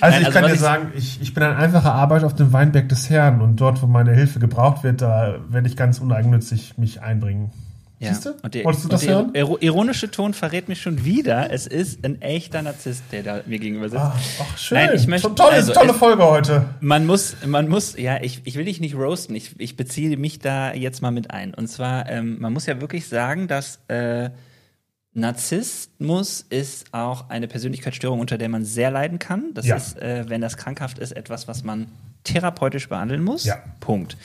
Also 0.00 0.12
Nein, 0.12 0.20
ich 0.20 0.26
also 0.28 0.38
kann 0.38 0.50
dir 0.50 0.56
sagen, 0.56 0.92
ich, 0.94 1.20
ich 1.20 1.34
bin 1.34 1.42
ein 1.42 1.56
einfacher 1.56 1.94
Arbeiter 1.94 2.26
auf 2.26 2.34
dem 2.34 2.52
Weinberg 2.52 2.88
des 2.88 3.10
Herrn 3.10 3.40
und 3.40 3.60
dort, 3.60 3.82
wo 3.82 3.86
meine 3.86 4.12
Hilfe 4.12 4.38
gebraucht 4.38 4.84
wird, 4.84 5.02
da 5.02 5.40
werde 5.48 5.66
ich 5.66 5.76
ganz 5.76 5.98
uneigennützig 5.98 6.78
mich 6.78 7.02
einbringen. 7.02 7.50
Ja. 8.00 8.12
Siehst 8.12 8.26
du? 8.26 8.34
Und 8.42 8.54
der, 8.54 8.64
Wolltest 8.64 8.84
du 8.84 8.88
das 8.88 9.06
hören? 9.06 9.32
Der 9.32 9.46
ironische 9.62 10.10
Ton 10.10 10.34
verrät 10.34 10.68
mich 10.68 10.80
schon 10.80 11.04
wieder. 11.04 11.50
Es 11.52 11.66
ist 11.66 12.04
ein 12.04 12.20
echter 12.20 12.60
Narzisst, 12.62 13.04
der 13.12 13.22
da 13.22 13.40
mir 13.46 13.58
gegenüber 13.58 13.88
sitzt. 13.88 14.02
Ach, 14.02 14.20
ach 14.40 14.58
schön. 14.58 14.78
Nein, 14.78 14.90
ich 14.94 15.06
möchte, 15.06 15.34
tolle, 15.34 15.52
also, 15.52 15.72
tolle 15.72 15.94
Folge 15.94 16.24
heute. 16.24 16.66
Man 16.80 17.06
muss, 17.06 17.36
man 17.46 17.68
muss, 17.68 17.96
ja, 17.96 18.20
ich, 18.20 18.42
ich 18.44 18.56
will 18.56 18.64
dich 18.64 18.80
nicht 18.80 18.96
roasten. 18.96 19.36
Ich, 19.36 19.58
ich 19.58 19.76
beziehe 19.76 20.16
mich 20.16 20.40
da 20.40 20.74
jetzt 20.74 21.02
mal 21.02 21.12
mit 21.12 21.30
ein. 21.30 21.54
Und 21.54 21.68
zwar, 21.68 22.08
ähm, 22.10 22.40
man 22.40 22.52
muss 22.52 22.66
ja 22.66 22.80
wirklich 22.80 23.06
sagen, 23.06 23.46
dass 23.46 23.78
äh, 23.88 24.30
Narzissmus 25.12 26.44
ist 26.50 26.92
auch 26.92 27.30
eine 27.30 27.46
Persönlichkeitsstörung, 27.46 28.18
unter 28.18 28.36
der 28.36 28.48
man 28.48 28.64
sehr 28.64 28.90
leiden 28.90 29.20
kann. 29.20 29.54
Das 29.54 29.66
ja. 29.66 29.76
ist, 29.76 29.96
äh, 30.02 30.24
wenn 30.28 30.40
das 30.40 30.56
krankhaft 30.56 30.98
ist, 30.98 31.12
etwas, 31.12 31.46
was 31.46 31.62
man 31.62 31.86
therapeutisch 32.24 32.88
behandeln 32.88 33.22
muss. 33.22 33.44
Ja. 33.44 33.62
Punkt. 33.80 34.16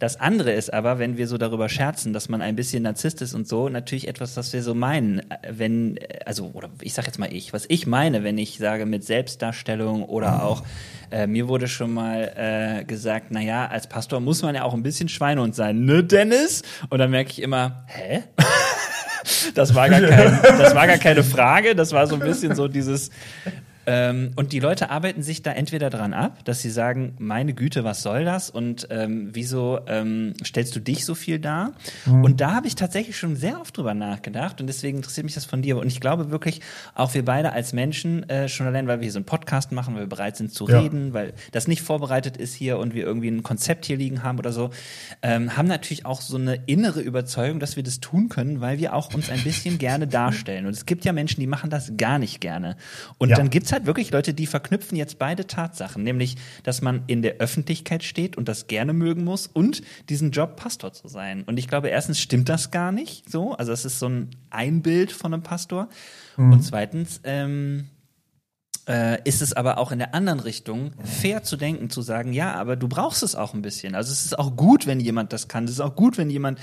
Das 0.00 0.20
andere 0.20 0.52
ist 0.52 0.72
aber, 0.74 0.98
wenn 0.98 1.16
wir 1.16 1.28
so 1.28 1.38
darüber 1.38 1.68
scherzen, 1.68 2.12
dass 2.12 2.28
man 2.28 2.42
ein 2.42 2.56
bisschen 2.56 2.82
Narzisst 2.82 3.22
ist 3.22 3.32
und 3.32 3.46
so, 3.46 3.68
natürlich 3.68 4.08
etwas, 4.08 4.36
was 4.36 4.52
wir 4.52 4.62
so 4.62 4.74
meinen. 4.74 5.22
Wenn, 5.48 5.98
also, 6.26 6.50
oder 6.52 6.68
ich 6.80 6.94
sag 6.94 7.06
jetzt 7.06 7.18
mal 7.18 7.32
ich, 7.32 7.52
was 7.52 7.64
ich 7.68 7.86
meine, 7.86 8.24
wenn 8.24 8.38
ich 8.38 8.58
sage 8.58 8.86
mit 8.86 9.04
Selbstdarstellung 9.04 10.02
oder 10.02 10.42
auch, 10.42 10.64
äh, 11.12 11.28
mir 11.28 11.46
wurde 11.46 11.68
schon 11.68 11.94
mal 11.94 12.32
äh, 12.80 12.84
gesagt, 12.84 13.26
na 13.30 13.40
ja, 13.40 13.66
als 13.66 13.86
Pastor 13.86 14.18
muss 14.18 14.42
man 14.42 14.56
ja 14.56 14.64
auch 14.64 14.74
ein 14.74 14.82
bisschen 14.82 15.08
Schweinehund 15.08 15.54
sein, 15.54 15.84
ne, 15.84 16.02
Dennis? 16.02 16.62
Und 16.90 16.98
dann 16.98 17.12
merke 17.12 17.30
ich 17.30 17.40
immer, 17.40 17.84
hä? 17.86 18.24
das 19.54 19.76
war 19.76 19.88
gar 19.88 20.00
kein, 20.00 20.40
das 20.42 20.74
war 20.74 20.88
gar 20.88 20.98
keine 20.98 21.22
Frage, 21.22 21.76
das 21.76 21.92
war 21.92 22.08
so 22.08 22.16
ein 22.16 22.20
bisschen 22.20 22.56
so 22.56 22.66
dieses, 22.66 23.10
ähm, 23.86 24.32
und 24.36 24.52
die 24.52 24.60
Leute 24.60 24.90
arbeiten 24.90 25.22
sich 25.22 25.42
da 25.42 25.52
entweder 25.52 25.90
dran 25.90 26.14
ab, 26.14 26.44
dass 26.44 26.60
sie 26.60 26.70
sagen, 26.70 27.14
meine 27.18 27.54
Güte, 27.54 27.84
was 27.84 28.02
soll 28.02 28.24
das? 28.24 28.50
Und 28.50 28.88
ähm, 28.90 29.30
wieso 29.32 29.80
ähm, 29.86 30.34
stellst 30.44 30.74
du 30.76 30.80
dich 30.80 31.04
so 31.04 31.14
viel 31.14 31.38
dar? 31.38 31.72
Mhm. 32.06 32.24
Und 32.24 32.40
da 32.40 32.54
habe 32.54 32.66
ich 32.66 32.74
tatsächlich 32.74 33.16
schon 33.16 33.36
sehr 33.36 33.60
oft 33.60 33.76
drüber 33.76 33.94
nachgedacht 33.94 34.60
und 34.60 34.66
deswegen 34.66 34.98
interessiert 34.98 35.24
mich 35.24 35.34
das 35.34 35.44
von 35.44 35.62
dir. 35.62 35.78
Und 35.78 35.88
ich 35.88 36.00
glaube 36.00 36.30
wirklich, 36.30 36.60
auch 36.94 37.14
wir 37.14 37.24
beide 37.24 37.52
als 37.52 37.72
Menschen, 37.72 38.28
äh, 38.28 38.48
schon 38.48 38.66
allein, 38.66 38.86
weil 38.86 39.00
wir 39.00 39.04
hier 39.04 39.12
so 39.12 39.18
einen 39.18 39.26
Podcast 39.26 39.72
machen, 39.72 39.94
weil 39.94 40.02
wir 40.02 40.08
bereit 40.08 40.36
sind 40.36 40.52
zu 40.52 40.68
ja. 40.68 40.80
reden, 40.80 41.12
weil 41.12 41.34
das 41.52 41.68
nicht 41.68 41.82
vorbereitet 41.82 42.36
ist 42.36 42.54
hier 42.54 42.78
und 42.78 42.94
wir 42.94 43.04
irgendwie 43.04 43.28
ein 43.28 43.42
Konzept 43.42 43.84
hier 43.84 43.96
liegen 43.96 44.22
haben 44.22 44.38
oder 44.38 44.52
so, 44.52 44.70
ähm, 45.22 45.56
haben 45.56 45.68
natürlich 45.68 46.06
auch 46.06 46.20
so 46.20 46.36
eine 46.36 46.60
innere 46.66 47.00
Überzeugung, 47.00 47.60
dass 47.60 47.76
wir 47.76 47.82
das 47.82 48.00
tun 48.00 48.28
können, 48.28 48.60
weil 48.60 48.78
wir 48.78 48.94
auch 48.94 49.12
uns 49.12 49.30
ein 49.30 49.42
bisschen 49.42 49.78
gerne 49.78 50.06
darstellen. 50.06 50.66
Und 50.66 50.72
es 50.72 50.86
gibt 50.86 51.04
ja 51.04 51.12
Menschen, 51.12 51.40
die 51.40 51.46
machen 51.46 51.70
das 51.70 51.92
gar 51.96 52.18
nicht 52.18 52.40
gerne. 52.40 52.76
Und 53.18 53.28
ja. 53.28 53.36
dann 53.36 53.50
gibt's 53.50 53.73
halt 53.74 53.86
wirklich 53.86 54.10
Leute, 54.10 54.32
die 54.32 54.46
verknüpfen 54.46 54.96
jetzt 54.96 55.18
beide 55.18 55.46
Tatsachen, 55.46 56.02
nämlich, 56.02 56.36
dass 56.62 56.80
man 56.80 57.02
in 57.06 57.20
der 57.20 57.34
Öffentlichkeit 57.34 58.02
steht 58.02 58.36
und 58.36 58.48
das 58.48 58.66
gerne 58.66 58.94
mögen 58.94 59.24
muss 59.24 59.46
und 59.46 59.82
diesen 60.08 60.30
Job 60.30 60.56
Pastor 60.56 60.92
zu 60.92 61.08
sein. 61.08 61.42
Und 61.42 61.58
ich 61.58 61.68
glaube, 61.68 61.88
erstens 61.88 62.20
stimmt 62.20 62.48
das 62.48 62.70
gar 62.70 62.92
nicht 62.92 63.30
so, 63.30 63.52
also 63.52 63.72
es 63.72 63.84
ist 63.84 63.98
so 63.98 64.08
ein 64.08 64.30
Einbild 64.50 65.12
von 65.12 65.34
einem 65.34 65.42
Pastor. 65.42 65.88
Mhm. 66.36 66.52
Und 66.52 66.62
zweitens, 66.62 67.20
ähm, 67.24 67.88
äh, 68.88 69.18
ist 69.24 69.42
es 69.42 69.52
aber 69.52 69.78
auch 69.78 69.92
in 69.92 69.98
der 69.98 70.14
anderen 70.14 70.40
Richtung 70.40 70.92
fair 71.02 71.42
zu 71.42 71.56
denken, 71.56 71.90
zu 71.90 72.02
sagen, 72.02 72.32
ja, 72.32 72.54
aber 72.54 72.76
du 72.76 72.88
brauchst 72.88 73.22
es 73.22 73.34
auch 73.34 73.54
ein 73.54 73.62
bisschen. 73.62 73.94
Also 73.94 74.12
es 74.12 74.24
ist 74.24 74.38
auch 74.38 74.56
gut, 74.56 74.86
wenn 74.86 75.00
jemand 75.00 75.32
das 75.32 75.48
kann. 75.48 75.64
Es 75.64 75.72
ist 75.72 75.80
auch 75.80 75.96
gut, 75.96 76.18
wenn 76.18 76.30
jemand 76.30 76.58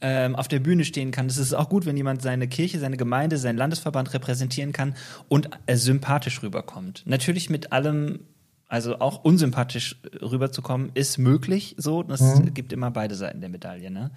ähm, 0.00 0.36
auf 0.36 0.48
der 0.48 0.60
Bühne 0.60 0.84
stehen 0.84 1.10
kann. 1.10 1.26
Es 1.26 1.36
ist 1.36 1.52
auch 1.52 1.68
gut, 1.68 1.86
wenn 1.86 1.96
jemand 1.96 2.22
seine 2.22 2.48
Kirche, 2.48 2.78
seine 2.78 2.96
Gemeinde, 2.96 3.38
seinen 3.38 3.58
Landesverband 3.58 4.14
repräsentieren 4.14 4.72
kann 4.72 4.94
und 5.28 5.50
äh, 5.66 5.76
sympathisch 5.76 6.42
rüberkommt. 6.42 7.02
Natürlich 7.06 7.50
mit 7.50 7.72
allem 7.72 8.20
also 8.66 8.98
auch 8.98 9.22
unsympathisch 9.22 10.00
rüberzukommen, 10.20 10.90
ist 10.94 11.18
möglich 11.18 11.76
so. 11.78 12.02
Das 12.02 12.20
mhm. 12.20 12.54
gibt 12.54 12.72
immer 12.72 12.90
beide 12.90 13.14
Seiten 13.14 13.40
der 13.40 13.50
Medaille. 13.50 13.90
Ne? 13.90 14.10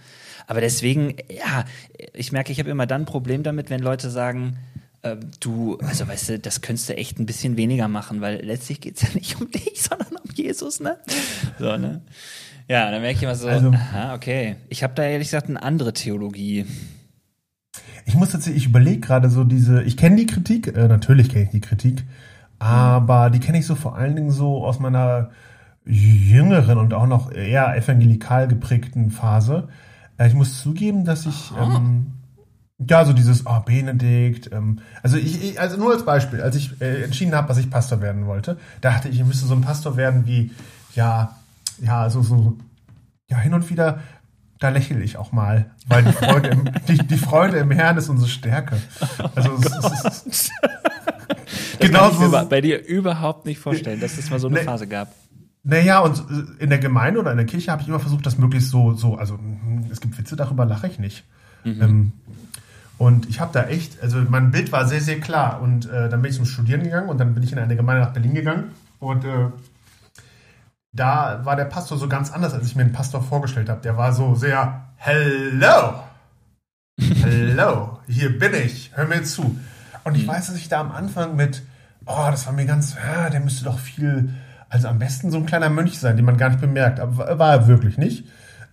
Aber 0.48 0.62
deswegen, 0.62 1.16
ja, 1.30 1.66
ich 2.14 2.32
merke, 2.32 2.52
ich 2.52 2.60
habe 2.60 2.70
immer 2.70 2.88
dann 2.88 3.02
ein 3.02 3.06
Problem 3.06 3.44
damit, 3.44 3.70
wenn 3.70 3.82
Leute 3.82 4.10
sagen, 4.10 4.58
ähm, 5.04 5.20
du, 5.40 5.78
also 5.78 6.08
weißt 6.08 6.30
du, 6.30 6.40
das 6.40 6.62
könntest 6.62 6.90
du 6.90 6.98
echt 6.98 7.20
ein 7.20 7.26
bisschen 7.26 7.58
weniger 7.58 7.88
machen, 7.88 8.22
weil 8.22 8.44
letztlich 8.44 8.82
geht 8.82 8.98
es 8.98 9.04
ja 9.04 9.10
nicht 9.14 9.40
um 9.42 9.50
dich, 9.52 9.82
sondern 9.82 10.16
um 10.16 10.30
Jesus, 10.34 10.80
ne? 10.80 10.98
So, 11.60 11.78
ne? 11.78 12.02
Ja, 12.68 12.92
dann 12.92 13.02
merke 13.02 13.18
ich 13.18 13.24
immer 13.24 13.36
so, 13.36 13.48
also, 13.48 13.72
aha, 13.72 14.14
okay. 14.14 14.58
Ich 14.70 14.84
habe 14.84 14.94
da 14.94 15.04
ehrlich 15.04 15.28
gesagt 15.28 15.50
eine 15.50 15.62
andere 15.62 15.94
Theologie. 15.94 16.66
Ich 18.06 18.16
muss 18.16 18.34
jetzt, 18.34 18.48
ich 18.48 18.66
überlege 18.66 19.00
gerade 19.00 19.30
so 19.30 19.44
diese, 19.44 19.84
ich 19.84 19.96
kenne 19.96 20.18
die 20.18 20.26
Kritik, 20.26 20.76
äh, 20.76 20.88
natürlich 20.88 21.30
kenne 21.30 21.46
ich 21.46 21.52
die 21.52 21.62
Kritik, 21.62 22.04
Aber 22.60 23.30
die 23.30 23.40
kenne 23.40 23.60
ich 23.60 23.66
so 23.66 23.76
vor 23.76 23.96
allen 23.96 24.16
Dingen 24.16 24.32
so 24.32 24.66
aus 24.66 24.80
meiner 24.80 25.30
jüngeren 25.86 26.78
und 26.78 26.94
auch 26.94 27.08
noch 27.08 27.32
eher 27.32 27.76
evangelikal 27.76 28.48
geprägten 28.48 29.12
Phase. 29.12 29.70
Äh, 30.18 30.28
ich 30.28 30.34
muss 30.34 30.62
zugeben, 30.62 31.06
dass 31.06 31.26
ich 31.26 31.52
ähm, 31.58 32.17
ja 32.80 33.06
so 33.06 33.14
dieses 33.14 33.46
oh, 33.46 33.60
Benedikt. 33.66 34.52
Ähm, 34.52 34.80
also 35.04 35.18
ich, 35.18 35.44
ich 35.44 35.60
also 35.60 35.78
nur 35.78 35.92
als 35.92 36.06
Beispiel, 36.06 36.42
als 36.42 36.56
ich 36.56 36.80
äh, 36.82 37.04
entschieden 37.04 37.34
habe, 37.36 37.48
dass 37.48 37.58
ich 37.58 37.70
Pastor 37.70 38.02
werden 38.02 38.26
wollte, 38.28 38.58
dachte 38.82 39.10
ich, 39.10 39.20
ich 39.20 39.26
müsste 39.26 39.48
so 39.48 39.56
ein 39.56 39.62
Pastor 39.62 39.98
werden 39.98 40.26
wie 40.26 40.52
ja 40.96 41.36
ja 41.82 42.10
so 42.10 42.22
so 42.22 42.58
ja 43.30 43.38
hin 43.38 43.54
und 43.54 43.70
wieder 43.70 44.00
da 44.60 44.70
lächle 44.70 45.02
ich 45.04 45.18
auch 45.18 45.32
mal, 45.32 45.70
weil 45.88 46.04
die 46.04 46.12
Freude, 46.12 46.50
im, 46.50 46.66
die, 46.88 46.98
die 46.98 47.18
Freude 47.18 47.58
im 47.58 47.70
Herrn 47.72 47.98
ist 47.98 48.10
unsere 48.10 48.30
Stärke. 48.30 48.78
Also 49.36 49.52
oh 49.52 49.60
es, 49.60 50.04
es, 50.04 50.26
es, 50.26 50.52
genau 51.80 52.10
kann 52.10 52.24
ich 52.24 52.32
mir 52.32 52.46
bei 52.46 52.62
dir 52.62 52.84
überhaupt 52.84 53.46
nicht 53.46 53.60
vorstellen, 53.60 54.00
dass 54.00 54.18
es 54.18 54.30
mal 54.30 54.40
so 54.40 54.48
eine 54.48 54.60
ne, 54.60 54.64
Phase 54.64 54.88
gab. 54.88 55.14
Naja, 55.64 56.00
und 56.00 56.18
äh, 56.18 56.64
in 56.64 56.70
der 56.70 56.80
Gemeinde 56.80 57.20
oder 57.20 57.32
in 57.32 57.38
der 57.38 57.46
Kirche 57.46 57.72
habe 57.72 57.82
ich 57.82 57.88
immer 57.88 58.00
versucht, 58.00 58.26
das 58.26 58.38
möglichst 58.38 58.70
so, 58.70 58.94
so, 58.94 59.16
also 59.16 59.38
hm, 59.38 59.86
es 59.92 60.02
gibt 60.02 60.18
Witze, 60.18 60.36
darüber 60.36 60.66
lache 60.66 60.88
ich 60.88 60.98
nicht. 60.98 61.24
Mhm. 61.64 61.82
Ähm, 61.82 62.12
und 62.98 63.30
ich 63.30 63.40
habe 63.40 63.52
da 63.54 63.66
echt, 63.66 64.02
also 64.02 64.18
mein 64.28 64.52
Bild 64.52 64.72
war 64.72 64.88
sehr, 64.88 65.02
sehr 65.02 65.20
klar. 65.20 65.62
Und 65.62 65.90
äh, 65.90 66.10
dann 66.10 66.22
bin 66.22 66.32
ich 66.32 66.38
zum 66.38 66.46
Studieren 66.46 66.84
gegangen 66.84 67.10
und 67.10 67.20
dann 67.20 67.34
bin 67.34 67.44
ich 67.44 67.52
in 67.52 67.60
eine 67.60 67.76
Gemeinde 67.76 68.04
nach 68.04 68.14
Berlin 68.14 68.34
gegangen. 68.34 68.72
Und 69.00 69.24
äh, 69.24 69.50
da 70.94 71.42
war 71.44 71.56
der 71.56 71.66
Pastor 71.66 71.98
so 71.98 72.08
ganz 72.08 72.32
anders, 72.32 72.54
als 72.54 72.66
ich 72.66 72.76
mir 72.76 72.84
den 72.84 72.94
Pastor 72.94 73.22
vorgestellt 73.22 73.70
habe. 73.70 73.82
Der 73.82 73.98
war 73.98 74.14
so 74.14 74.34
sehr, 74.34 74.86
hello, 74.96 76.00
hello, 77.00 78.00
hier 78.08 78.40
bin 78.40 78.56
ich, 78.56 78.92
hör 78.96 79.06
mir 79.06 79.24
zu. 79.24 79.60
Und 80.04 80.16
ich 80.16 80.24
mhm. 80.24 80.30
weiß, 80.30 80.48
dass 80.48 80.56
ich 80.56 80.70
da 80.70 80.82
am 80.82 80.92
Anfang 80.92 81.36
mit, 81.36 81.62
oh, 82.08 82.28
das 82.32 82.48
war 82.48 82.54
mir 82.54 82.66
ganz, 82.66 82.96
ja, 82.96 83.30
der 83.30 83.42
müsste 83.42 83.66
doch 83.66 83.78
viel, 83.78 84.34
also 84.70 84.88
am 84.88 84.98
besten 84.98 85.30
so 85.30 85.38
ein 85.38 85.46
kleiner 85.46 85.70
Mönch 85.70 86.00
sein, 86.00 86.16
den 86.16 86.26
man 86.26 86.38
gar 86.38 86.50
nicht 86.50 86.62
bemerkt. 86.62 87.00
Aber 87.00 87.38
war 87.38 87.52
er 87.52 87.68
wirklich 87.68 88.00
nicht. 88.00 88.26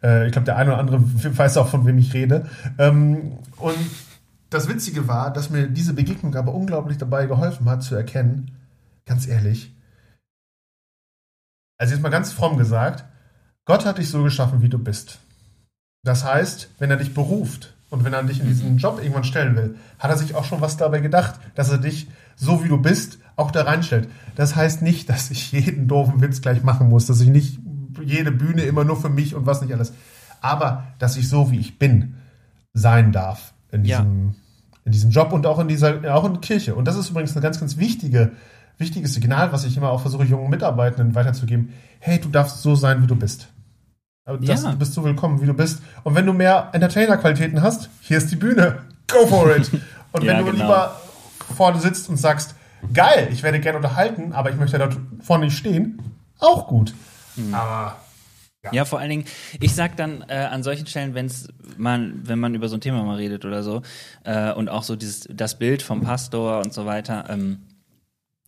Äh, 0.03 0.27
ich 0.27 0.33
glaube, 0.33 0.47
der 0.47 0.57
eine 0.57 0.71
oder 0.73 0.81
andere 0.81 1.03
weiß 1.03 1.59
auch, 1.59 1.69
von 1.69 1.85
wem 1.85 1.99
ich 1.99 2.15
rede. 2.15 2.47
Ähm, 2.79 3.33
und 3.59 3.77
das 4.55 4.69
Witzige 4.69 5.09
war, 5.09 5.33
dass 5.33 5.51
mir 5.51 5.69
diese 5.69 5.95
Begegnung 5.95 6.35
aber 6.37 6.55
unglaublich 6.55 6.97
dabei 6.97 7.27
geholfen 7.27 7.69
hat 7.69 7.83
zu 7.83 7.95
erkennen, 7.95 8.53
ganz 9.05 9.27
ehrlich, 9.27 9.75
also 11.79 11.93
jetzt 11.93 12.03
mal 12.03 12.11
ganz 12.11 12.33
fromm 12.33 12.57
gesagt, 12.57 13.05
Gott 13.65 13.85
hat 13.85 13.99
dich 13.99 14.09
so 14.09 14.23
geschaffen, 14.23 14.63
wie 14.63 14.69
du 14.69 14.79
bist. 14.79 15.19
Das 16.05 16.25
heißt, 16.25 16.71
wenn 16.79 16.91
er 16.91 16.99
dich 16.99 17.15
beruft 17.15 17.75
und 17.91 18.05
wenn 18.05 18.13
er 18.13 18.23
dich 18.23 18.41
in 18.41 18.47
diesen 18.47 18.73
mhm. 18.73 18.79
Job 18.79 18.99
irgendwann 18.99 19.25
stellen 19.25 19.57
will, 19.57 19.77
hat 19.99 20.11
er 20.11 20.17
sich 20.17 20.35
auch 20.35 20.45
schon 20.45 20.61
was 20.61 20.77
dabei 20.77 21.01
gedacht, 21.01 21.41
dass 21.55 21.71
er 21.71 21.79
dich 21.79 22.09
so 22.37 22.63
wie 22.63 22.69
du 22.69 22.81
bist 22.81 23.19
auch 23.37 23.51
da 23.51 23.63
reinstellt. 23.63 24.09
Das 24.37 24.55
heißt 24.55 24.83
nicht, 24.83 25.09
dass 25.09 25.31
ich 25.31 25.51
jeden 25.53 25.89
doofen 25.89 26.21
Witz 26.21 26.41
gleich 26.41 26.63
machen 26.63 26.89
muss, 26.89 27.07
dass 27.07 27.21
ich 27.21 27.29
nicht 27.29 27.59
jede 28.03 28.31
Bühne 28.31 28.63
immer 28.63 28.85
nur 28.85 29.01
für 29.01 29.09
mich 29.09 29.35
und 29.35 29.47
was 29.47 29.63
nicht 29.63 29.73
alles. 29.73 29.93
Aber 30.41 30.87
dass 30.99 31.17
ich 31.17 31.29
so 31.29 31.51
wie 31.51 31.59
ich 31.59 31.79
bin 31.79 32.17
sein 32.73 33.13
darf 33.13 33.55
in 33.73 33.83
diesem, 33.83 34.29
ja. 34.29 34.35
In 34.85 34.93
diesem 34.93 35.11
Job 35.11 35.33
und 35.33 35.47
auch 35.47 35.59
in 35.59 35.69
dieser, 35.69 36.15
auch 36.15 36.25
in 36.25 36.33
der 36.33 36.41
Kirche. 36.41 36.75
Und 36.75 36.87
das 36.87 36.97
ist 36.97 37.11
übrigens 37.11 37.33
eine 37.33 37.43
ganz, 37.43 37.61
ganz 37.61 37.77
wichtige 37.77 38.33
wichtiges 38.79 39.15
Signal, 39.15 39.53
was 39.53 39.65
ich 39.65 39.77
immer 39.77 39.91
auch 39.91 40.01
versuche, 40.01 40.25
jungen 40.25 40.51
Mitarbeitenden 40.51 41.15
weiterzugeben. 41.15 41.73
Hey, 42.01 42.21
du 42.21 42.29
darfst 42.29 42.63
so 42.63 42.75
sein, 42.75 43.03
wie 43.03 43.07
du 43.07 43.17
bist. 43.17 43.49
Das, 44.25 44.63
ja. 44.63 44.71
Du 44.71 44.79
bist 44.79 44.95
so 44.95 45.05
willkommen, 45.05 45.41
wie 45.43 45.47
du 45.47 45.55
bist. 45.55 45.83
Und 46.03 46.15
wenn 46.15 46.27
du 46.27 46.33
mehr 46.33 46.71
Entertainer-Qualitäten 46.73 47.63
hast, 47.63 47.91
hier 48.01 48.19
ist 48.19 48.31
die 48.31 48.37
Bühne. 48.37 48.79
Go 49.07 49.27
for 49.27 49.55
it. 49.55 49.71
Und 50.13 50.25
ja, 50.25 50.33
wenn 50.33 50.45
du 50.45 50.53
genau. 50.53 50.65
lieber 50.65 51.01
vorne 51.57 51.81
sitzt 51.81 52.09
und 52.09 52.17
sagst, 52.17 52.55
geil, 52.93 53.29
ich 53.33 53.43
werde 53.43 53.59
gerne 53.59 53.79
unterhalten, 53.79 54.33
aber 54.33 54.51
ich 54.51 54.57
möchte 54.57 54.79
dort 54.79 54.97
vorne 55.21 55.47
nicht 55.47 55.59
stehen, 55.59 56.01
auch 56.39 56.69
gut. 56.69 56.95
Mhm. 57.35 57.53
Aber 57.53 57.97
ja. 58.65 58.73
ja. 58.73 58.85
vor 58.85 58.99
allen 58.99 59.11
Dingen, 59.11 59.25
ich 59.61 59.75
sag 59.75 59.97
dann 59.97 60.25
äh, 60.29 60.35
an 60.35 60.63
solchen 60.63 60.87
Stellen, 60.87 61.15
wenn's 61.15 61.49
man, 61.77 62.21
wenn 62.25 62.39
man 62.39 62.55
über 62.55 62.69
so 62.69 62.77
ein 62.77 62.81
Thema 62.81 63.03
mal 63.03 63.17
redet 63.17 63.45
oder 63.45 63.63
so, 63.63 63.83
äh, 64.25 64.53
und 64.53 64.69
auch 64.69 64.83
so 64.83 64.97
dieses 64.97 65.29
das 65.31 65.59
Bild 65.59 65.83
vom 65.83 66.03
Pastor 66.03 66.59
und 66.59 66.73
so 66.73 66.87
weiter, 66.87 67.27
ähm, 67.29 67.59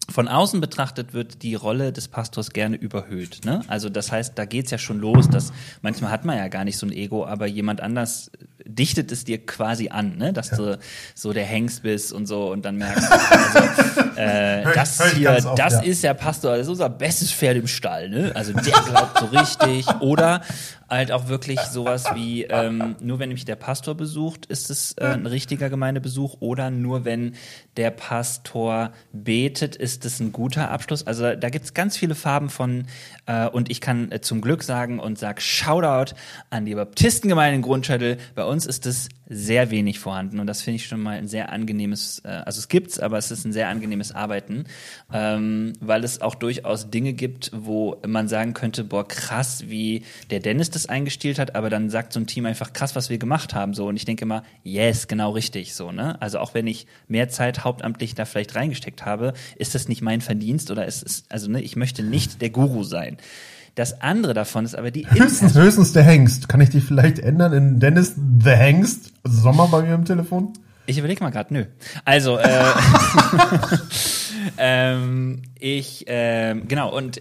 von 0.09 0.29
außen 0.29 0.61
betrachtet 0.61 1.15
wird 1.15 1.43
die 1.43 1.55
Rolle 1.55 1.93
des 1.93 2.09
Pastors 2.09 2.51
gerne 2.51 2.77
überhöht. 2.77 3.41
Ne? 3.45 3.63
Also 3.67 3.89
das 3.89 4.13
heißt, 4.13 4.33
da 4.37 4.45
geht's 4.45 4.71
ja 4.71 4.79
schon 4.79 5.01
los, 5.01 5.29
dass 5.29 5.53
manchmal 5.83 6.11
hat 6.11 6.25
man 6.25 6.37
ja 6.37 6.49
gar 6.49 6.65
nicht 6.65 6.79
so 6.79 6.87
ein 6.87 6.93
Ego, 6.93 7.27
aber 7.27 7.47
jemand 7.47 7.81
anders 7.81 8.31
dichtet 8.65 9.13
es 9.13 9.25
dir 9.25 9.45
quasi 9.45 9.89
an, 9.89 10.17
ne? 10.17 10.33
dass 10.33 10.51
ja. 10.51 10.57
du 10.57 10.79
so 11.15 11.33
der 11.33 11.45
Hengst 11.45 11.83
bist 11.83 12.13
und 12.13 12.27
so 12.27 12.53
und 12.53 12.65
dann 12.65 12.77
merkst, 12.77 13.11
also, 13.31 14.01
äh, 14.17 14.65
das 14.75 15.13
hier, 15.15 15.33
oft, 15.33 15.59
das 15.59 15.75
ja. 15.75 15.81
ist 15.81 16.03
der 16.03 16.15
Pastor, 16.15 16.53
das 16.53 16.67
ist 16.67 16.71
unser 16.71 16.89
bestes 16.89 17.33
Pferd 17.33 17.57
im 17.57 17.67
Stall, 17.67 18.09
ne? 18.09 18.33
Also 18.35 18.53
der 18.53 18.63
glaubt 18.63 19.19
so 19.19 19.27
richtig. 19.27 19.87
Oder 20.01 20.43
halt 20.89 21.11
auch 21.11 21.29
wirklich 21.29 21.61
sowas 21.61 22.05
wie, 22.15 22.45
ähm, 22.45 22.97
nur 23.01 23.19
wenn 23.19 23.31
mich 23.31 23.45
der 23.45 23.57
Pastor 23.57 23.95
besucht, 23.95 24.47
ist 24.47 24.71
es 24.71 24.93
äh, 24.93 25.05
ein 25.05 25.27
richtiger 25.27 25.69
Gemeindebesuch 25.69 26.37
oder 26.41 26.71
nur 26.71 27.05
wenn 27.05 27.35
der 27.77 27.91
Pastor 27.91 28.93
betet, 29.13 29.77
ist 29.77 30.05
es 30.05 30.21
ein 30.21 30.33
guter 30.33 30.71
Abschluss. 30.71 31.07
Also 31.07 31.35
da 31.35 31.51
gibt's 31.51 31.75
ganz 31.75 31.97
viele 31.97 32.15
Farben 32.15 32.51
von 32.51 32.87
äh, 33.27 33.49
und 33.49 33.71
ich 33.71 33.81
kann 33.81 34.13
äh, 34.13 34.21
zum 34.21 34.41
Glück 34.41 34.63
sagen 34.63 35.01
und 35.01 35.19
sag 35.19 35.43
Shoutout 35.43 36.15
an 36.51 36.65
die 36.65 36.75
Baptistengemeinde 36.75 37.57
in 37.57 37.63
Grundschädel. 37.63 38.19
Bei 38.35 38.45
uns 38.45 38.67
ist 38.67 38.87
es 38.87 39.09
sehr 39.29 39.73
wenig 39.73 39.99
vorhanden 39.99 40.39
und 40.39 40.47
das 40.47 40.63
finde 40.63 40.77
ich 40.77 40.87
schon 40.87 41.03
mal 41.03 41.19
ein 41.19 41.27
sehr 41.27 41.51
angenehmes, 41.53 42.21
äh, 42.25 42.29
also 42.29 42.61
es 42.61 42.69
gibt's, 42.69 43.01
aber 43.01 43.19
es 43.19 43.33
ist 43.33 43.45
ein 43.45 43.53
sehr 43.53 43.69
angenehmes 43.69 44.13
Arbeiten, 44.13 44.65
ähm, 45.13 45.73
weil 45.81 46.05
es 46.05 46.21
auch 46.21 46.37
durchaus 46.37 46.91
Dinge 46.91 47.13
gibt, 47.13 47.51
wo 47.53 48.01
man 48.07 48.29
sagen 48.29 48.55
könnte, 48.55 48.85
boah 48.85 49.07
krass, 49.07 49.65
wie 49.67 50.05
der 50.31 50.39
Dennis 50.39 50.71
das 50.77 50.87
eingestielt 50.87 51.39
hat, 51.39 51.55
aber 51.55 51.71
dann 51.71 51.91
sagt 51.91 52.13
so 52.13 52.21
ein 52.21 52.27
Team 52.27 52.47
einfach 52.47 52.73
krass, 52.73 52.95
was 52.95 53.11
wir 53.11 53.19
gemacht 53.19 53.55
haben, 53.55 53.75
so 53.75 53.87
und 53.87 53.97
ich 53.97 54.05
denke 54.05 54.25
immer, 54.25 54.43
yes, 54.63 55.09
genau 55.09 55.31
richtig, 55.31 55.75
so 55.75 55.91
ne, 55.91 56.21
also 56.21 56.39
auch 56.39 56.55
wenn 56.55 56.67
ich 56.67 56.87
mehr 57.09 57.29
Zeit 57.29 57.65
hauptamtlich 57.65 58.15
da 58.15 58.25
vielleicht 58.25 58.55
reingesteckt 58.55 59.05
habe, 59.05 59.33
ist 59.57 59.75
das 59.75 59.89
nicht 59.89 60.03
mein 60.03 60.21
Verdienst 60.21 60.71
oder 60.71 60.87
ist 60.87 61.05
es, 61.05 61.25
also 61.29 61.51
ne, 61.51 61.61
ich 61.61 61.77
möchte 61.77 62.03
nicht 62.03 62.41
der 62.41 62.51
Guru 62.51 62.85
sein. 62.85 63.17
Das 63.75 64.01
andere 64.01 64.33
davon 64.33 64.65
ist 64.65 64.75
aber 64.75 64.91
die. 64.91 65.07
Höchstens, 65.07 65.55
höchstens 65.55 65.93
der 65.93 66.03
Hengst. 66.03 66.49
Kann 66.49 66.63
ich 66.63 66.71
dich 66.71 66.83
vielleicht 66.83 67.19
ändern 67.19 67.53
in 67.53 67.79
Dennis 67.79 68.15
the 68.15 68.53
Hengst? 68.53 69.13
Sommer 69.23 69.69
bei 69.69 69.83
mir 69.83 69.95
im 69.95 70.07
Telefon? 70.07 70.55
Ich 70.87 70.97
überlege 70.97 71.23
mal 71.23 71.29
gerade, 71.29 71.53
nö. 71.53 71.67
Also, 72.07 72.39
äh, 72.39 72.49
ähm, 74.59 75.43
ich, 75.59 76.05
ähm, 76.09 76.69
genau, 76.69 76.95
und 76.95 77.21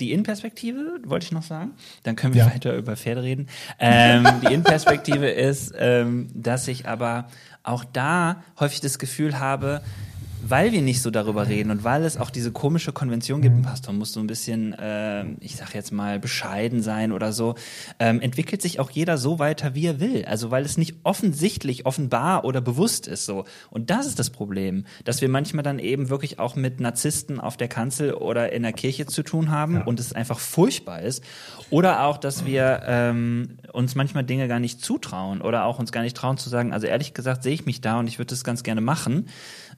die 0.00 0.12
Innenperspektive, 0.12 0.98
wollte 1.04 1.24
ich 1.24 1.32
noch 1.32 1.42
sagen, 1.42 1.72
dann 2.02 2.16
können 2.16 2.34
wir 2.34 2.44
ja. 2.44 2.54
weiter 2.54 2.76
über 2.76 2.96
Pferde 2.96 3.22
reden. 3.22 3.48
Ähm, 3.78 4.26
die 4.42 4.46
Innenperspektive 4.46 5.28
ist, 5.30 5.74
ähm, 5.78 6.28
dass 6.34 6.68
ich 6.68 6.88
aber 6.88 7.28
auch 7.62 7.84
da 7.84 8.42
häufig 8.60 8.80
das 8.80 8.98
Gefühl 8.98 9.38
habe, 9.38 9.82
weil 10.48 10.72
wir 10.72 10.82
nicht 10.82 11.02
so 11.02 11.10
darüber 11.10 11.48
reden 11.48 11.70
und 11.70 11.84
weil 11.84 12.04
es 12.04 12.16
auch 12.16 12.30
diese 12.30 12.52
komische 12.52 12.92
Konvention 12.92 13.40
gibt, 13.40 13.54
ein 13.54 13.60
mhm. 13.60 13.64
Pastor 13.64 13.94
muss 13.94 14.12
so 14.12 14.20
ein 14.20 14.26
bisschen, 14.26 14.72
äh, 14.74 15.24
ich 15.40 15.56
sag 15.56 15.74
jetzt 15.74 15.92
mal, 15.92 16.18
bescheiden 16.18 16.82
sein 16.82 17.12
oder 17.12 17.32
so, 17.32 17.54
ähm, 17.98 18.20
entwickelt 18.20 18.62
sich 18.62 18.80
auch 18.80 18.90
jeder 18.90 19.18
so 19.18 19.38
weiter, 19.38 19.74
wie 19.74 19.86
er 19.86 20.00
will. 20.00 20.24
Also 20.24 20.50
weil 20.50 20.64
es 20.64 20.76
nicht 20.76 20.96
offensichtlich, 21.02 21.86
offenbar 21.86 22.44
oder 22.44 22.60
bewusst 22.60 23.06
ist 23.06 23.26
so. 23.26 23.44
Und 23.70 23.90
das 23.90 24.06
ist 24.06 24.18
das 24.18 24.30
Problem, 24.30 24.84
dass 25.04 25.20
wir 25.20 25.28
manchmal 25.28 25.62
dann 25.62 25.78
eben 25.78 26.08
wirklich 26.08 26.38
auch 26.38 26.56
mit 26.56 26.80
Narzissten 26.80 27.40
auf 27.40 27.56
der 27.56 27.68
Kanzel 27.68 28.14
oder 28.14 28.52
in 28.52 28.62
der 28.62 28.72
Kirche 28.72 29.06
zu 29.06 29.22
tun 29.22 29.50
haben 29.50 29.74
ja. 29.74 29.84
und 29.84 30.00
es 30.00 30.12
einfach 30.12 30.38
furchtbar 30.38 31.02
ist. 31.02 31.24
Oder 31.70 32.04
auch, 32.04 32.18
dass 32.18 32.44
wir 32.44 32.82
ähm, 32.86 33.58
uns 33.72 33.94
manchmal 33.94 34.24
Dinge 34.24 34.48
gar 34.48 34.60
nicht 34.60 34.84
zutrauen 34.84 35.40
oder 35.40 35.64
auch 35.64 35.78
uns 35.78 35.92
gar 35.92 36.02
nicht 36.02 36.16
trauen 36.16 36.36
zu 36.36 36.48
sagen, 36.48 36.72
also 36.72 36.86
ehrlich 36.86 37.14
gesagt 37.14 37.42
sehe 37.42 37.54
ich 37.54 37.66
mich 37.66 37.80
da 37.80 37.98
und 37.98 38.06
ich 38.06 38.18
würde 38.18 38.30
das 38.30 38.44
ganz 38.44 38.62
gerne 38.62 38.80
machen. 38.80 39.26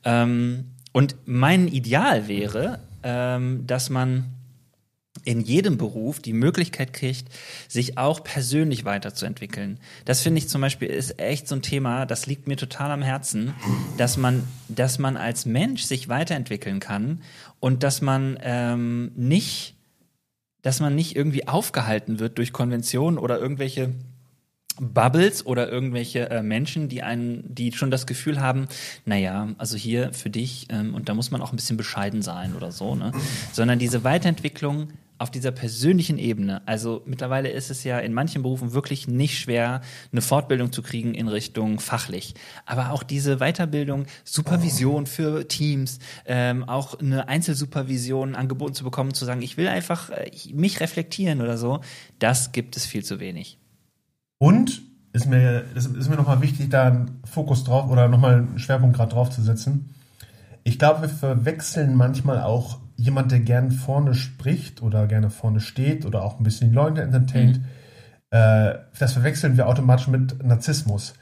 Ähm, 0.05 0.73
und 0.93 1.17
mein 1.27 1.69
Ideal 1.69 2.29
wäre, 2.29 2.81
ähm, 3.03 3.67
dass 3.67 3.91
man 3.91 4.37
in 5.25 5.41
jedem 5.41 5.77
Beruf 5.77 6.21
die 6.21 6.33
Möglichkeit 6.33 6.93
kriegt, 6.93 7.29
sich 7.69 7.99
auch 7.99 8.23
persönlich 8.23 8.85
weiterzuentwickeln. 8.85 9.81
Das 10.05 10.23
finde 10.23 10.39
ich 10.39 10.49
zum 10.49 10.61
Beispiel 10.61 10.89
ist 10.89 11.19
echt 11.19 11.49
so 11.49 11.57
ein 11.57 11.63
Thema, 11.63 12.07
das 12.07 12.27
liegt 12.27 12.47
mir 12.47 12.57
total 12.57 12.91
am 12.93 13.03
Herzen, 13.03 13.53
dass 13.97 14.17
man, 14.17 14.45
dass 14.69 14.99
man 14.99 15.17
als 15.17 15.45
Mensch 15.45 15.83
sich 15.83 16.09
weiterentwickeln 16.09 16.81
kann 16.81 17.23
und 17.61 17.83
dass 17.83 18.03
man 18.03 18.39
ähm, 18.41 19.11
nicht, 19.17 19.75
dass 20.63 20.81
man 20.81 20.95
nicht 20.95 21.17
irgendwie 21.17 21.49
aufgehalten 21.49 22.21
wird 22.21 22.39
durch 22.39 22.53
Konventionen 22.53 23.19
oder 23.19 23.39
irgendwelche 23.39 23.93
Bubbles 24.81 25.45
oder 25.47 25.71
irgendwelche 25.71 26.31
äh, 26.31 26.43
Menschen, 26.43 26.89
die 26.89 27.03
einen, 27.03 27.43
die 27.55 27.73
schon 27.73 27.91
das 27.91 28.07
Gefühl 28.07 28.41
haben, 28.41 28.69
naja, 29.05 29.49
also 29.59 29.77
hier 29.77 30.13
für 30.13 30.31
dich, 30.31 30.67
ähm, 30.71 30.95
und 30.95 31.09
da 31.09 31.15
muss 31.15 31.31
man 31.31 31.43
auch 31.43 31.53
ein 31.53 31.57
bisschen 31.57 31.77
bescheiden 31.77 32.23
sein 32.23 32.55
oder 32.55 32.73
so, 32.73 32.95
ne? 32.95 33.13
Sondern 33.53 33.79
diese 33.79 34.05
Weiterentwicklung 34.05 34.89
auf 35.19 35.31
dieser 35.31 35.51
persönlichen 35.51 36.19
Ebene. 36.19 36.63
Also 36.67 37.03
mittlerweile 37.07 37.49
ist 37.49 37.71
es 37.71 37.85
ja 37.85 37.99
in 37.99 38.13
manchen 38.13 38.43
Berufen 38.43 38.73
wirklich 38.73 39.09
nicht 39.09 39.39
schwer, 39.39 39.81
eine 40.13 40.21
Fortbildung 40.21 40.73
zu 40.73 40.83
kriegen 40.83 41.15
in 41.15 41.29
Richtung 41.29 41.81
fachlich. 41.81 42.35
Aber 42.67 42.93
auch 42.93 43.03
diese 43.03 43.39
Weiterbildung, 43.39 44.07
Supervision 44.25 45.07
für 45.07 45.49
Teams, 45.49 45.99
ähm, 46.27 46.65
auch 46.65 46.99
eine 46.99 47.29
Einzelsupervision 47.29 48.35
angeboten 48.35 48.75
zu 48.75 48.85
bekommen, 48.85 49.15
zu 49.15 49.25
sagen, 49.25 49.43
ich 49.43 49.57
will 49.57 49.69
einfach 49.69 50.11
äh, 50.11 50.31
mich 50.53 50.81
reflektieren 50.81 51.41
oder 51.41 51.57
so, 51.57 51.81
das 52.19 52.53
gibt 52.53 52.77
es 52.77 52.85
viel 52.85 53.05
zu 53.05 53.19
wenig. 53.21 53.59
Und 54.39 54.83
ist 55.13 55.27
mir, 55.27 55.65
ist, 55.75 55.87
ist 55.97 56.09
mir 56.11 56.17
nochmal 56.17 56.43
wichtig, 56.43 56.69
da 56.69 56.89
einen 56.89 57.21
Fokus 57.25 57.65
drauf 57.65 57.91
oder 57.91 58.09
nochmal 58.09 58.35
einen 58.35 58.59
Schwerpunkt 58.59 58.97
gerade 58.97 59.13
drauf 59.13 59.31
zu 59.31 59.43
setzen. 59.43 59.95
Ich 60.63 60.79
glaube, 60.79 61.03
wir 61.03 61.09
verwechseln 61.09 61.95
manchmal 61.95 62.43
auch 62.43 62.79
jemand, 62.97 63.33
der 63.33 63.41
gern 63.41 63.71
vorne 63.71 64.15
spricht 64.15 64.83
oder 64.83 65.07
gerne 65.07 65.31
vorne 65.31 65.61
steht 65.61 66.05
oder 66.05 66.23
auch 66.23 66.39
ein 66.39 66.45
bisschen 66.45 66.71
die 66.71 66.75
Leute 66.75 67.03
entertaint. 67.03 67.59
Mhm. 67.59 67.65
Äh, 68.31 68.75
das 68.99 69.13
verwechseln 69.13 69.57
wir 69.57 69.69
automatisch 69.69 70.09
mit 70.09 70.43
Narzissmus. 70.43 71.15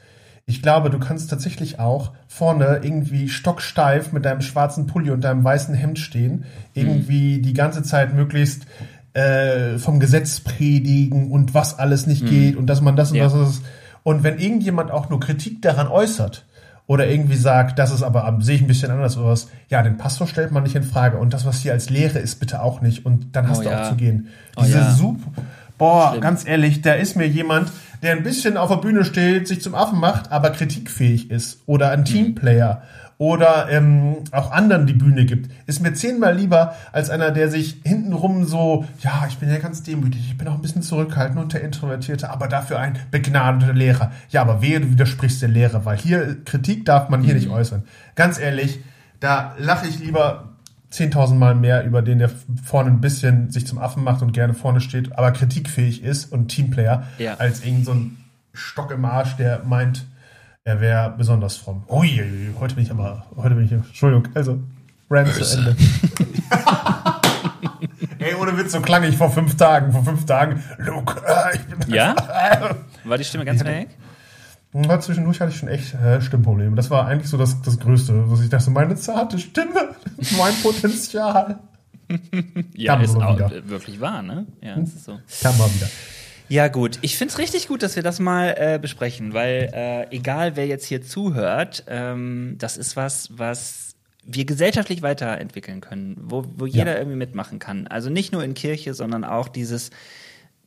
Ich 0.47 0.61
glaube, 0.61 0.91
du 0.91 0.99
kannst 0.99 1.29
tatsächlich 1.29 1.79
auch 1.79 2.13
vorne 2.27 2.81
irgendwie 2.83 3.29
stocksteif 3.29 4.11
mit 4.11 4.25
deinem 4.25 4.41
schwarzen 4.41 4.85
Pulli 4.85 5.09
und 5.09 5.21
deinem 5.21 5.43
weißen 5.43 5.73
Hemd 5.73 5.97
stehen, 5.97 6.45
irgendwie 6.73 7.39
mhm. 7.39 7.41
die 7.41 7.53
ganze 7.53 7.81
Zeit 7.81 8.13
möglichst 8.13 8.67
äh, 9.15 9.77
vom 9.77 9.99
Gesetz 9.99 10.41
predigen 10.41 11.31
und 11.31 11.53
was 11.53 11.79
alles 11.79 12.05
nicht 12.05 12.23
mhm. 12.23 12.29
geht 12.29 12.55
und 12.57 12.67
dass 12.67 12.81
man 12.81 12.95
das 12.95 13.11
und 13.11 13.17
ja. 13.17 13.23
das 13.23 13.33
ist. 13.33 13.61
Und 14.03 14.23
wenn 14.23 14.37
irgendjemand 14.37 14.91
auch 14.91 15.09
nur 15.09 15.19
Kritik 15.19 15.61
daran 15.61 15.87
äußert 15.87 16.45
oder 16.85 17.07
irgendwie 17.07 17.37
sagt, 17.37 17.79
das 17.79 17.91
ist 17.91 18.03
aber 18.03 18.37
sehe 18.41 18.55
ich 18.55 18.61
ein 18.61 18.67
bisschen 18.67 18.91
anders 18.91 19.17
oder 19.17 19.29
was, 19.29 19.47
ja, 19.69 19.81
den 19.81 19.97
Pastor 19.97 20.27
stellt 20.27 20.51
man 20.51 20.63
nicht 20.63 20.75
in 20.75 20.83
Frage 20.83 21.17
und 21.17 21.33
das, 21.33 21.45
was 21.45 21.59
hier 21.59 21.71
als 21.71 21.89
Lehre 21.89 22.19
ist, 22.19 22.39
bitte 22.39 22.61
auch 22.61 22.81
nicht 22.81 23.05
und 23.05 23.35
dann 23.35 23.47
hast 23.47 23.59
oh, 23.59 23.63
du 23.63 23.69
ja. 23.69 23.83
auch 23.83 23.89
zu 23.89 23.95
gehen. 23.95 24.27
Oh 24.57 24.63
Diese 24.63 24.77
oh, 24.77 24.81
ja. 24.81 24.91
super, 24.91 25.31
boah, 25.77 26.09
Schlimm. 26.09 26.21
ganz 26.21 26.45
ehrlich, 26.45 26.81
da 26.81 26.93
ist 26.93 27.15
mir 27.15 27.27
jemand, 27.27 27.71
der 28.03 28.11
ein 28.11 28.21
bisschen 28.23 28.57
auf 28.57 28.69
der 28.69 28.77
Bühne 28.77 29.05
steht, 29.05 29.47
sich 29.47 29.61
zum 29.61 29.73
Affen 29.73 29.99
macht, 29.99 30.31
aber 30.31 30.49
kritikfähig 30.49 31.31
ist 31.31 31.61
oder 31.65 31.89
ein 31.91 32.01
mhm. 32.01 32.05
Teamplayer 32.05 32.83
oder 33.17 33.69
ähm, 33.69 34.17
auch 34.31 34.51
anderen 34.51 34.87
die 34.87 34.93
Bühne 34.93 35.25
gibt, 35.25 35.49
ist 35.67 35.81
mir 35.81 35.93
zehnmal 35.93 36.35
lieber 36.35 36.75
als 36.91 37.09
einer, 37.09 37.31
der 37.31 37.49
sich 37.49 37.81
hintenrum 37.83 38.45
so, 38.45 38.85
ja, 38.99 39.25
ich 39.27 39.37
bin 39.37 39.49
ja 39.49 39.57
ganz 39.59 39.83
demütig, 39.83 40.21
ich 40.25 40.37
bin 40.37 40.47
auch 40.47 40.55
ein 40.55 40.61
bisschen 40.61 40.81
zurückhaltend 40.81 41.39
und 41.39 41.53
der 41.53 41.61
Introvertierte, 41.61 42.29
aber 42.29 42.47
dafür 42.47 42.79
ein 42.79 42.99
begnadeter 43.11 43.73
Lehrer. 43.73 44.11
Ja, 44.29 44.41
aber 44.41 44.61
wehe, 44.61 44.81
du 44.81 44.91
widersprichst 44.91 45.41
der 45.41 45.49
Lehre, 45.49 45.85
weil 45.85 45.97
hier 45.97 46.43
Kritik 46.43 46.85
darf 46.85 47.09
man 47.09 47.21
hier 47.21 47.33
mhm. 47.33 47.39
nicht 47.39 47.49
äußern. 47.49 47.83
Ganz 48.15 48.39
ehrlich, 48.39 48.79
da 49.21 49.55
lache 49.57 49.87
ich 49.87 49.99
lieber 49.99 50.49
10.000 50.91 51.35
Mal 51.35 51.55
mehr 51.55 51.85
über 51.85 52.01
den, 52.01 52.19
der 52.19 52.29
vorne 52.63 52.89
ein 52.89 53.01
bisschen 53.01 53.49
sich 53.49 53.65
zum 53.65 53.79
Affen 53.79 54.03
macht 54.03 54.21
und 54.21 54.33
gerne 54.33 54.53
vorne 54.53 54.81
steht, 54.81 55.17
aber 55.17 55.31
kritikfähig 55.31 56.03
ist 56.03 56.31
und 56.31 56.49
Teamplayer, 56.49 57.03
ja. 57.17 57.35
als 57.35 57.63
irgend 57.63 57.85
so 57.85 57.93
ein 57.93 58.17
Stock 58.53 58.91
im 58.91 59.03
Arsch, 59.05 59.35
der 59.35 59.63
meint, 59.65 60.05
er 60.65 60.81
wäre 60.81 61.13
besonders 61.15 61.55
fromm. 61.55 61.83
Ui, 61.87 62.51
heute 62.59 62.73
bin 62.75 62.83
ich 62.83 62.91
aber, 62.91 63.25
heute 63.37 63.53
bin 63.53 63.65
ich, 63.65 63.71
Entschuldigung, 63.71 64.27
also, 64.33 64.59
Rand 65.09 65.31
zu 65.31 65.57
Ende. 65.57 65.75
Ey, 68.17 68.33
ohne 68.33 68.57
Witz, 68.57 68.71
so 68.71 68.81
klang 68.81 69.03
ich 69.03 69.15
vor 69.15 69.29
fünf 69.29 69.55
Tagen. 69.55 69.91
Vor 69.91 70.03
fünf 70.03 70.25
Tagen, 70.25 70.63
Luke, 70.79 71.21
äh, 71.23 71.55
ich 71.55 71.61
bin 71.65 71.93
Ja? 71.93 72.15
War 73.03 73.17
die 73.19 73.23
Stimme 73.23 73.45
ganz 73.45 73.63
weg? 73.63 73.89
Ja, 74.73 74.99
zwischendurch 74.99 75.39
hatte 75.39 75.51
ich 75.51 75.57
schon 75.57 75.69
echt 75.69 75.93
äh, 75.93 76.19
Stimmprobleme. 76.19 76.75
Das 76.75 76.89
war 76.89 77.05
eigentlich 77.05 77.29
so 77.29 77.37
das, 77.37 77.61
das 77.61 77.79
Größte, 77.79 78.29
was 78.31 78.41
ich 78.41 78.49
dachte, 78.49 78.71
meine 78.71 78.95
zarte 78.95 79.37
Stimme, 79.37 79.89
mein 80.37 80.53
Potenzial. 80.63 81.59
ja, 82.73 82.93
Kam 82.93 83.03
ist 83.03 83.15
auch 83.15 83.35
wieder. 83.35 83.69
wirklich 83.69 84.01
wahr, 84.01 84.23
ne? 84.23 84.47
Ja, 84.61 84.75
das 84.77 84.89
ist 84.95 85.05
so. 85.05 85.19
Kam 85.43 85.55
mal 85.59 85.69
wieder. 85.75 85.87
Ja, 86.47 86.67
gut. 86.67 86.99
Ich 87.01 87.17
finde 87.17 87.33
es 87.33 87.39
richtig 87.39 87.67
gut, 87.67 87.81
dass 87.81 87.95
wir 87.95 88.03
das 88.03 88.19
mal 88.19 88.55
äh, 88.57 88.79
besprechen, 88.79 89.33
weil 89.33 89.69
äh, 89.73 90.15
egal 90.15 90.55
wer 90.55 90.67
jetzt 90.67 90.85
hier 90.85 91.01
zuhört, 91.01 91.83
ähm, 91.87 92.55
das 92.59 92.77
ist 92.77 92.95
was, 92.95 93.29
was 93.37 93.95
wir 94.23 94.45
gesellschaftlich 94.45 95.01
weiterentwickeln 95.01 95.81
können, 95.81 96.17
wo, 96.21 96.45
wo 96.55 96.65
jeder 96.65 96.93
ja. 96.93 96.97
irgendwie 96.97 97.17
mitmachen 97.17 97.59
kann. 97.59 97.87
Also 97.87 98.09
nicht 98.09 98.31
nur 98.31 98.43
in 98.43 98.53
Kirche, 98.53 98.93
sondern 98.93 99.23
auch 99.23 99.47
dieses 99.47 99.91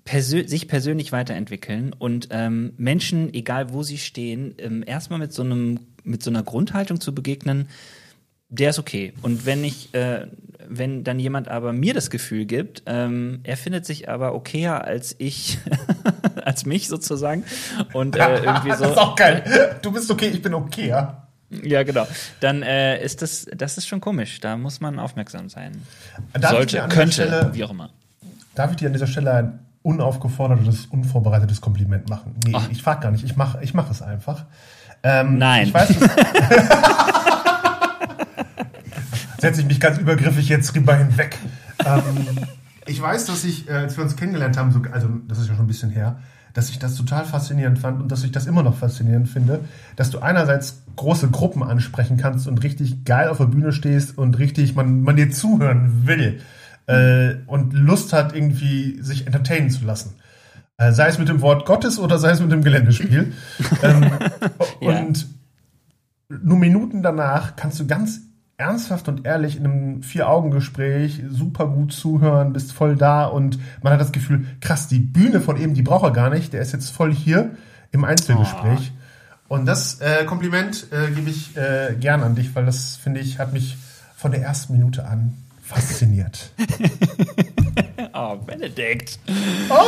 persö 0.05 0.47
sich 0.47 0.69
persönlich 0.69 1.13
weiterentwickeln 1.13 1.93
und 1.93 2.29
ähm, 2.31 2.73
Menschen, 2.79 3.35
egal 3.35 3.73
wo 3.73 3.83
sie 3.83 3.99
stehen, 3.99 4.55
ähm, 4.59 4.83
erstmal 4.87 5.19
mit 5.19 5.33
so 5.33 5.43
einem 5.43 5.81
mit 6.03 6.23
so 6.23 6.31
einer 6.31 6.43
Grundhaltung 6.43 7.01
zu 7.01 7.15
begegnen, 7.15 7.69
der 8.49 8.71
ist 8.71 8.79
okay. 8.79 9.13
Und 9.23 9.47
wenn 9.47 9.65
ich, 9.65 9.95
äh, 9.95 10.27
wenn 10.67 11.05
dann 11.05 11.19
jemand 11.19 11.49
aber 11.49 11.73
mir 11.73 11.95
das 11.95 12.11
Gefühl 12.11 12.47
gibt, 12.47 12.83
ähm, 12.87 13.41
er 13.43 13.57
findet 13.57 13.87
sich 13.87 14.09
aber 14.09 14.35
okayer 14.35 14.85
als 14.85 15.15
ich, 15.19 15.59
als 16.45 16.67
mich 16.67 16.89
sozusagen. 16.89 17.45
Und 17.93 18.17
äh, 18.17 18.39
irgendwie 18.45 18.73
so. 18.73 18.85
das 18.85 18.93
ist 18.93 18.99
auch 18.99 19.17
geil. 19.17 19.77
Du 19.83 19.93
bist 19.93 20.11
okay, 20.11 20.29
ich 20.29 20.43
bin 20.43 20.55
okayer. 20.55 21.29
Ja, 21.51 21.83
genau. 21.83 22.07
Dann 22.41 22.63
äh, 22.63 23.03
ist 23.03 23.23
das, 23.23 23.47
das 23.55 23.79
ist 23.79 23.87
schon 23.87 24.01
komisch. 24.01 24.41
Da 24.41 24.57
muss 24.57 24.81
man 24.81 24.99
aufmerksam 24.99 25.49
sein. 25.49 25.83
Darf 26.35 26.53
Sollte, 26.53 26.87
könnte, 26.89 27.13
Stelle, 27.13 27.51
wie 27.55 27.65
auch 27.65 27.71
immer. 27.71 27.91
Darf 28.55 28.71
ich 28.73 28.77
dir 28.77 28.87
an 28.87 28.93
dieser 28.93 29.07
Stelle 29.07 29.33
ein 29.33 29.59
unaufgefordertes, 29.83 30.87
unvorbereitetes 30.87 31.61
Kompliment 31.61 32.11
machen? 32.11 32.35
Nee, 32.45 32.53
Ach. 32.55 32.69
ich 32.71 32.83
frage 32.83 33.01
gar 33.01 33.11
nicht. 33.13 33.25
Ich 33.25 33.37
mache 33.37 33.61
ich 33.63 33.73
mach 33.73 33.91
es 33.91 34.03
einfach. 34.03 34.45
Ähm, 35.03 35.39
Nein. 35.39 35.69
Ich 35.69 35.75
weiß, 35.75 35.89
setze 39.39 39.61
ich 39.61 39.67
mich 39.67 39.81
ganz 39.81 39.99
übergriffig 39.99 40.49
jetzt 40.49 40.75
rüber 40.75 40.97
hinweg. 40.97 41.39
Ähm, 41.85 42.03
ich 42.87 43.01
weiß, 43.01 43.27
dass 43.27 43.45
ich, 43.45 43.69
äh, 43.69 43.73
als 43.73 43.97
wir 43.97 44.05
uns 44.05 44.17
kennengelernt 44.17 44.57
haben, 44.57 44.73
so, 44.73 44.83
also 44.91 45.09
das 45.27 45.39
ist 45.39 45.49
ja 45.49 45.55
schon 45.55 45.65
ein 45.65 45.69
bisschen 45.69 45.91
her, 45.91 46.19
dass 46.55 46.71
ich 46.71 46.79
das 46.79 46.97
total 46.97 47.25
faszinierend 47.25 47.79
fand 47.79 48.01
und 48.01 48.11
dass 48.11 48.25
ich 48.25 48.33
das 48.33 48.47
immer 48.47 48.63
noch 48.63 48.77
faszinierend 48.77 49.29
finde, 49.29 49.61
dass 49.97 50.11
du 50.11 50.19
einerseits 50.19 50.83
große 50.97 51.29
Gruppen 51.29 51.63
ansprechen 51.63 52.17
kannst 52.17 52.49
und 52.49 52.63
richtig 52.65 53.05
geil 53.05 53.29
auf 53.29 53.39
der 53.39 53.45
Bühne 53.45 53.73
stehst 53.73 54.19
und 54.19 54.39
richtig 54.39 54.75
man, 54.75 55.03
man 55.03 55.17
dir 55.17 55.31
zuhören 55.31 56.07
will 56.07 56.41
äh, 56.87 57.37
und 57.47 57.75
Lust 57.75 58.13
hat, 58.13 58.35
irgendwie 58.35 59.01
sich 59.03 59.27
entertainen 59.27 59.71
zu 59.71 59.85
lassen. 59.85 60.15
Äh, 60.79 60.93
sei 60.93 61.09
es 61.09 61.19
mit 61.19 61.29
dem 61.29 61.41
Wort 61.43 61.67
Gottes 61.67 61.99
oder 61.99 62.19
sei 62.19 62.31
es 62.31 62.41
mit 62.41 62.51
dem 62.51 62.63
Geländespiel. 62.63 63.33
ähm, 63.83 64.11
ja. 64.81 64.99
Und 64.99 65.29
nur 66.29 66.59
Minuten 66.59 67.03
danach 67.03 67.57
kannst 67.57 67.81
du 67.81 67.87
ganz 67.87 68.21
ernsthaft 68.59 69.07
und 69.09 69.25
ehrlich 69.25 69.57
in 69.57 69.65
einem 69.65 70.03
Vier-Augen-Gespräch 70.03 71.23
super 71.31 71.69
gut 71.69 71.93
zuhören, 71.93 72.53
bist 72.53 72.73
voll 72.73 72.97
da 72.97 73.25
und 73.25 73.59
man 73.83 73.93
hat 73.93 74.01
das 74.01 74.11
Gefühl, 74.11 74.47
krass, 74.61 74.89
die 74.89 74.99
Bühne 74.99 75.41
von 75.41 75.57
eben, 75.57 75.75
die 75.75 75.83
braucht 75.83 76.05
er 76.05 76.11
gar 76.11 76.29
nicht, 76.29 76.53
der 76.53 76.61
ist 76.61 76.73
jetzt 76.73 76.91
voll 76.91 77.15
hier 77.15 77.53
im 77.93 78.05
Einzelgespräch. 78.05 78.93
Oh. 79.49 79.55
Und 79.55 79.67
das 79.67 80.01
äh, 80.01 80.25
Kompliment 80.25 80.89
äh, 80.91 81.11
gebe 81.13 81.31
ich 81.31 81.57
äh, 81.57 81.95
gern 81.99 82.23
an 82.23 82.35
dich, 82.35 82.55
weil 82.55 82.67
das, 82.67 82.97
finde 82.97 83.21
ich, 83.21 83.39
hat 83.39 83.53
mich 83.53 83.77
von 84.17 84.33
der 84.33 84.43
ersten 84.43 84.73
Minute 84.73 85.07
an 85.07 85.37
fasziniert. 85.63 86.51
oh, 88.13 88.37
Benedikt. 88.39 89.21
Oh. 89.71 89.85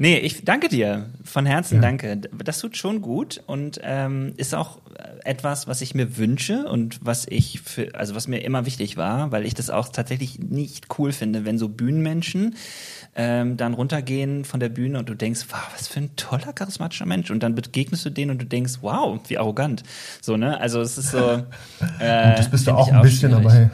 Nee, 0.00 0.16
ich 0.16 0.46
danke 0.46 0.70
dir. 0.70 1.10
Von 1.24 1.44
Herzen 1.44 1.74
ja. 1.74 1.80
danke. 1.82 2.16
Das 2.16 2.58
tut 2.58 2.74
schon 2.78 3.02
gut 3.02 3.42
und 3.46 3.80
ähm, 3.82 4.32
ist 4.38 4.54
auch 4.54 4.78
etwas, 5.24 5.68
was 5.68 5.82
ich 5.82 5.94
mir 5.94 6.16
wünsche 6.16 6.66
und 6.66 7.04
was 7.04 7.26
ich 7.28 7.60
für, 7.60 7.94
also 7.94 8.14
was 8.14 8.26
mir 8.26 8.38
immer 8.38 8.64
wichtig 8.64 8.96
war, 8.96 9.30
weil 9.30 9.44
ich 9.44 9.52
das 9.52 9.68
auch 9.68 9.90
tatsächlich 9.90 10.38
nicht 10.38 10.86
cool 10.98 11.12
finde, 11.12 11.44
wenn 11.44 11.58
so 11.58 11.68
Bühnenmenschen 11.68 12.54
ähm, 13.14 13.58
dann 13.58 13.74
runtergehen 13.74 14.46
von 14.46 14.58
der 14.58 14.70
Bühne 14.70 14.98
und 14.98 15.10
du 15.10 15.14
denkst, 15.14 15.40
wow, 15.50 15.60
was 15.74 15.88
für 15.88 16.00
ein 16.00 16.16
toller, 16.16 16.54
charismatischer 16.54 17.04
Mensch. 17.04 17.30
Und 17.30 17.42
dann 17.42 17.54
begegnest 17.54 18.06
du 18.06 18.08
den 18.08 18.30
und 18.30 18.40
du 18.40 18.46
denkst, 18.46 18.78
wow, 18.80 19.20
wie 19.28 19.36
arrogant. 19.36 19.82
So, 20.22 20.38
ne? 20.38 20.58
Also 20.58 20.80
es 20.80 20.96
ist 20.96 21.10
so. 21.10 21.44
Äh, 21.98 22.36
das 22.36 22.50
bist 22.50 22.66
du 22.66 22.72
auch 22.72 22.90
ein 22.90 23.02
bisschen, 23.02 23.30
schwierig. 23.30 23.70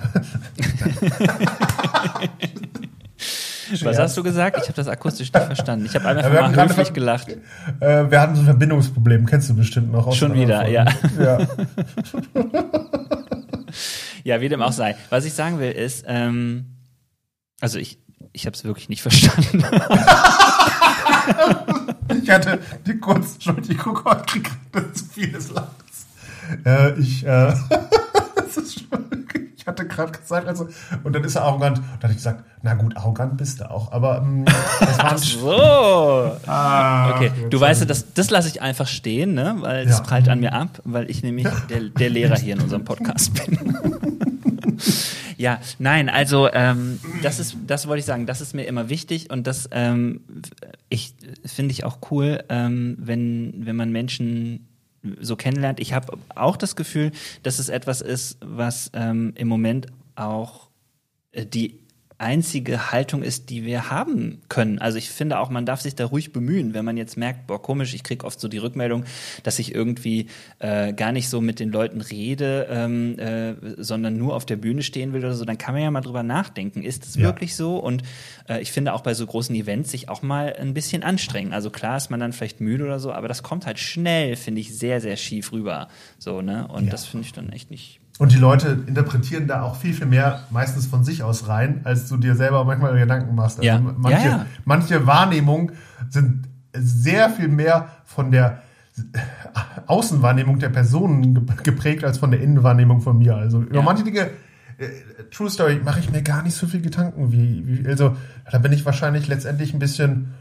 hey. 2.19 2.51
Was 3.83 3.99
hast 3.99 4.17
du 4.17 4.23
gesagt? 4.23 4.59
Ich 4.59 4.65
habe 4.65 4.75
das 4.75 4.89
akustisch 4.89 5.33
nicht 5.33 5.45
verstanden. 5.45 5.87
Ich 5.87 5.95
habe 5.95 6.07
einfach 6.07 6.33
ja, 6.33 6.49
mal 6.49 6.69
höflich 6.69 6.93
gelacht. 6.93 7.29
Äh, 7.81 8.11
wir 8.11 8.21
hatten 8.21 8.35
so 8.35 8.43
ein 8.43 8.47
Verbindungsproblem, 8.47 9.27
kennst 9.27 9.51
du 9.51 9.57
bestimmt 9.57 9.93
noch. 9.93 10.13
Schon 10.15 10.35
wieder, 10.35 10.69
ja. 10.69 10.85
Ja. 11.19 11.39
ja, 14.25 14.41
wie 14.41 14.49
dem 14.49 14.63
auch 14.63 14.73
sei. 14.73 14.97
Was 15.11 15.25
ich 15.25 15.35
sagen 15.35 15.59
will 15.59 15.73
ist, 15.73 16.05
ähm, 16.07 16.77
also 17.61 17.79
ich, 17.79 17.99
ich 18.33 18.47
habe 18.47 18.55
es 18.55 18.65
wirklich 18.65 18.89
nicht 18.89 19.03
verstanden. 19.03 19.65
ich 22.23 22.31
hatte 22.31 22.61
die 22.87 22.99
kurz, 22.99 23.35
Entschuldigung, 23.35 23.99
ich 24.05 24.27
kriege 24.27 24.51
zu 24.93 25.05
vieles 25.07 25.51
Lachs. 25.51 26.07
Äh, 26.65 26.99
ich, 26.99 27.25
äh, 27.25 27.55
das 28.37 28.57
ist 28.57 28.81
schon 28.81 29.27
ich 29.67 29.69
hatte 29.69 29.89
gerade 29.89 30.13
gesagt, 30.13 30.47
also, 30.47 30.69
und 31.03 31.13
dann 31.13 31.25
ist 31.25 31.35
er 31.35 31.43
arrogant. 31.43 31.79
Und 31.79 31.85
dann 31.85 32.03
hatte 32.03 32.13
ich 32.13 32.19
gesagt, 32.19 32.45
na 32.63 32.75
gut, 32.75 32.97
arrogant 32.97 33.37
bist 33.37 33.59
du 33.59 33.69
auch, 33.69 33.91
aber 33.91 34.19
ähm, 34.19 34.45
das 34.45 34.99
war 34.99 35.13
Ach 35.13 35.19
so. 35.19 36.49
Ah, 36.49 37.11
okay, 37.11 37.33
du 37.51 37.61
weißt, 37.61 37.91
das, 37.91 38.13
das 38.15 38.31
lasse 38.31 38.49
ich 38.49 38.63
einfach 38.63 38.87
stehen, 38.87 39.35
ne? 39.35 39.57
weil 39.59 39.85
das 39.85 39.99
ja. 39.99 40.05
prallt 40.05 40.29
an 40.29 40.39
mir 40.39 40.53
ab, 40.53 40.81
weil 40.85 41.11
ich 41.11 41.25
nämlich 41.25 41.49
der, 41.69 41.81
der 41.81 42.11
Lehrer 42.11 42.37
hier 42.37 42.55
in 42.55 42.61
unserem 42.61 42.85
Podcast 42.85 43.33
bin. 43.35 43.77
Ja, 45.39 45.61
nein, 45.79 46.09
also 46.09 46.51
ähm, 46.51 46.99
das 47.23 47.39
ist, 47.39 47.59
das 47.67 47.87
wollte 47.87 48.01
ich 48.01 48.07
sagen, 48.07 48.25
das 48.25 48.41
ist 48.41 48.55
mir 48.55 48.65
immer 48.65 48.89
wichtig 48.89 49.31
und 49.31 49.47
das 49.47 49.69
ähm, 49.71 50.21
ich 50.89 51.15
finde 51.45 51.73
ich 51.73 51.85
auch 51.85 51.99
cool, 52.11 52.43
ähm, 52.49 52.97
wenn 52.99 53.53
wenn 53.67 53.77
man 53.77 53.93
Menschen 53.93 54.67
so 55.21 55.37
kennenlernt. 55.37 55.81
Ich 55.81 55.93
habe 55.93 56.19
auch 56.35 56.57
das 56.57 56.77
Gefühl, 56.77 57.13
dass 57.43 57.59
es 57.59 57.69
etwas 57.69 58.01
ist, 58.01 58.39
was 58.41 58.91
ähm, 58.95 59.33
im 59.37 59.49
Moment 59.49 59.87
auch 60.15 60.69
äh, 61.33 61.47
die 61.47 61.79
einzige 62.19 62.93
Haltung 62.93 63.23
ist, 63.23 63.51
die 63.51 63.65
wir 63.65 63.91
haben 63.91 64.41
können. 64.49 64.79
Also 64.79 64.97
ich 64.97 65.11
finde 65.11 65.39
auch, 65.39 65.51
man 65.51 65.67
darf 65.67 65.83
sich 65.83 65.95
da 65.95 66.07
ruhig 66.07 66.33
bemühen, 66.33 66.73
wenn 66.73 66.85
man 66.85 66.97
jetzt 66.97 67.17
merkt, 67.17 67.47
boah, 67.47 67.61
komisch, 67.61 67.93
ich 67.93 68.05
kriege 68.05 68.25
oft 68.25 68.41
so 68.41 68.49
die 68.49 68.57
Rückmeldung, 68.59 69.05
dass 69.43 69.59
ich 69.59 69.75
irgendwie 69.75 70.29
äh, 70.59 70.95
gar 70.95 71.13
nicht 71.13 71.29
so 71.29 71.43
mit 71.43 71.61
den 71.61 71.71
Leuten 71.71 72.01
rede, 72.01 72.69
ähm, 72.71 73.19
äh, 73.19 73.55
sondern 73.77 74.17
nur 74.17 74.35
auf 74.35 74.47
der 74.47 74.57
Bühne 74.57 74.83
stehen 74.83 75.13
will 75.13 75.21
oder 75.21 75.35
so, 75.35 75.45
dann 75.45 75.59
kann 75.59 75.75
man 75.75 75.83
ja 75.83 75.91
mal 75.91 76.01
drüber 76.01 76.23
nachdenken, 76.23 76.83
ist 76.83 77.05
es 77.05 77.17
ja. 77.17 77.23
wirklich 77.23 77.55
so? 77.55 77.77
Und 77.77 78.03
äh, 78.49 78.63
ich 78.63 78.73
finde 78.73 78.95
auch 78.95 79.03
bei 79.03 79.13
so 79.13 79.27
großen 79.27 79.55
Events 79.55 79.91
sich 79.91 80.09
auch 80.09 80.23
mal 80.23 80.55
ein 80.59 80.73
bisschen 80.73 81.03
anstrengen. 81.03 81.53
Also 81.53 81.69
klar 81.69 81.99
ist 81.99 82.11
man 82.11 82.21
dann 82.21 82.33
vielleicht 82.33 82.61
müde 82.61 82.85
oder 82.85 82.99
so, 82.99 83.13
aber 83.13 83.29
das 83.29 83.43
kommt 83.43 83.67
halt 83.67 83.79
schnell, 83.79 84.37
finde 84.37 84.63
ich, 84.63 84.77
sehr, 84.77 85.03
sehr 85.03 85.17
schief 85.17 85.53
rüber. 85.53 85.89
So, 86.19 86.41
ne? 86.41 86.67
Und 86.69 86.87
ja. 86.87 86.91
das 86.91 87.05
finde 87.05 87.27
ich 87.27 87.33
dann 87.35 87.51
echt 87.51 87.71
nicht 87.71 88.01
und 88.19 88.33
die 88.33 88.39
Leute 88.39 88.85
interpretieren 88.87 89.47
da 89.47 89.63
auch 89.63 89.77
viel, 89.77 89.93
viel 89.93 90.07
mehr 90.07 90.45
meistens 90.51 90.87
von 90.87 91.05
sich 91.05 91.23
aus 91.23 91.49
rein, 91.49 91.83
als 91.85 92.09
du 92.09 92.17
dir 92.17 92.35
selber 92.35 92.65
manchmal 92.65 92.99
Gedanken 92.99 93.35
machst. 93.35 93.59
Also 93.59 93.69
ja. 93.69 93.79
manche, 93.79 94.27
ja, 94.27 94.37
ja. 94.39 94.47
manche 94.65 95.07
Wahrnehmungen 95.07 95.73
sind 96.09 96.49
sehr 96.73 97.31
viel 97.31 97.49
mehr 97.49 97.89
von 98.05 98.31
der 98.31 98.63
Außenwahrnehmung 99.87 100.59
der 100.59 100.71
Personen 100.71 101.47
geprägt 101.63 102.05
als 102.05 102.19
von 102.19 102.31
der 102.31 102.41
Innenwahrnehmung 102.41 103.03
von 103.03 103.19
mir. 103.19 103.37
Also 103.37 103.61
über 103.61 103.83
manche 103.83 104.05
Dinge, 104.05 104.31
äh, 104.79 104.89
True 105.31 105.51
Story, 105.51 105.81
mache 105.85 106.01
ich 106.01 106.11
mir 106.11 106.23
gar 106.23 106.43
nicht 106.43 106.55
so 106.55 106.67
viel 106.67 106.81
Gedanken. 106.81 107.33
Wie, 107.33 107.65
wie, 107.67 107.87
also 107.87 108.17
da 108.51 108.59
bin 108.59 108.73
ich 108.73 108.87
wahrscheinlich 108.87 109.29
letztendlich 109.29 109.75
ein 109.75 109.79
bisschen, 109.79 110.35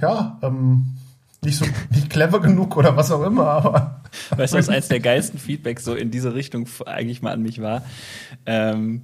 ja, 0.00 0.38
ähm, 0.42 0.96
nicht 1.42 1.58
so 1.58 1.64
nicht 1.90 2.10
clever 2.10 2.40
genug 2.40 2.76
oder 2.76 2.96
was 2.96 3.10
auch 3.10 3.24
immer, 3.24 3.46
aber. 3.46 4.02
Weißt 4.36 4.54
du, 4.54 4.58
was 4.58 4.68
eins 4.68 4.88
der 4.88 5.00
geilsten 5.00 5.38
Feedbacks 5.38 5.84
so 5.84 5.94
in 5.94 6.10
diese 6.10 6.34
Richtung 6.34 6.68
eigentlich 6.86 7.22
mal 7.22 7.32
an 7.32 7.42
mich 7.42 7.60
war? 7.60 7.84
Ähm, 8.46 9.02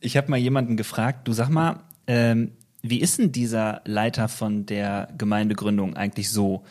ich 0.00 0.16
habe 0.16 0.30
mal 0.30 0.36
jemanden 0.36 0.76
gefragt, 0.76 1.28
du 1.28 1.32
sag 1.32 1.48
mal, 1.48 1.80
ähm, 2.06 2.52
wie 2.82 3.00
ist 3.00 3.18
denn 3.18 3.30
dieser 3.30 3.82
Leiter 3.84 4.28
von 4.28 4.64
der 4.64 5.08
Gemeindegründung 5.18 5.96
eigentlich 5.96 6.30
so? 6.30 6.64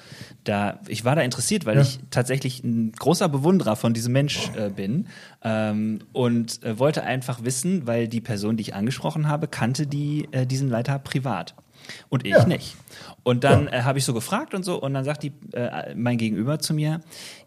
Da, 0.44 0.80
ich 0.88 1.06
war 1.06 1.16
da 1.16 1.22
interessiert, 1.22 1.66
weil 1.66 1.76
ja. 1.76 1.82
ich 1.84 2.00
tatsächlich 2.10 2.64
ein 2.64 2.92
großer 2.94 3.30
Bewunderer 3.30 3.76
von 3.76 3.94
diesem 3.94 4.14
Mensch 4.14 4.50
äh, 4.56 4.70
bin 4.70 5.08
ähm, 5.44 6.00
und 6.12 6.64
äh, 6.64 6.80
wollte 6.80 7.04
einfach 7.04 7.44
wissen, 7.44 7.86
weil 7.86 8.08
die 8.08 8.22
Person, 8.22 8.58
die 8.58 8.62
ich 8.62 8.74
angesprochen 8.74 9.28
habe, 9.28 9.48
kannte 9.48 9.86
die, 9.86 10.28
äh, 10.32 10.48
diesen 10.48 10.70
Leiter 10.70 10.98
privat 10.98 11.54
und 12.10 12.26
ich 12.26 12.34
ja. 12.34 12.46
nicht. 12.46 12.76
Und 13.30 13.44
dann 13.44 13.66
ja. 13.66 13.74
äh, 13.74 13.82
habe 13.84 14.00
ich 14.00 14.06
so 14.06 14.14
gefragt 14.16 14.56
und 14.56 14.64
so 14.64 14.82
und 14.82 14.92
dann 14.96 15.06
sagt 15.06 15.22
die 15.22 15.34
äh, 15.54 15.94
mein 15.94 16.18
Gegenüber 16.18 16.58
zu 16.58 16.74
mir, 16.74 17.02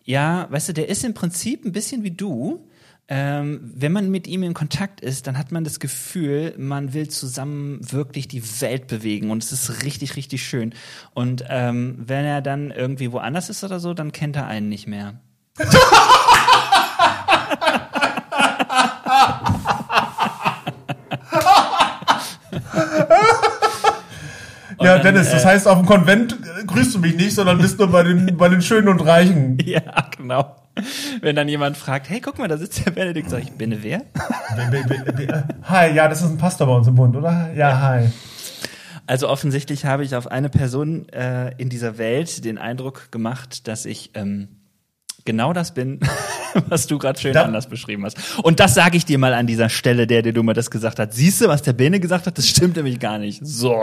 ja, 0.04 0.46
weißt 0.48 0.68
du, 0.68 0.74
der 0.74 0.88
ist 0.88 1.04
im 1.04 1.12
Prinzip 1.12 1.64
ein 1.64 1.72
bisschen 1.72 2.04
wie 2.04 2.12
du. 2.12 2.68
Ähm, 3.08 3.72
wenn 3.74 3.90
man 3.90 4.08
mit 4.08 4.28
ihm 4.28 4.44
in 4.44 4.54
Kontakt 4.54 5.00
ist, 5.00 5.26
dann 5.26 5.36
hat 5.36 5.50
man 5.50 5.64
das 5.64 5.80
Gefühl, 5.80 6.54
man 6.56 6.94
will 6.94 7.08
zusammen 7.08 7.80
wirklich 7.90 8.28
die 8.28 8.44
Welt 8.60 8.86
bewegen 8.86 9.32
und 9.32 9.42
es 9.42 9.50
ist 9.50 9.82
richtig, 9.82 10.14
richtig 10.14 10.44
schön. 10.44 10.72
Und 11.14 11.44
ähm, 11.48 11.96
wenn 11.98 12.24
er 12.24 12.42
dann 12.42 12.70
irgendwie 12.70 13.10
woanders 13.10 13.50
ist 13.50 13.64
oder 13.64 13.80
so, 13.80 13.92
dann 13.92 14.12
kennt 14.12 14.36
er 14.36 14.46
einen 14.46 14.68
nicht 14.68 14.86
mehr. 14.86 15.20
Ja, 24.84 24.98
Dennis, 24.98 25.30
das 25.30 25.44
äh, 25.44 25.48
heißt, 25.48 25.68
auf 25.68 25.78
dem 25.78 25.86
Konvent 25.86 26.36
grüßt 26.66 26.94
du 26.94 26.98
mich 26.98 27.16
nicht, 27.16 27.34
sondern 27.34 27.58
bist 27.58 27.78
nur 27.78 27.88
bei 27.88 28.02
den, 28.02 28.36
bei 28.38 28.48
den 28.48 28.62
Schönen 28.62 28.88
und 28.88 29.00
Reichen. 29.00 29.58
Ja, 29.64 29.80
genau. 30.16 30.56
Wenn 31.20 31.36
dann 31.36 31.48
jemand 31.48 31.76
fragt, 31.76 32.08
hey, 32.08 32.20
guck 32.20 32.38
mal, 32.38 32.48
da 32.48 32.56
sitzt 32.56 32.86
der 32.86 32.92
Benedikt, 32.92 33.28
sag 33.28 33.42
ich, 33.42 33.52
bin 33.52 33.82
wer? 33.82 34.02
hi, 35.64 35.94
ja, 35.94 36.08
das 36.08 36.22
ist 36.22 36.30
ein 36.30 36.38
Pastor 36.38 36.66
bei 36.66 36.74
uns 36.74 36.88
im 36.88 36.94
Bund, 36.94 37.14
oder? 37.14 37.50
Ja, 37.54 37.80
hi. 37.80 38.08
Also 39.06 39.28
offensichtlich 39.28 39.84
habe 39.84 40.04
ich 40.04 40.14
auf 40.16 40.28
eine 40.28 40.48
Person 40.48 41.08
äh, 41.10 41.52
in 41.58 41.68
dieser 41.68 41.98
Welt 41.98 42.44
den 42.44 42.56
Eindruck 42.56 43.10
gemacht, 43.10 43.68
dass 43.68 43.84
ich 43.84 44.12
ähm, 44.14 44.48
genau 45.24 45.52
das 45.52 45.72
bin, 45.72 46.00
was 46.68 46.86
du 46.86 46.98
gerade 46.98 47.18
schön 47.18 47.32
da. 47.32 47.44
anders 47.44 47.66
beschrieben 47.66 48.04
hast. 48.04 48.18
Und 48.42 48.60
das 48.60 48.74
sage 48.74 48.96
ich 48.96 49.04
dir 49.04 49.18
mal 49.18 49.34
an 49.34 49.46
dieser 49.46 49.68
Stelle, 49.68 50.06
der 50.06 50.22
dir 50.22 50.32
du 50.32 50.42
mal 50.42 50.54
das 50.54 50.70
gesagt 50.70 50.98
hat. 50.98 51.12
Siehst 51.12 51.40
du, 51.40 51.48
was 51.48 51.62
der 51.62 51.72
Bene 51.72 52.00
gesagt 52.00 52.26
hat? 52.26 52.38
Das 52.38 52.48
stimmt 52.48 52.76
nämlich 52.76 52.98
gar 52.98 53.18
nicht. 53.18 53.40
So. 53.44 53.82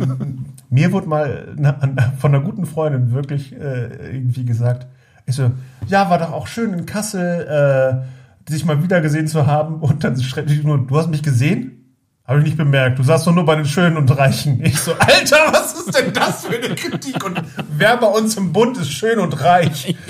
Mir 0.70 0.92
wurde 0.92 1.08
mal 1.08 1.54
von 2.18 2.34
einer 2.34 2.44
guten 2.44 2.66
Freundin 2.66 3.12
wirklich 3.12 3.52
äh, 3.52 4.12
irgendwie 4.12 4.44
gesagt, 4.44 4.86
ich 5.26 5.36
so, 5.36 5.52
ja, 5.86 6.10
war 6.10 6.18
doch 6.18 6.32
auch 6.32 6.46
schön 6.46 6.72
in 6.72 6.86
Kassel, 6.86 8.02
äh, 8.46 8.50
sich 8.50 8.64
mal 8.64 8.82
wieder 8.82 9.00
gesehen 9.00 9.28
zu 9.28 9.46
haben. 9.46 9.80
Und 9.80 10.04
dann 10.04 10.20
schreibt 10.20 10.50
sie 10.50 10.62
nur, 10.64 10.78
du 10.86 10.96
hast 10.96 11.10
mich 11.10 11.22
gesehen? 11.22 11.81
Habe 12.26 12.38
ich 12.38 12.44
nicht 12.44 12.56
bemerkt. 12.56 12.98
Du 12.98 13.02
saßt 13.02 13.26
doch 13.26 13.34
nur 13.34 13.44
bei 13.44 13.56
den 13.56 13.66
Schönen 13.66 13.96
und 13.96 14.16
Reichen. 14.16 14.64
Ich 14.64 14.78
so, 14.78 14.92
Alter, 14.94 15.52
was 15.52 15.74
ist 15.74 15.98
denn 15.98 16.12
das 16.12 16.46
für 16.46 16.56
eine 16.56 16.74
Kritik? 16.74 17.24
Und 17.24 17.42
wer 17.76 17.96
bei 17.96 18.06
uns 18.06 18.36
im 18.36 18.52
Bund 18.52 18.76
ist 18.78 18.92
schön 18.92 19.18
und 19.18 19.40
reich? 19.40 19.96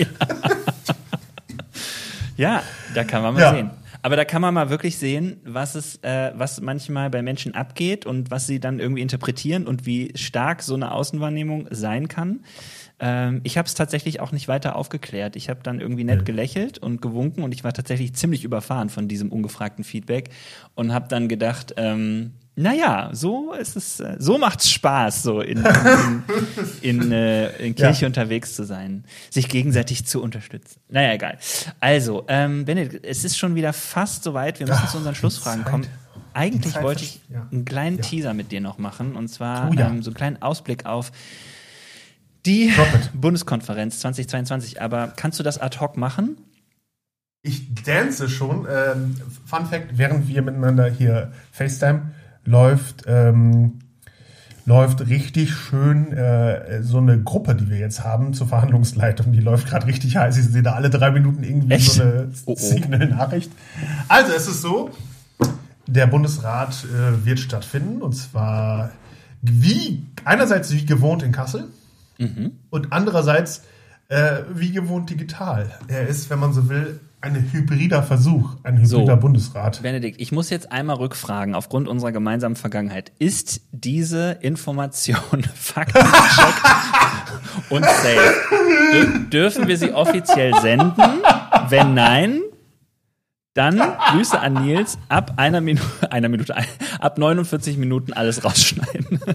Ja, 2.37 2.55
ja 2.57 2.63
da 2.95 3.05
kann 3.05 3.23
man 3.23 3.35
mal 3.35 3.41
ja. 3.41 3.51
sehen. 3.53 3.71
Aber 4.03 4.17
da 4.17 4.25
kann 4.25 4.43
man 4.43 4.53
mal 4.53 4.69
wirklich 4.69 4.99
sehen, 4.99 5.41
was 5.45 5.77
es, 5.77 5.97
äh, 6.03 6.33
was 6.35 6.61
manchmal 6.61 7.09
bei 7.09 7.23
Menschen 7.23 7.55
abgeht 7.55 8.05
und 8.05 8.31
was 8.33 8.49
sie 8.49 8.59
dann 8.59 8.81
irgendwie 8.81 9.01
interpretieren 9.01 9.67
und 9.67 9.87
wie 9.87 10.13
stark 10.17 10.63
so 10.63 10.75
eine 10.75 10.91
Außenwahrnehmung 10.91 11.69
sein 11.71 12.09
kann. 12.09 12.41
Ähm, 13.03 13.41
ich 13.43 13.59
habe 13.59 13.67
es 13.67 13.75
tatsächlich 13.75 14.21
auch 14.21 14.31
nicht 14.31 14.47
weiter 14.47 14.77
aufgeklärt. 14.77 15.35
Ich 15.35 15.51
habe 15.51 15.61
dann 15.65 15.81
irgendwie 15.81 16.05
nett 16.05 16.25
gelächelt 16.25 16.79
und 16.79 17.03
gewunken 17.03 17.43
und 17.43 17.53
ich 17.53 17.65
war 17.65 17.73
tatsächlich 17.73 18.15
ziemlich 18.15 18.45
überfahren 18.45 18.89
von 18.91 19.09
diesem 19.09 19.31
ungefragten 19.31 19.83
Feedback 19.83 20.31
und 20.77 20.95
habe 20.95 21.09
dann 21.09 21.29
gedacht, 21.29 21.75
ähm, 21.77 22.35
naja, 22.55 23.11
so 23.13 23.55
ist 23.55 23.77
es, 23.77 23.99
äh, 23.99 24.17
so 24.19 24.39
macht's 24.39 24.71
Spaß, 24.71 25.25
so 25.25 25.41
in, 25.41 25.65
in, 26.83 27.01
in, 27.01 27.13
äh, 27.13 27.51
in 27.57 27.75
Kirche 27.75 28.03
ja. 28.03 28.07
unterwegs 28.07 28.55
zu 28.55 28.65
sein, 28.65 29.05
sich 29.31 29.49
gegenseitig 29.49 30.07
zu 30.07 30.23
unterstützen. 30.23 30.79
Naja, 30.89 31.15
egal. 31.15 31.39
Also, 31.81 32.25
ähm, 32.29 32.65
Benedikt, 32.67 33.05
es 33.05 33.25
ist 33.25 33.37
schon 33.37 33.57
wieder 33.57 33.73
fast 33.73 34.23
soweit. 34.23 34.61
Wir 34.61 34.69
müssen 34.69 34.83
Ach, 34.85 34.91
zu 34.91 34.99
unseren 34.99 35.17
Schlussfragen 35.17 35.65
kommen. 35.65 35.87
Eigentlich 36.35 36.81
wollte 36.81 37.05
ich 37.05 37.21
ja. 37.31 37.49
einen 37.51 37.65
kleinen 37.65 37.97
ja. 37.97 38.03
Teaser 38.03 38.35
mit 38.35 38.53
dir 38.53 38.61
noch 38.61 38.79
machen 38.79 39.17
und 39.17 39.29
zwar 39.29 39.71
oh, 39.71 39.75
ähm, 39.79 40.03
so 40.03 40.11
einen 40.11 40.17
kleinen 40.17 40.41
Ausblick 40.41 40.87
auf 40.87 41.11
die 42.47 42.73
Bundeskonferenz 43.15 44.01
2022. 44.01 44.81
Aber 44.81 45.13
kannst 45.17 45.39
du 45.39 45.43
das 45.43 45.59
ad 45.59 45.79
hoc 45.81 45.97
machen? 45.97 46.37
Ich 47.43 47.75
dance 47.75 48.29
schon. 48.29 48.67
Ähm, 48.71 49.17
Fun 49.45 49.67
Fact: 49.67 49.99
Während 49.99 50.29
wir 50.29 50.43
miteinander 50.43 50.89
hier 50.89 51.33
FaceTime 51.51 52.13
läuft, 52.45 53.05
ähm, 53.07 53.81
läuft 54.65 55.09
richtig 55.09 55.53
schön 55.53 56.13
äh, 56.13 56.83
so 56.83 56.99
eine 56.99 57.21
Gruppe, 57.21 57.57
die 57.57 57.69
wir 57.69 57.79
jetzt 57.79 58.05
haben 58.05 58.33
zur 58.33 58.47
Verhandlungsleitung. 58.47 59.33
Die 59.33 59.41
läuft 59.41 59.69
gerade 59.69 59.87
richtig 59.87 60.17
heiß. 60.17 60.37
Ich 60.37 60.45
sehe 60.45 60.63
da 60.63 60.75
alle 60.75 60.89
drei 60.89 61.11
Minuten 61.11 61.43
irgendwie 61.43 61.75
Echt? 61.75 61.93
so 61.93 62.03
eine 62.03 62.33
oh, 62.47 62.53
oh. 62.53 62.57
Signal-Nachricht. 62.57 63.51
Also 64.07 64.33
es 64.33 64.47
ist 64.47 64.63
so: 64.63 64.91
Der 65.89 66.07
Bundesrat 66.07 66.85
äh, 66.85 67.25
wird 67.25 67.41
stattfinden 67.41 68.03
und 68.03 68.13
zwar 68.13 68.93
wie 69.41 70.07
einerseits 70.25 70.71
wie 70.71 70.87
gewohnt 70.87 71.25
in 71.25 71.33
Kassel 71.33 71.69
Mhm. 72.23 72.53
Und 72.71 72.93
andererseits, 72.93 73.65
äh, 74.09 74.43
wie 74.53 74.73
gewohnt 74.73 75.11
digital. 75.11 75.71
Er 75.89 76.07
ist, 76.07 76.31
wenn 76.31 76.39
man 76.39 76.53
so 76.53 76.69
will, 76.69 77.01
ein 77.21 77.53
hybrider 77.53 78.03
Versuch, 78.03 78.57
ein 78.65 78.79
hybrider 78.79 79.15
so, 79.15 79.17
Bundesrat. 79.17 79.81
Benedikt, 79.81 80.21
ich 80.21 80.33
muss 80.33 80.51
jetzt 80.51 80.73
einmal 80.73 80.97
rückfragen, 80.97 81.55
aufgrund 81.55 81.87
unserer 81.89 82.11
gemeinsamen 82.11 82.57
Vergangenheit. 82.57 83.13
Ist 83.19 83.61
diese 83.71 84.39
Information 84.41 85.43
faktisch 85.55 86.03
und 87.71 87.85
safe? 87.85 88.35
Dür 88.93 89.07
dürfen 89.31 89.69
wir 89.69 89.79
sie 89.79 89.93
offiziell 89.93 90.53
senden? 90.61 91.23
Wenn 91.69 91.95
nein, 91.95 92.41
dann 93.55 93.81
Grüße 94.11 94.39
an 94.39 94.55
Nils, 94.55 94.99
ab 95.09 95.35
einer 95.37 95.61
Minute, 95.61 95.85
einer 96.11 96.29
Minute, 96.29 96.55
ab 97.01 97.19
49 97.19 97.77
Minuten 97.79 98.13
alles 98.13 98.45
rausschneiden. 98.45 99.21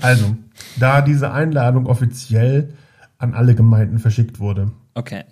Also, 0.00 0.36
da 0.78 1.00
diese 1.00 1.32
Einladung 1.32 1.86
offiziell 1.86 2.72
an 3.18 3.34
alle 3.34 3.56
Gemeinden 3.56 3.98
verschickt 3.98 4.38
wurde. 4.38 4.70
Okay. 4.94 5.24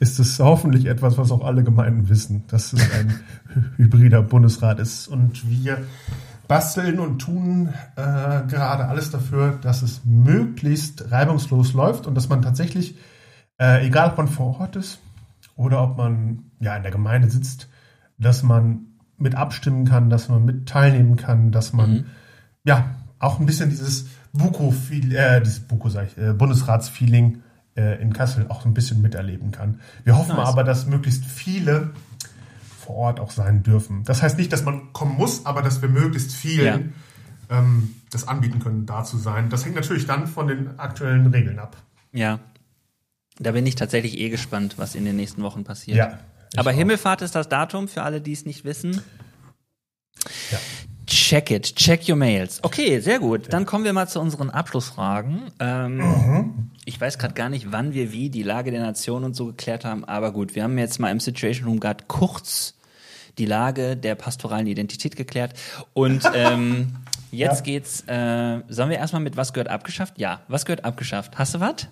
Ist 0.00 0.18
es 0.18 0.38
hoffentlich 0.38 0.84
etwas, 0.84 1.16
was 1.16 1.30
auch 1.30 1.42
alle 1.42 1.64
Gemeinden 1.64 2.10
wissen, 2.10 2.44
dass 2.48 2.74
es 2.74 2.82
ein 2.92 3.20
hybrider 3.76 4.20
Bundesrat 4.20 4.80
ist. 4.80 5.08
Und 5.08 5.48
wir 5.48 5.78
basteln 6.46 7.00
und 7.00 7.18
tun 7.20 7.70
äh, 7.96 8.42
gerade 8.48 8.86
alles 8.86 9.10
dafür, 9.10 9.58
dass 9.62 9.80
es 9.80 10.02
möglichst 10.04 11.10
reibungslos 11.10 11.72
läuft 11.72 12.06
und 12.06 12.14
dass 12.14 12.28
man 12.28 12.42
tatsächlich, 12.42 12.96
äh, 13.58 13.86
egal 13.86 14.10
ob 14.10 14.18
man 14.18 14.28
vor 14.28 14.60
Ort 14.60 14.76
ist 14.76 14.98
oder 15.56 15.82
ob 15.82 15.96
man 15.96 16.45
ja 16.60 16.76
in 16.76 16.82
der 16.82 16.92
Gemeinde 16.92 17.30
sitzt, 17.30 17.68
dass 18.18 18.42
man 18.42 18.86
mit 19.18 19.34
abstimmen 19.34 19.84
kann, 19.86 20.10
dass 20.10 20.28
man 20.28 20.44
mit 20.44 20.68
teilnehmen 20.68 21.16
kann, 21.16 21.50
dass 21.52 21.72
man 21.72 21.90
Mhm. 21.90 22.04
ja 22.64 22.94
auch 23.18 23.40
ein 23.40 23.46
bisschen 23.46 23.70
dieses 23.70 24.06
Buko, 24.32 24.74
äh, 24.90 25.40
dieses 25.40 25.60
Buko, 25.60 25.88
sag 25.88 26.08
ich, 26.08 26.18
äh, 26.18 26.32
Bundesratsfeeling 26.34 27.42
äh, 27.76 28.00
in 28.02 28.12
Kassel 28.12 28.46
auch 28.48 28.62
so 28.62 28.68
ein 28.68 28.74
bisschen 28.74 29.00
miterleben 29.02 29.52
kann. 29.52 29.80
Wir 30.04 30.16
hoffen 30.18 30.36
Nice. 30.36 30.48
aber, 30.48 30.64
dass 30.64 30.86
möglichst 30.86 31.24
viele 31.24 31.90
vor 32.78 32.96
Ort 32.96 33.20
auch 33.20 33.30
sein 33.30 33.62
dürfen. 33.62 34.04
Das 34.04 34.22
heißt 34.22 34.36
nicht, 34.38 34.52
dass 34.52 34.64
man 34.64 34.92
kommen 34.92 35.16
muss, 35.16 35.44
aber 35.46 35.62
dass 35.62 35.80
wir 35.82 35.88
möglichst 35.88 36.32
vielen 36.32 36.94
ähm, 37.48 37.94
das 38.10 38.28
anbieten 38.28 38.58
können, 38.60 38.86
da 38.86 39.04
zu 39.04 39.16
sein. 39.18 39.50
Das 39.50 39.64
hängt 39.64 39.76
natürlich 39.76 40.06
dann 40.06 40.26
von 40.26 40.46
den 40.48 40.78
aktuellen 40.78 41.26
Regeln 41.28 41.58
ab. 41.58 41.76
Ja. 42.12 42.38
Da 43.38 43.52
bin 43.52 43.66
ich 43.66 43.74
tatsächlich 43.74 44.18
eh 44.18 44.30
gespannt, 44.30 44.74
was 44.78 44.94
in 44.94 45.04
den 45.04 45.16
nächsten 45.16 45.42
Wochen 45.42 45.62
passiert. 45.64 45.96
Ja. 45.98 46.18
Aber 46.56 46.70
auch. 46.70 46.74
Himmelfahrt 46.74 47.22
ist 47.22 47.34
das 47.34 47.48
Datum 47.48 47.88
für 47.88 48.02
alle, 48.02 48.20
die 48.20 48.32
es 48.32 48.44
nicht 48.46 48.64
wissen. 48.64 49.02
Ja. 50.50 50.58
Check 51.06 51.50
it, 51.52 51.76
check 51.76 52.08
your 52.08 52.16
mails. 52.16 52.58
Okay, 52.62 52.98
sehr 53.00 53.20
gut. 53.20 53.52
Dann 53.52 53.64
kommen 53.64 53.84
wir 53.84 53.92
mal 53.92 54.08
zu 54.08 54.20
unseren 54.20 54.50
Abschlussfragen. 54.50 55.42
Ähm, 55.60 56.70
Ich 56.84 57.00
weiß 57.00 57.18
gerade 57.18 57.34
gar 57.34 57.48
nicht, 57.48 57.70
wann 57.70 57.94
wir 57.94 58.10
wie 58.12 58.28
die 58.30 58.42
Lage 58.42 58.70
der 58.72 58.80
Nation 58.80 59.22
und 59.24 59.34
so 59.36 59.46
geklärt 59.46 59.84
haben, 59.84 60.04
aber 60.04 60.32
gut, 60.32 60.54
wir 60.56 60.64
haben 60.64 60.76
jetzt 60.78 60.98
mal 60.98 61.10
im 61.10 61.20
Situation 61.20 61.68
Room 61.68 61.80
gerade 61.80 62.04
kurz 62.08 62.74
die 63.38 63.46
Lage 63.46 63.96
der 63.96 64.14
pastoralen 64.16 64.66
Identität 64.66 65.14
geklärt. 65.16 65.52
Und 65.94 66.22
ähm, 66.34 66.96
jetzt 67.30 67.58
Ja. 67.58 67.64
geht's, 67.64 68.00
äh, 68.08 68.60
sollen 68.68 68.90
wir 68.90 68.98
erstmal 68.98 69.22
mit 69.22 69.36
was 69.36 69.52
gehört 69.52 69.68
abgeschafft? 69.68 70.18
Ja, 70.18 70.40
was 70.48 70.64
gehört 70.64 70.84
abgeschafft? 70.84 71.38
Hast 71.38 71.54
du 71.54 71.60
was? 71.60 71.86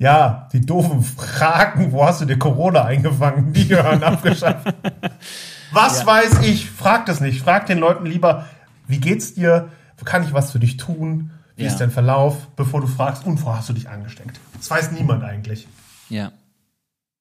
Ja, 0.00 0.48
die 0.54 0.62
doofen 0.64 1.02
Fragen, 1.02 1.92
wo 1.92 2.04
hast 2.06 2.22
du 2.22 2.24
dir 2.24 2.38
Corona 2.38 2.84
eingefangen? 2.86 3.52
Die 3.52 3.68
gehören 3.68 4.02
abgeschafft. 4.02 4.74
Was 5.72 6.00
Ja. 6.00 6.06
weiß 6.06 6.40
ich? 6.42 6.70
Frag 6.70 7.04
das 7.04 7.20
nicht. 7.20 7.42
Frag 7.42 7.66
den 7.66 7.76
Leuten 7.78 8.06
lieber, 8.06 8.46
wie 8.88 8.98
geht's 8.98 9.34
dir? 9.34 9.68
Kann 10.04 10.24
ich 10.24 10.32
was 10.32 10.52
für 10.52 10.58
dich 10.58 10.78
tun? 10.78 11.30
Wie 11.54 11.64
Ja. 11.64 11.68
ist 11.68 11.76
dein 11.76 11.90
Verlauf? 11.90 12.48
Bevor 12.56 12.80
du 12.80 12.86
fragst, 12.86 13.26
und 13.26 13.44
wo 13.44 13.54
hast 13.54 13.68
du 13.68 13.74
dich 13.74 13.90
angesteckt? 13.90 14.40
Das 14.56 14.70
weiß 14.70 14.92
niemand 14.92 15.22
eigentlich. 15.22 15.68
Ja. 16.08 16.32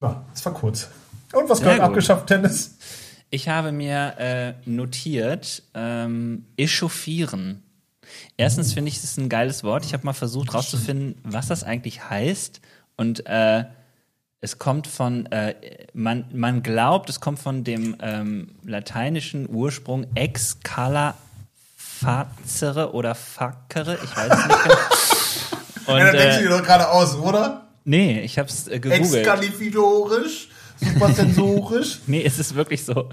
Ja, 0.01 0.23
das 0.31 0.45
war 0.45 0.53
kurz. 0.53 0.87
Und 1.33 1.49
was 1.49 1.59
gehört 1.59 1.81
abgeschafft, 1.81 2.29
Dennis? 2.29 2.77
Ich 3.29 3.49
habe 3.49 3.73
mir 3.73 4.17
äh, 4.17 4.53
notiert, 4.65 5.63
ähm, 5.73 6.45
echauffieren. 6.55 7.61
Erstens 8.37 8.73
finde 8.73 8.89
ich, 8.89 8.97
es 8.97 9.03
ist 9.03 9.17
ein 9.17 9.29
geiles 9.29 9.63
Wort. 9.63 9.85
Ich 9.85 9.93
habe 9.93 10.05
mal 10.05 10.13
versucht 10.13 10.53
rauszufinden, 10.53 11.15
was 11.23 11.47
das 11.47 11.63
eigentlich 11.63 12.09
heißt. 12.09 12.61
Und 12.95 13.25
äh, 13.27 13.65
es 14.41 14.57
kommt 14.57 14.87
von, 14.87 15.25
äh, 15.27 15.55
man, 15.93 16.25
man 16.33 16.63
glaubt, 16.63 17.09
es 17.09 17.19
kommt 17.19 17.39
von 17.39 17.63
dem 17.63 17.95
ähm, 18.01 18.55
lateinischen 18.63 19.49
Ursprung 19.49 20.07
ex 20.15 20.59
cala 20.63 21.15
facere 21.75 22.93
oder 22.93 23.15
facere. 23.15 23.97
Ich 24.03 24.15
weiß 24.15 24.31
es 24.31 24.47
nicht 24.47 24.63
genau. 24.63 24.75
Und, 25.87 25.97
ja, 25.97 26.05
dann 26.05 26.15
denkst 26.17 26.35
du 26.35 26.41
äh, 26.41 26.43
dir 26.43 26.49
doch 26.49 26.63
gerade 26.63 26.89
aus, 26.89 27.15
oder? 27.15 27.69
nee, 27.89 28.21
ich 28.21 28.37
habe 28.37 28.47
es 28.47 28.67
äh, 28.67 28.79
gegoogelt. 28.79 29.15
Exkalifidorisch, 29.15 30.49
supersensorisch. 30.79 31.99
Nee, 32.07 32.23
es 32.23 32.39
ist 32.39 32.55
wirklich 32.55 32.85
so. 32.85 33.09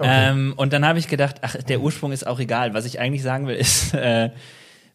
Ähm, 0.00 0.54
und 0.56 0.72
dann 0.72 0.86
habe 0.86 0.98
ich 0.98 1.08
gedacht, 1.08 1.36
ach, 1.42 1.56
der 1.56 1.80
Ursprung 1.80 2.12
ist 2.12 2.26
auch 2.26 2.40
egal. 2.40 2.74
Was 2.74 2.84
ich 2.84 3.00
eigentlich 3.00 3.22
sagen 3.22 3.46
will, 3.46 3.56
ist, 3.56 3.94
äh, 3.94 4.30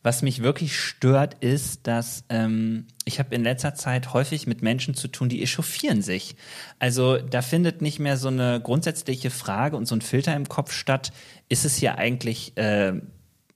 was 0.03 0.21
mich 0.21 0.41
wirklich 0.41 0.79
stört, 0.79 1.35
ist, 1.43 1.85
dass 1.87 2.23
ähm, 2.29 2.85
ich 3.03 3.19
habe 3.19 3.35
in 3.35 3.43
letzter 3.43 3.75
Zeit 3.75 4.13
häufig 4.13 4.47
mit 4.47 4.61
Menschen 4.61 4.93
zu 4.93 5.07
tun, 5.07 5.27
die 5.27 5.43
echauffieren 5.43 6.01
sich. 6.01 6.35
Also 6.79 7.17
da 7.17 7.41
findet 7.41 7.81
nicht 7.81 7.99
mehr 7.99 8.15
so 8.17 8.29
eine 8.29 8.61
grundsätzliche 8.61 9.29
Frage 9.29 9.75
und 9.75 9.85
so 9.85 9.95
ein 9.95 10.01
Filter 10.01 10.35
im 10.35 10.47
Kopf 10.47 10.71
statt. 10.71 11.11
Ist 11.49 11.65
es 11.65 11.75
hier 11.75 11.97
eigentlich, 11.97 12.55
äh, 12.57 12.93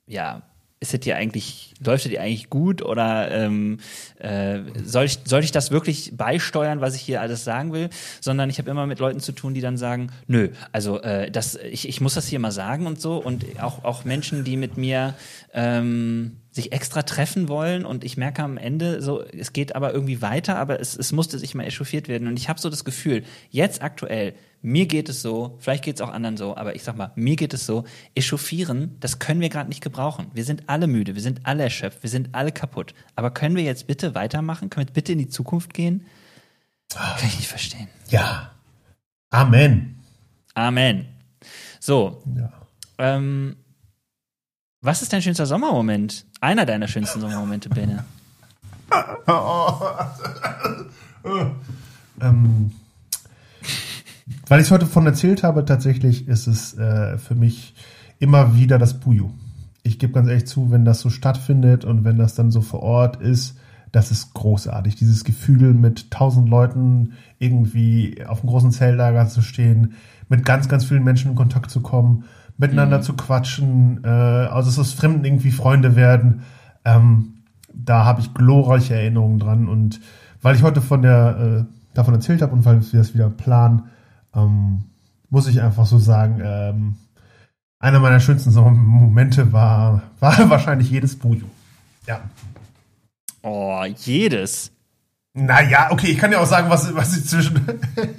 ja, 0.08 0.42
ist 0.82 0.96
es 0.96 1.00
dir 1.00 1.16
eigentlich, 1.16 1.76
läuft 1.80 2.06
es 2.06 2.12
dir 2.12 2.22
eigentlich 2.22 2.50
gut 2.50 2.82
oder 2.82 3.30
ähm, 3.32 3.78
äh, 4.18 4.60
soll, 4.84 5.06
ich, 5.06 5.20
soll 5.26 5.44
ich 5.44 5.52
das 5.52 5.70
wirklich 5.70 6.18
beisteuern, 6.18 6.82
was 6.82 6.96
ich 6.96 7.02
hier 7.02 7.22
alles 7.22 7.44
sagen 7.44 7.72
will? 7.72 7.90
Sondern 8.20 8.50
ich 8.50 8.58
habe 8.58 8.72
immer 8.72 8.88
mit 8.88 8.98
Leuten 8.98 9.20
zu 9.20 9.32
tun, 9.32 9.54
die 9.54 9.62
dann 9.62 9.78
sagen, 9.78 10.12
nö, 10.26 10.50
also 10.72 11.00
äh, 11.02 11.30
das, 11.30 11.56
ich, 11.56 11.88
ich 11.88 12.02
muss 12.02 12.16
das 12.16 12.28
hier 12.28 12.40
mal 12.40 12.52
sagen 12.52 12.88
und 12.88 13.00
so. 13.00 13.18
Und 13.18 13.46
auch, 13.62 13.84
auch 13.84 14.06
Menschen, 14.06 14.44
die 14.44 14.58
mit 14.58 14.76
mir 14.76 15.14
ähm, 15.54 16.38
sich 16.52 16.74
extra 16.74 17.04
treffen 17.04 17.48
wollen 17.48 17.86
und 17.86 18.04
ich 18.04 18.18
merke 18.18 18.44
am 18.44 18.58
Ende 18.58 19.02
so, 19.02 19.24
es 19.24 19.54
geht 19.54 19.74
aber 19.76 19.94
irgendwie 19.94 20.22
weiter, 20.22 20.58
aber 20.58 20.80
es, 20.82 20.98
es 20.98 21.14
musste 21.14 21.40
sich 21.40 21.56
mal 21.56 21.64
echauffiert 21.64 22.10
werden. 22.10 22.28
Und 22.28 22.38
ich 22.38 22.50
habe 22.50 22.60
so 22.60 22.70
das 22.70 22.84
Gefühl, 22.84 23.24
jetzt 23.50 23.82
aktuell, 23.82 24.34
mir 24.62 24.86
geht 24.86 25.08
es 25.08 25.22
so, 25.22 25.56
vielleicht 25.60 25.84
geht 25.86 25.96
es 25.96 26.02
auch 26.02 26.10
anderen 26.10 26.36
so, 26.36 26.56
aber 26.58 26.76
ich 26.76 26.84
sag 26.84 26.98
mal, 26.98 27.12
mir 27.16 27.38
geht 27.38 27.54
es 27.54 27.66
so, 27.66 27.86
echauffieren, 28.16 28.98
das 29.00 29.18
können 29.20 29.40
wir 29.40 29.48
gerade 29.50 29.70
nicht 29.70 29.82
gebrauchen. 29.82 30.28
Wir 30.34 30.44
sind 30.44 30.64
alle 30.68 30.88
müde, 30.88 31.16
wir 31.16 31.22
sind 31.22 31.46
alle 31.46 31.64
erschöpft, 31.64 32.04
wir 32.04 32.10
sind 32.10 32.36
alle 32.36 32.52
kaputt. 32.52 32.94
Aber 33.16 33.32
können 33.32 33.56
wir 33.56 33.64
jetzt 33.64 33.88
bitte 33.88 34.14
weitermachen? 34.14 34.70
Können 34.70 34.88
wir 34.88 34.94
bitte 34.94 35.14
in 35.14 35.20
die 35.20 35.30
Zukunft 35.30 35.74
gehen? 35.74 36.06
Kann 36.94 37.16
ich 37.30 37.38
nicht 37.38 37.48
verstehen. 37.48 37.88
Ja. 38.10 38.52
Amen. 39.30 40.00
Amen. 40.54 41.08
So, 41.80 42.22
Ja. 42.36 42.52
ähm, 42.98 43.56
was 44.82 45.02
ist 45.02 45.14
dein 45.14 45.22
schönster 45.22 45.46
Sommermoment? 45.46 46.26
Einer 46.42 46.66
deiner 46.66 46.88
schönsten 46.88 47.22
Sommermomente, 47.22 47.70
Bene. 47.70 48.04
Ähm, 52.20 52.72
weil 54.48 54.60
ich 54.60 54.68
es 54.68 54.72
heute 54.72 54.86
von 54.86 55.08
erzählt 55.08 55.42
habe, 55.42 55.66
tatsächlich 55.66 56.28
ist 56.28 56.46
es 56.46 56.78
äh, 56.78 57.18
für 57.18 57.34
mich 57.34 57.74
immer 58.20 58.56
wieder 58.56 58.78
das 58.78 59.00
Puyo. 59.00 59.32
Ich 59.82 59.98
gebe 59.98 60.14
ganz 60.14 60.28
ehrlich 60.28 60.46
zu, 60.46 60.70
wenn 60.70 60.86
das 60.86 61.00
so 61.00 61.10
stattfindet 61.10 61.84
und 61.84 62.04
wenn 62.04 62.20
das 62.20 62.36
dann 62.36 62.52
so 62.52 62.62
vor 62.62 62.84
Ort 62.84 63.22
ist, 63.22 63.58
das 63.92 64.12
ist 64.12 64.36
großartig. 64.36 64.96
Dieses 64.96 65.24
Gefühl, 65.24 65.74
mit 65.74 66.12
tausend 66.12 66.48
Leuten 66.48 67.14
irgendwie 67.40 68.24
auf 68.26 68.42
einem 68.42 68.50
großen 68.50 68.72
Zeltlager 68.72 69.28
zu 69.28 69.42
stehen, 69.42 69.96
mit 70.30 70.46
ganz, 70.46 70.70
ganz 70.70 70.86
vielen 70.86 71.04
Menschen 71.04 71.32
in 71.32 71.38
Kontakt 71.38 71.72
zu 71.72 71.82
kommen, 71.82 72.26
miteinander 72.62 73.02
zu 73.02 73.14
quatschen, 73.14 74.04
äh, 74.04 74.08
also 74.08 74.70
es 74.70 74.78
ist 74.78 74.94
Fremden 74.94 75.26
irgendwie 75.26 75.52
Freunde 75.52 75.96
werden. 75.96 76.44
Ähm, 76.86 77.44
da 77.74 78.06
habe 78.06 78.22
ich 78.22 78.36
glorreiche 78.36 78.94
Erinnerungen 78.94 79.40
dran. 79.40 79.68
Und 79.68 80.00
weil 80.44 80.56
ich 80.56 80.62
heute 80.62 80.82
von 80.82 81.02
der, 81.02 81.66
äh, 81.66 81.96
davon 81.96 82.14
erzählt 82.14 82.44
habe 82.44 82.54
und 82.54 82.64
weil 82.64 82.80
wir 82.80 83.00
das 83.00 83.16
wieder 83.16 83.32
planen, 83.32 83.90
ähm, 84.36 84.84
muss 85.30 85.48
ich 85.48 85.60
einfach 85.60 85.88
so 85.88 85.98
sagen, 85.98 86.40
ähm, 86.44 86.96
einer 87.80 88.00
meiner 88.00 88.20
schönsten 88.20 88.54
Momente 88.54 89.52
war, 89.52 90.04
war 90.20 90.50
wahrscheinlich 90.52 90.92
jedes 90.92 91.18
Buju. 91.18 91.46
Ja. 92.06 92.22
Oh, 93.42 93.84
jedes. 93.98 94.72
Naja, 95.34 95.88
okay, 95.90 96.12
ich 96.12 96.18
kann 96.20 96.32
ja 96.32 96.40
auch 96.40 96.46
sagen, 96.46 96.70
was, 96.70 96.94
was 96.94 97.18
ich 97.18 97.26
zwischen. 97.26 97.60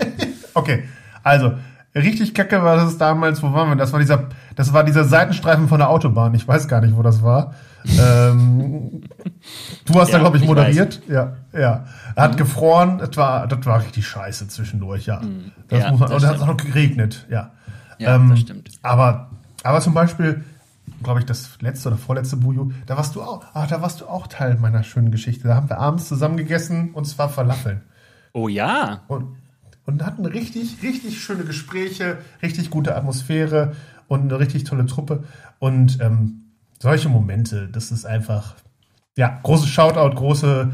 okay, 0.55 0.83
also, 1.23 1.53
richtig 1.95 2.35
kacke 2.35 2.63
war 2.63 2.77
das 2.77 2.99
damals, 2.99 3.43
wo 3.43 3.53
waren 3.53 3.69
wir? 3.71 3.77
Das 3.77 3.93
war 3.93 4.01
dieser, 4.01 4.29
das 4.57 4.73
war 4.73 4.85
dieser 4.85 5.05
Seitenstreifen 5.05 5.69
von 5.69 5.79
der 5.79 5.91
Autobahn. 5.91 6.35
Ich 6.35 6.47
weiß 6.47 6.69
gar 6.69 6.81
nicht, 6.81 6.97
wo 6.97 7.03
das 7.03 7.23
war. 7.23 7.55
ähm, 7.85 9.03
du 9.85 10.01
hast 10.01 10.11
da, 10.13 10.19
Ja, 10.19 10.19
glaube 10.21 10.37
ich, 10.37 10.45
ich 10.45 10.49
moderiert. 10.49 11.03
Ja, 11.09 11.37
ja. 11.53 11.85
Er 12.15 12.23
hat 12.23 12.37
gefroren, 12.37 12.99
das 12.99 13.17
war, 13.17 13.49
das 13.49 13.67
war 13.67 13.81
richtig 13.81 14.07
scheiße 14.07 14.47
zwischendurch, 14.49 15.07
ja. 15.07 15.17
Das 15.17 15.27
Mhm. 15.27 15.53
Ja, 15.71 15.91
muss 15.91 16.01
man, 16.01 16.11
das 16.11 16.23
und 16.23 16.29
es 16.29 16.35
hat 16.35 16.41
auch 16.43 16.47
noch 16.47 16.57
geregnet, 16.57 17.27
ja. 17.29 17.51
Ja, 17.99 18.15
Ähm, 18.15 18.31
das 18.31 18.41
stimmt. 18.41 18.71
Aber, 18.83 19.31
aber 19.65 19.81
zum 19.81 19.95
Beispiel, 19.95 20.45
glaube 21.03 21.21
ich, 21.21 21.27
das 21.27 21.59
letzte 21.61 21.89
oder 21.89 21.99
vorletzte 21.99 22.37
Buju, 22.37 22.71
da 22.87 22.97
warst 22.97 23.17
du 23.17 23.23
auch, 23.23 23.45
ah, 23.53 23.67
da 23.67 23.83
warst 23.83 24.01
du 24.01 24.07
auch 24.07 24.29
Teil 24.29 24.57
meiner 24.61 24.85
schönen 24.85 25.11
Geschichte. 25.11 25.49
Da 25.49 25.57
haben 25.57 25.69
wir 25.69 25.79
abends 25.79 26.07
zusammen 26.09 26.37
gegessen 26.37 26.91
und 26.95 27.07
zwar 27.07 27.29
Falafeln. 27.29 27.83
Oh 28.33 28.49
ja. 28.49 29.01
Und, 29.09 29.37
und 29.87 30.05
hatten 30.05 30.27
richtig, 30.27 30.83
richtig 30.83 31.23
schöne 31.23 31.45
Gespräche, 31.45 32.19
richtig 32.43 32.71
gute 32.71 32.95
Atmosphäre 32.97 33.75
und 34.09 34.23
eine 34.23 34.39
richtig 34.39 34.65
tolle 34.65 34.87
Truppe. 34.87 35.25
Und 35.59 36.01
ähm, 36.01 36.53
solche 36.79 37.09
Momente, 37.09 37.69
das 37.69 37.91
ist 37.91 38.05
einfach, 38.05 38.55
ja, 39.17 39.41
großes 39.43 39.69
Shoutout, 39.69 40.17
große, 40.17 40.73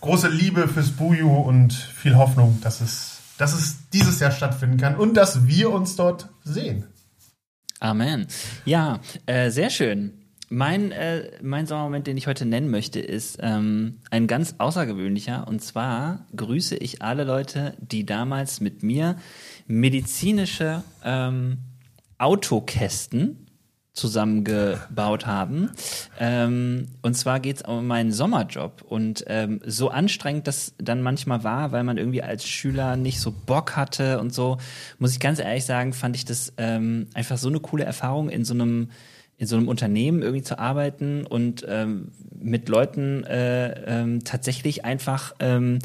große 0.00 0.28
Liebe 0.28 0.68
fürs 0.68 0.90
Buju 0.90 1.28
und 1.28 1.72
viel 1.72 2.16
Hoffnung, 2.16 2.60
dass 2.62 2.80
es, 2.80 3.20
dass 3.38 3.54
es 3.54 3.88
dieses 3.90 4.20
Jahr 4.20 4.30
stattfinden 4.30 4.76
kann 4.76 4.96
und 4.96 5.14
dass 5.14 5.46
wir 5.46 5.70
uns 5.70 5.96
dort 5.96 6.28
sehen. 6.44 6.86
Amen. 7.80 8.26
Ja, 8.66 9.00
äh, 9.26 9.50
sehr 9.50 9.70
schön. 9.70 10.19
Mein, 10.52 10.90
äh, 10.90 11.30
mein 11.42 11.66
Sommermoment, 11.66 12.08
den 12.08 12.16
ich 12.16 12.26
heute 12.26 12.44
nennen 12.44 12.72
möchte, 12.72 12.98
ist 12.98 13.38
ähm, 13.40 13.98
ein 14.10 14.26
ganz 14.26 14.56
außergewöhnlicher. 14.58 15.46
Und 15.46 15.62
zwar 15.62 16.26
grüße 16.34 16.76
ich 16.76 17.02
alle 17.02 17.22
Leute, 17.22 17.74
die 17.78 18.04
damals 18.04 18.60
mit 18.60 18.82
mir 18.82 19.14
medizinische 19.68 20.82
ähm, 21.04 21.58
Autokästen 22.18 23.46
zusammengebaut 23.92 25.24
haben. 25.24 25.70
Ähm, 26.18 26.88
und 27.02 27.14
zwar 27.14 27.38
geht's 27.38 27.62
um 27.62 27.86
meinen 27.86 28.10
Sommerjob. 28.10 28.82
Und 28.82 29.22
ähm, 29.28 29.60
so 29.64 29.88
anstrengend 29.90 30.48
das 30.48 30.74
dann 30.78 31.00
manchmal 31.00 31.44
war, 31.44 31.70
weil 31.70 31.84
man 31.84 31.96
irgendwie 31.96 32.24
als 32.24 32.44
Schüler 32.44 32.96
nicht 32.96 33.20
so 33.20 33.30
Bock 33.30 33.76
hatte 33.76 34.18
und 34.18 34.34
so, 34.34 34.58
muss 34.98 35.12
ich 35.12 35.20
ganz 35.20 35.38
ehrlich 35.38 35.64
sagen, 35.64 35.92
fand 35.92 36.16
ich 36.16 36.24
das 36.24 36.52
ähm, 36.56 37.06
einfach 37.14 37.38
so 37.38 37.48
eine 37.48 37.60
coole 37.60 37.84
Erfahrung 37.84 38.30
in 38.30 38.44
so 38.44 38.54
einem 38.54 38.88
in 39.40 39.46
so 39.46 39.56
einem 39.56 39.68
Unternehmen 39.68 40.20
irgendwie 40.20 40.42
zu 40.42 40.58
arbeiten 40.58 41.26
und 41.26 41.64
ähm, 41.66 42.08
mit 42.38 42.68
Leuten 42.68 43.24
äh, 43.24 44.02
ähm, 44.02 44.22
tatsächlich 44.22 44.84
einfach 44.84 45.34
ähm, 45.40 45.78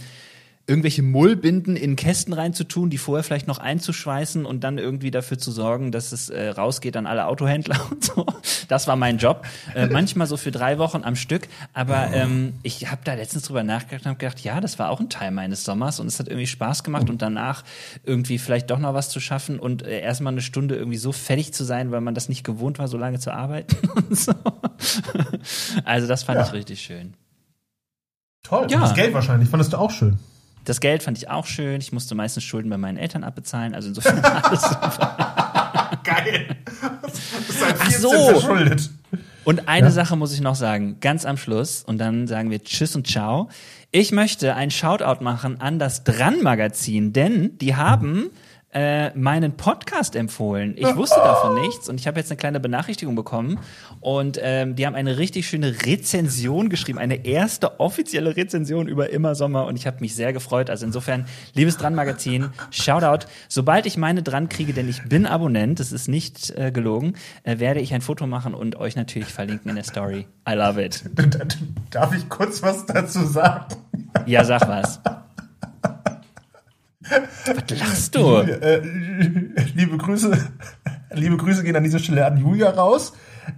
irgendwelche 0.68 1.03
Mullbinden 1.03 1.76
in 1.76 1.95
Kästen 1.95 2.34
reinzutun, 2.34 2.89
die 2.89 2.97
vorher 2.97 3.24
vielleicht 3.24 3.45
noch 3.47 3.59
einzuschweißen 3.59 4.45
und 4.45 4.63
dann 4.63 4.80
irgendwie 4.80 5.11
dafür 5.11 5.38
zu 5.38 5.51
sorgen, 5.51 5.91
dass 5.91 6.11
es 6.11 6.30
äh, 6.30 6.49
rausgeht 6.49 6.97
an 6.97 7.05
alle 7.05 7.28
Autohändler 7.28 7.80
und 7.91 8.03
so. 8.03 8.26
Das 8.68 8.88
war 8.88 8.95
mein 8.95 9.20
Job. 9.20 9.45
Äh, 9.76 9.86
manchmal 9.88 10.26
so 10.26 10.38
für 10.38 10.49
drei 10.51 10.80
Wochen 10.80 11.03
am 11.03 11.16
Stück. 11.16 11.47
Aber 11.74 12.11
ähm, 12.13 12.53
ich 12.63 12.89
habe 12.89 13.01
da 13.03 13.13
letztens 13.13 13.43
drüber 13.43 13.61
nachgedacht 13.63 14.05
und 14.05 14.09
habe 14.09 14.18
gedacht, 14.20 14.39
ja, 14.39 14.59
das 14.59 14.80
war 14.80 14.89
auch 14.89 14.99
ein 14.99 15.09
Teil 15.09 15.30
meines 15.30 15.63
Sommers 15.66 15.99
und 15.99 16.07
es 16.07 16.20
hat 16.20 16.30
irgendwie 16.30 16.47
Spaß 16.47 16.84
gemacht 16.84 17.11
und 17.11 17.22
danach 17.22 17.63
irgendwie 18.03 18.39
vielleicht 18.39 18.72
doch 18.72 18.80
noch 18.80 18.95
was 18.95 19.09
zu 19.09 19.20
schaffen 19.20 19.59
und 19.59 19.84
äh, 19.84 19.99
erstmal 19.99 20.34
eine 20.34 20.41
Stunde 20.41 20.76
irgendwie 20.76 20.97
so 20.97 21.11
fertig 21.11 21.53
zu 21.53 21.63
sein, 21.63 21.91
weil 21.91 22.01
man 22.01 22.16
das 22.16 22.28
nicht 22.28 22.43
gewohnt 22.43 22.80
war, 22.80 22.88
so 22.88 22.97
lange 22.97 23.20
zu 23.20 23.32
arbeiten 23.32 23.88
und 23.95 24.18
so. 24.18 24.34
Also 25.84 26.07
das 26.07 26.24
fand 26.24 26.39
Ja. 26.39 26.45
ich 26.47 26.53
richtig 26.53 26.82
schön. 26.82 27.13
Toll. 28.41 28.66
Ja. 28.70 28.80
Das 28.80 28.95
Geld 28.95 29.13
wahrscheinlich, 29.13 29.49
fandest 29.49 29.74
du 29.74 29.78
auch 29.78 29.91
schön. 29.91 30.18
Das 30.66 30.80
Geld 30.82 31.03
fand 31.03 31.18
ich 31.18 31.30
auch 31.30 31.45
schön. 31.45 31.80
Ich 31.80 31.91
musste 31.91 32.16
meistens 32.16 32.43
Schulden 32.43 32.70
bei 32.70 32.78
meinen 32.78 32.97
Eltern 32.97 33.24
abbezahlen. 33.24 33.74
Also 33.76 33.89
insofern 33.89 34.22
war 34.22 34.45
alles 34.45 34.61
super. 34.70 35.99
Geil. 36.03 36.47
Das 37.01 37.13
ist 37.13 37.59
seit 37.59 37.76
Ach 37.80 37.84
14 37.86 37.99
so. 38.01 38.09
verschuldet. 38.30 38.89
Und 39.43 39.68
eine 39.68 39.88
Ja. 39.88 39.91
Sache 39.91 40.16
muss 40.16 40.34
ich 40.34 40.41
noch 40.41 40.55
sagen, 40.55 40.97
ganz 41.01 41.26
am 41.26 41.38
Schluss. 41.38 41.84
Und 41.84 41.99
dann 41.99 42.28
sagen 42.28 42.49
wir 42.49 42.63
Tschüss 42.63 42.95
und 42.95 43.07
Ciao. 43.07 43.49
Ich 43.91 44.11
möchte 44.11 44.55
ein 44.55 44.72
Shoutout 44.72 45.24
machen 45.24 45.61
an 45.61 45.78
das 45.80 46.03
Dran-Magazin, 46.03 47.13
denn 47.13 47.57
die 47.59 47.76
haben 47.76 48.32
äh, 48.76 49.18
meinen 49.18 49.54
Podcast 49.54 50.18
empfohlen. 50.18 50.74
Ich 50.78 50.96
wusste 50.98 51.16
davon 51.16 51.62
nichts 51.62 51.88
und 51.88 51.98
ich 51.98 52.08
habe 52.08 52.20
jetzt 52.20 52.30
eine 52.30 52.38
kleine 52.38 52.60
Benachrichtigung 52.60 53.16
bekommen. 53.16 53.58
Und 54.02 54.38
ähm, 54.42 54.76
die 54.76 54.86
haben 54.86 54.96
eine 54.96 55.18
richtig 55.18 55.48
schöne 55.48 55.86
Rezension 55.86 56.68
geschrieben, 56.70 57.00
eine 57.00 57.26
erste 57.26 57.80
offizielle 57.80 58.36
Rezension 58.36 58.90
über 58.90 59.10
Immer 59.10 59.34
Sommer. 59.34 59.66
Und 59.66 59.78
ich 59.78 59.88
habe 59.88 60.02
mich 60.02 60.14
sehr 60.14 60.34
gefreut. 60.34 60.70
Also 60.70 60.86
insofern, 60.86 61.26
liebes 61.54 61.78
Dran-Magazin, 61.78 62.50
Shoutout. 62.70 63.28
Sobald 63.48 63.86
ich 63.86 63.96
meine 63.96 64.24
dran 64.24 64.50
kriege, 64.50 64.74
denn 64.74 64.90
ich 64.90 65.04
bin 65.04 65.26
Abonnent, 65.26 65.80
das 65.80 65.94
ist 65.94 66.10
nicht 66.10 66.52
äh, 66.58 66.72
gelogen, 66.72 67.14
äh, 67.44 67.60
werde 67.60 67.80
ich 67.80 67.94
ein 67.94 68.02
Foto 68.02 68.28
machen 68.28 68.54
und 68.54 68.76
euch 68.76 68.98
natürlich 68.98 69.30
verlinken 69.30 69.70
in 69.70 69.76
der 69.76 69.86
Story. 69.86 70.28
I 70.48 70.54
love 70.54 70.84
it. 70.84 71.02
Darf 71.92 72.14
ich 72.14 72.28
kurz 72.28 72.62
was 72.62 72.86
dazu 72.86 73.26
sagen? 73.26 73.76
Ja, 74.26 74.44
sag 74.44 74.68
was. 74.68 75.00
Was 77.45 77.80
lachst 77.80 78.16
du? 78.16 78.38
Äh, 78.38 78.82
liebe 79.76 79.97
Grüße, 79.97 80.32
liebe 81.14 81.38
Grüße 81.38 81.64
gehen 81.64 81.76
an 81.76 81.84
dieser 81.84 81.99
Stelle 81.99 82.26
an 82.26 82.38
Julia 82.38 82.70
raus. 82.72 83.14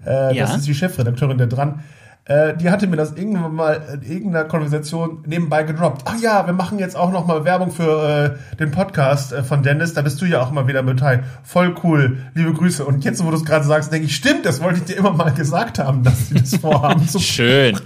Äh, 0.05 0.35
Ja. 0.35 0.45
Das 0.47 0.57
ist 0.57 0.67
die 0.67 0.75
Chefredakteurin 0.75 1.37
der 1.37 1.47
dran. 1.47 1.83
Äh, 2.25 2.57
die 2.57 2.69
hatte 2.69 2.87
mir 2.87 2.97
das 2.97 3.13
irgendwann 3.13 3.55
mal 3.55 3.81
in 3.93 4.01
irgendeiner 4.01 4.43
Konversation 4.43 5.23
nebenbei 5.25 5.63
gedroppt. 5.63 6.01
Ach 6.03 6.19
ja, 6.19 6.45
wir 6.45 6.51
machen 6.51 6.77
jetzt 6.77 6.97
auch 6.97 7.09
noch 7.09 7.25
mal 7.25 7.45
Werbung 7.45 7.71
für 7.71 8.35
äh, 8.51 8.55
den 8.57 8.71
Podcast 8.71 9.31
äh, 9.31 9.43
von 9.43 9.63
Dennis. 9.63 9.93
Da 9.93 10.01
bist 10.01 10.19
du 10.21 10.25
ja 10.25 10.41
auch 10.41 10.51
mal 10.51 10.67
wieder 10.67 10.83
mit 10.83 10.99
teil. 10.99 11.23
Voll 11.43 11.73
cool. 11.85 12.17
Liebe 12.33 12.51
Grüße. 12.51 12.83
Und 12.83 13.05
jetzt, 13.05 13.23
wo 13.23 13.29
du 13.31 13.37
es 13.37 13.45
gerade 13.45 13.63
sagst, 13.63 13.93
denke 13.93 14.07
ich, 14.07 14.15
stimmt, 14.17 14.45
das 14.45 14.61
wollte 14.61 14.79
ich 14.79 14.83
dir 14.85 14.97
immer 14.97 15.13
mal 15.13 15.31
gesagt 15.33 15.79
haben, 15.79 16.03
dass 16.03 16.27
sie 16.27 16.33
das 16.35 16.57
vorhaben. 16.57 17.07
Schön. 17.19 17.79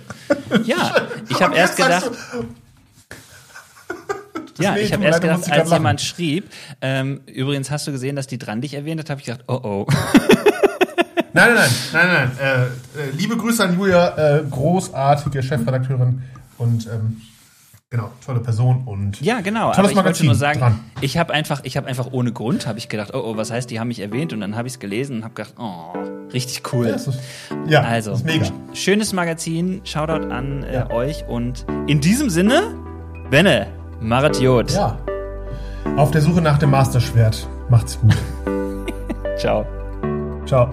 Ja, 0.64 0.95
ich 1.30 1.39
habe 1.39 1.55
erst 1.55 1.78
gedacht, 1.78 2.09
du, 2.34 2.45
ja, 4.64 4.74
nee, 4.74 4.82
ich 4.82 4.93
habe 4.93 5.03
erst 5.03 5.22
gedacht, 5.22 5.51
als 5.51 5.70
lachen. 5.70 5.74
jemand 5.74 6.01
schrieb, 6.01 6.49
ähm, 6.82 7.22
übrigens 7.28 7.70
hast 7.72 7.88
du 7.88 7.91
gesehen, 7.91 8.16
dass 8.16 8.28
die 8.28 8.38
dran 8.38 8.62
dich 8.62 8.74
erwähnt 8.74 8.99
hat, 9.01 9.09
habe 9.09 9.20
ich 9.22 9.26
gedacht, 9.28 9.43
oh 9.47 9.59
oh. 9.64 9.88
Nein, 11.34 11.53
nein, 11.53 11.70
nein, 11.93 12.07
nein, 12.07 12.32
nein. 12.38 12.38
Äh, 12.39 12.64
äh, 12.64 13.12
liebe 13.18 13.38
Grüße 13.38 13.64
an 13.64 13.78
Julia, 13.78 14.18
äh, 14.39 14.43
großartige 14.49 15.41
Chefredakteurin 15.41 16.24
und 16.57 16.88
ähm, 16.88 17.22
genau, 17.89 18.12
tolle 18.26 18.41
Person 18.41 18.84
und 18.86 19.22
Ja, 19.22 19.39
genau. 19.39 19.72
Tolles 19.72 19.78
aber 19.78 19.89
ich 19.91 19.95
wollte 19.95 20.07
Magazin, 20.07 20.26
nur 20.26 20.36
sagen, 20.36 20.59
dran. 20.59 20.80
ich 20.99 21.18
habe 21.18 21.34
einfach, 21.34 21.62
ich 21.64 21.78
habe 21.78 21.88
einfach 21.88 22.12
ohne 22.12 22.34
Grund, 22.34 22.68
habe 22.68 22.80
ich 22.80 22.89
gedacht, 22.89 23.12
oh 23.14 23.22
oh, 23.24 23.38
was 23.38 23.49
heißt, 23.49 23.70
die 23.72 23.80
haben 23.80 23.88
mich 23.88 24.01
erwähnt 24.01 24.34
und 24.34 24.41
dann 24.41 24.57
habe 24.57 24.68
ich 24.68 24.74
es 24.74 24.80
gelesen 24.80 25.18
und 25.20 25.24
habe 25.24 25.34
gedacht, 25.36 25.53
oh, 25.57 25.93
richtig 26.34 26.64
cool. 26.74 26.88
Ja, 26.89 26.95
ist, 26.95 27.09
ja, 27.68 27.82
Also, 27.82 28.12
ist 28.12 28.26
mega. 28.26 28.47
schönes 28.74 29.14
Magazin, 29.14 29.80
Shoutout 29.86 30.28
an 30.34 30.64
äh, 30.64 30.84
euch 30.91 31.24
und 31.30 31.66
in 31.88 32.01
diesem 32.01 32.30
Sinne, 32.30 32.76
Benne, 33.30 33.68
Maratiot. 34.02 34.72
Ja. 34.72 34.97
Auf 35.95 36.12
der 36.12 36.22
Suche 36.22 36.41
nach 36.41 36.58
dem 36.58 36.72
Masterschwert. 36.72 37.47
Macht's 37.70 37.99
gut. 37.99 38.18
Ciao. 39.38 39.66
Ciao. 40.45 40.70